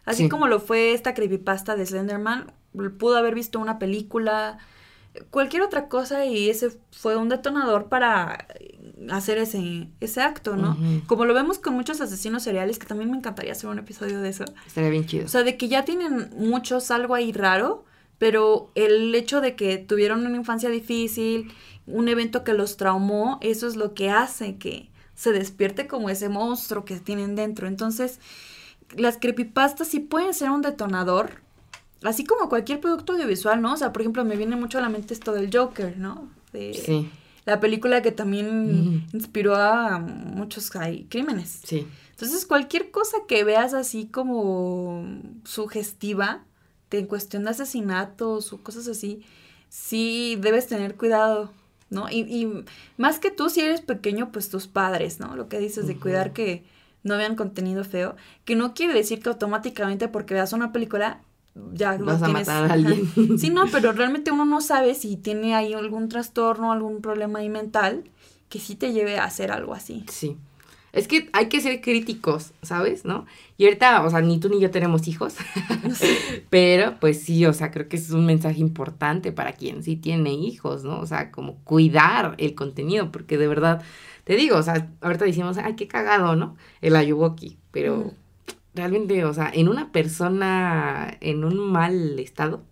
[0.05, 0.29] Así Sí.
[0.29, 2.53] como lo fue esta creepypasta de Slenderman,
[2.99, 4.59] pudo haber visto una película,
[5.31, 8.47] cualquier otra cosa y ese fue un detonador para
[9.11, 10.77] hacer ese, ese acto, ¿no?
[11.07, 14.29] Como lo vemos con muchos asesinos seriales, que también me encantaría hacer un episodio de
[14.29, 14.45] eso.
[14.67, 15.27] Estaría bien chido.
[15.27, 17.85] O sea, de que ya tienen muchos algo ahí raro,
[18.19, 21.53] pero el hecho de que tuvieron una infancia difícil,
[21.87, 26.29] un evento que los traumó, eso es lo que hace que se despierte como ese
[26.29, 27.67] monstruo que tienen dentro.
[27.67, 28.21] Entonces,
[28.97, 31.43] las creepypastas sí pueden ser un detonador,
[32.03, 33.75] así como cualquier producto audiovisual, ¿no?
[33.75, 36.29] O sea, por ejemplo, me viene mucho a la mente esto del Joker, ¿no?
[36.53, 37.11] De sí,
[37.45, 40.71] La película que también inspiró a muchos
[41.09, 41.61] crímenes.
[41.65, 41.87] sí.
[42.11, 45.05] Entonces, cualquier cosa que veas así como
[45.45, 46.45] sugestiva,
[46.91, 49.23] de en cuestión de asesinatos o cosas así,
[49.69, 51.53] sí debes tener cuidado,
[51.91, 52.11] ¿no?
[52.11, 52.65] Y, y
[52.97, 55.37] más que tú, si eres pequeño, pues tus padres, ¿no?
[55.37, 56.65] Lo que dices de cuidar que
[57.05, 61.23] no vean contenido feo, que no quiere decir que automáticamente porque veas una película
[61.75, 63.09] ya Vas a tienes- matar a alguien.
[63.39, 67.49] Sí, no, pero realmente uno no sabe si tiene ahí algún trastorno, algún problema ahí
[67.49, 68.05] mental
[68.49, 70.05] que sí te lleve a hacer algo así.
[70.09, 70.37] Sí.
[70.91, 73.05] Es que hay que ser críticos, ¿sabes?
[73.05, 73.27] ¿No?
[73.59, 75.35] Y ahorita, o sea, ni tú ni yo tenemos hijos.
[76.51, 80.33] Pero, pues sí, o sea, creo que es un mensaje importante para quien sí tiene
[80.33, 80.99] hijos, ¿no?
[81.01, 83.83] O sea, como cuidar el contenido, porque de verdad,
[84.25, 86.57] te digo, o sea, ahorita decimos, ay, qué cagado, ¿no?
[86.81, 88.11] El ayuwoki, pero Mm.
[88.75, 92.63] Realmente, o sea, en una persona en un mal estado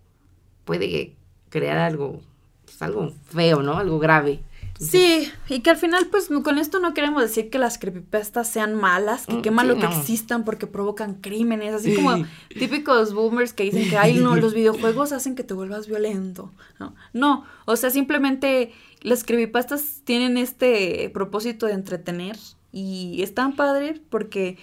[0.65, 1.15] puede
[1.49, 2.21] crear algo,
[2.65, 3.77] pues algo feo, ¿no?
[3.77, 4.41] Algo grave.
[4.79, 8.75] Sí, y que al final, pues con esto no queremos decir que las creepypastas sean
[8.75, 13.53] malas, que Mm, qué malo sí, que existan porque provocan crímenes, así como típicos boomers
[13.53, 16.51] que dicen que ay no, los videojuegos hacen que te vuelvas violento.
[16.79, 18.71] No, no, o sea, simplemente
[19.01, 22.37] las creepypastas tienen este propósito de entretener
[22.71, 24.57] y están padres porque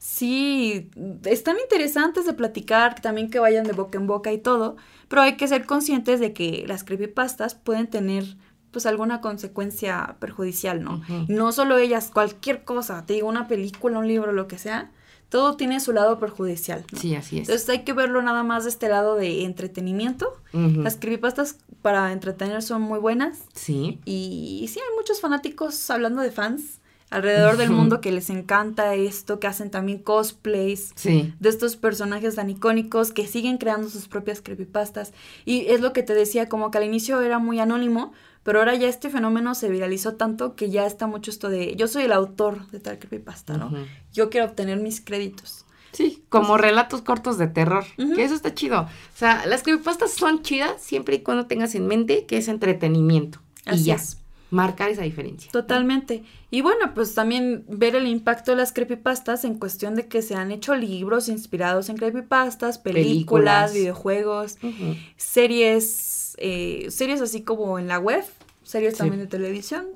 [0.00, 0.90] sí,
[1.24, 4.76] están interesantes de platicar, también que vayan de boca en boca y todo,
[5.08, 8.24] pero hay que ser conscientes de que las creepypastas pueden tener
[8.70, 11.02] pues alguna consecuencia perjudicial, ¿no?
[11.08, 14.90] Y No solo ellas, cualquier cosa, te digo, una película, un libro, lo que sea,
[15.28, 16.84] todo tiene su lado perjudicial.
[16.90, 16.98] ¿no?
[16.98, 17.48] Sí, así es.
[17.48, 20.32] Entonces hay que verlo nada más de este lado de entretenimiento.
[20.52, 23.44] Las creepypastas para entretener son muy buenas.
[23.54, 24.00] Sí.
[24.04, 26.79] Y sí, hay muchos fanáticos hablando de fans
[27.10, 31.34] alrededor del mundo que les encanta esto, que hacen también cosplays Sí.
[31.40, 35.12] de estos personajes tan icónicos que siguen creando sus propias creepypastas.
[35.44, 38.12] Y es lo que te decía, como que al inicio era muy anónimo,
[38.42, 41.88] pero ahora ya este fenómeno se viralizó tanto que ya está mucho esto de yo
[41.88, 43.70] soy el autor de tal creepypasta, ¿no?
[44.12, 45.66] Yo quiero obtener mis créditos.
[45.92, 48.82] Sí, como relatos cortos de terror, que eso está chido.
[48.82, 48.88] O
[49.18, 53.40] sea, las creepypastas son chidas siempre y cuando tengas en mente que es entretenimiento.
[53.66, 54.16] Así y ya, es.
[54.50, 55.50] marcar esa diferencia.
[55.50, 56.22] Totalmente.
[56.52, 60.34] Y bueno, pues también ver el impacto de las creepypastas en cuestión de que se
[60.34, 63.06] han hecho libros inspirados en creepypastas, películas,
[63.70, 63.72] Películas.
[63.74, 64.58] videojuegos,
[65.16, 68.24] series, eh, series así como en la web,
[68.64, 68.98] series Sí.
[68.98, 69.86] también de televisión.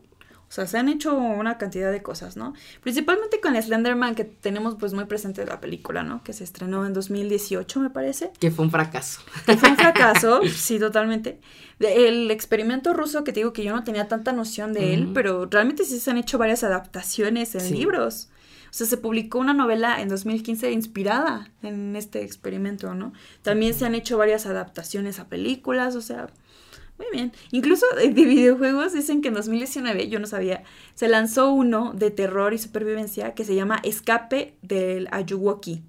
[0.55, 2.55] O sea, se han hecho una cantidad de cosas, ¿no?
[2.81, 6.23] Principalmente con Slenderman, que tenemos pues muy presente la película, ¿no?
[6.23, 8.31] Que se estrenó en 2018, me parece.
[8.39, 9.19] Que fue un fracaso.
[9.47, 11.41] Que fue un fracaso, sí, totalmente.
[11.81, 15.47] El experimento ruso, que te digo que yo no tenía tanta noción de él, pero
[15.47, 17.75] realmente sí se han hecho varias adaptaciones en Sí.
[17.75, 18.29] libros.
[18.71, 23.13] O sea, se publicó una novela en 2015 inspirada en este experimento, ¿no?
[23.43, 26.29] También se han hecho varias adaptaciones a películas, o sea,
[26.99, 27.33] muy bien.
[27.51, 30.63] Incluso de de videojuegos dicen que en 2019, yo no sabía,
[30.95, 35.83] se lanzó uno de terror y supervivencia que se llama Escape del Ayuwoki.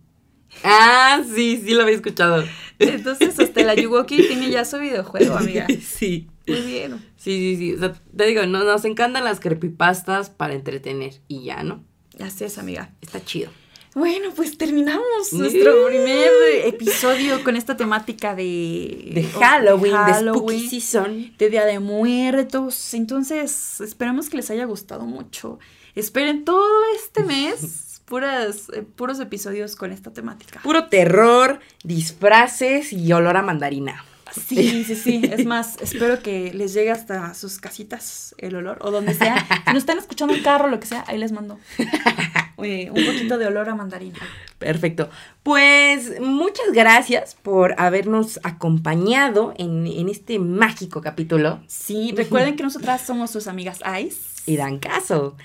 [0.63, 2.43] Ah, sí, sí lo había escuchado.
[2.79, 5.67] Entonces, hasta el Ayuwoki tiene ya su videojuego, amiga.
[5.81, 6.27] sí.
[6.47, 6.93] Muy bien.
[7.17, 7.73] Sí, sí, sí.
[7.73, 11.15] O sea, te digo, no, nos encantan las creepypastas para entretener.
[11.27, 11.83] Y ya, ¿no?
[12.19, 12.91] Así es, amiga.
[13.01, 13.49] Está chido.
[13.95, 16.27] Bueno, pues terminamos nuestro primer
[16.65, 21.33] episodio con esta temática de, De Halloween, de Halloween, Spooky Season.
[21.37, 22.93] de Día de Muertos.
[22.93, 25.59] Entonces, esperamos que les haya gustado mucho.
[25.95, 26.67] Esperen todo
[26.97, 30.59] este mes puras, eh, puros episodios con esta temática.
[30.61, 34.03] Puro terror, disfraces y olor a mandarina.
[34.47, 35.21] Sí, sí, sí.
[35.23, 39.37] Es más, espero que les llegue hasta sus casitas el olor o donde sea.
[39.65, 41.57] Si nos están escuchando en carro, lo que sea, ahí les mando
[42.57, 44.19] eh, un poquito de olor a mandarina.
[44.57, 45.09] Perfecto.
[45.43, 51.61] Pues muchas gracias por habernos acompañado en, en este mágico capítulo.
[51.67, 54.41] Sí, recuerden que nosotras somos sus amigas Ice.
[54.45, 55.35] Y dan caso.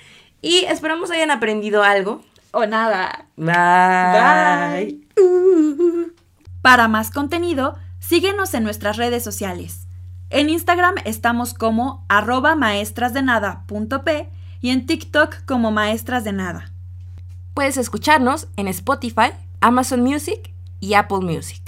[0.41, 2.21] Y esperamos hayan aprendido algo.
[2.51, 3.27] O nada.
[3.37, 4.99] Bye.
[5.15, 6.11] Bye.
[6.61, 9.87] Para más contenido, síguenos en nuestras redes sociales.
[10.29, 14.29] En Instagram estamos como arroba maestrasdenada.p
[14.61, 16.70] y en TikTok como maestras de nada.
[17.61, 21.60] Puedes escucharnos en Spotify, Amazon Music y Apple Music.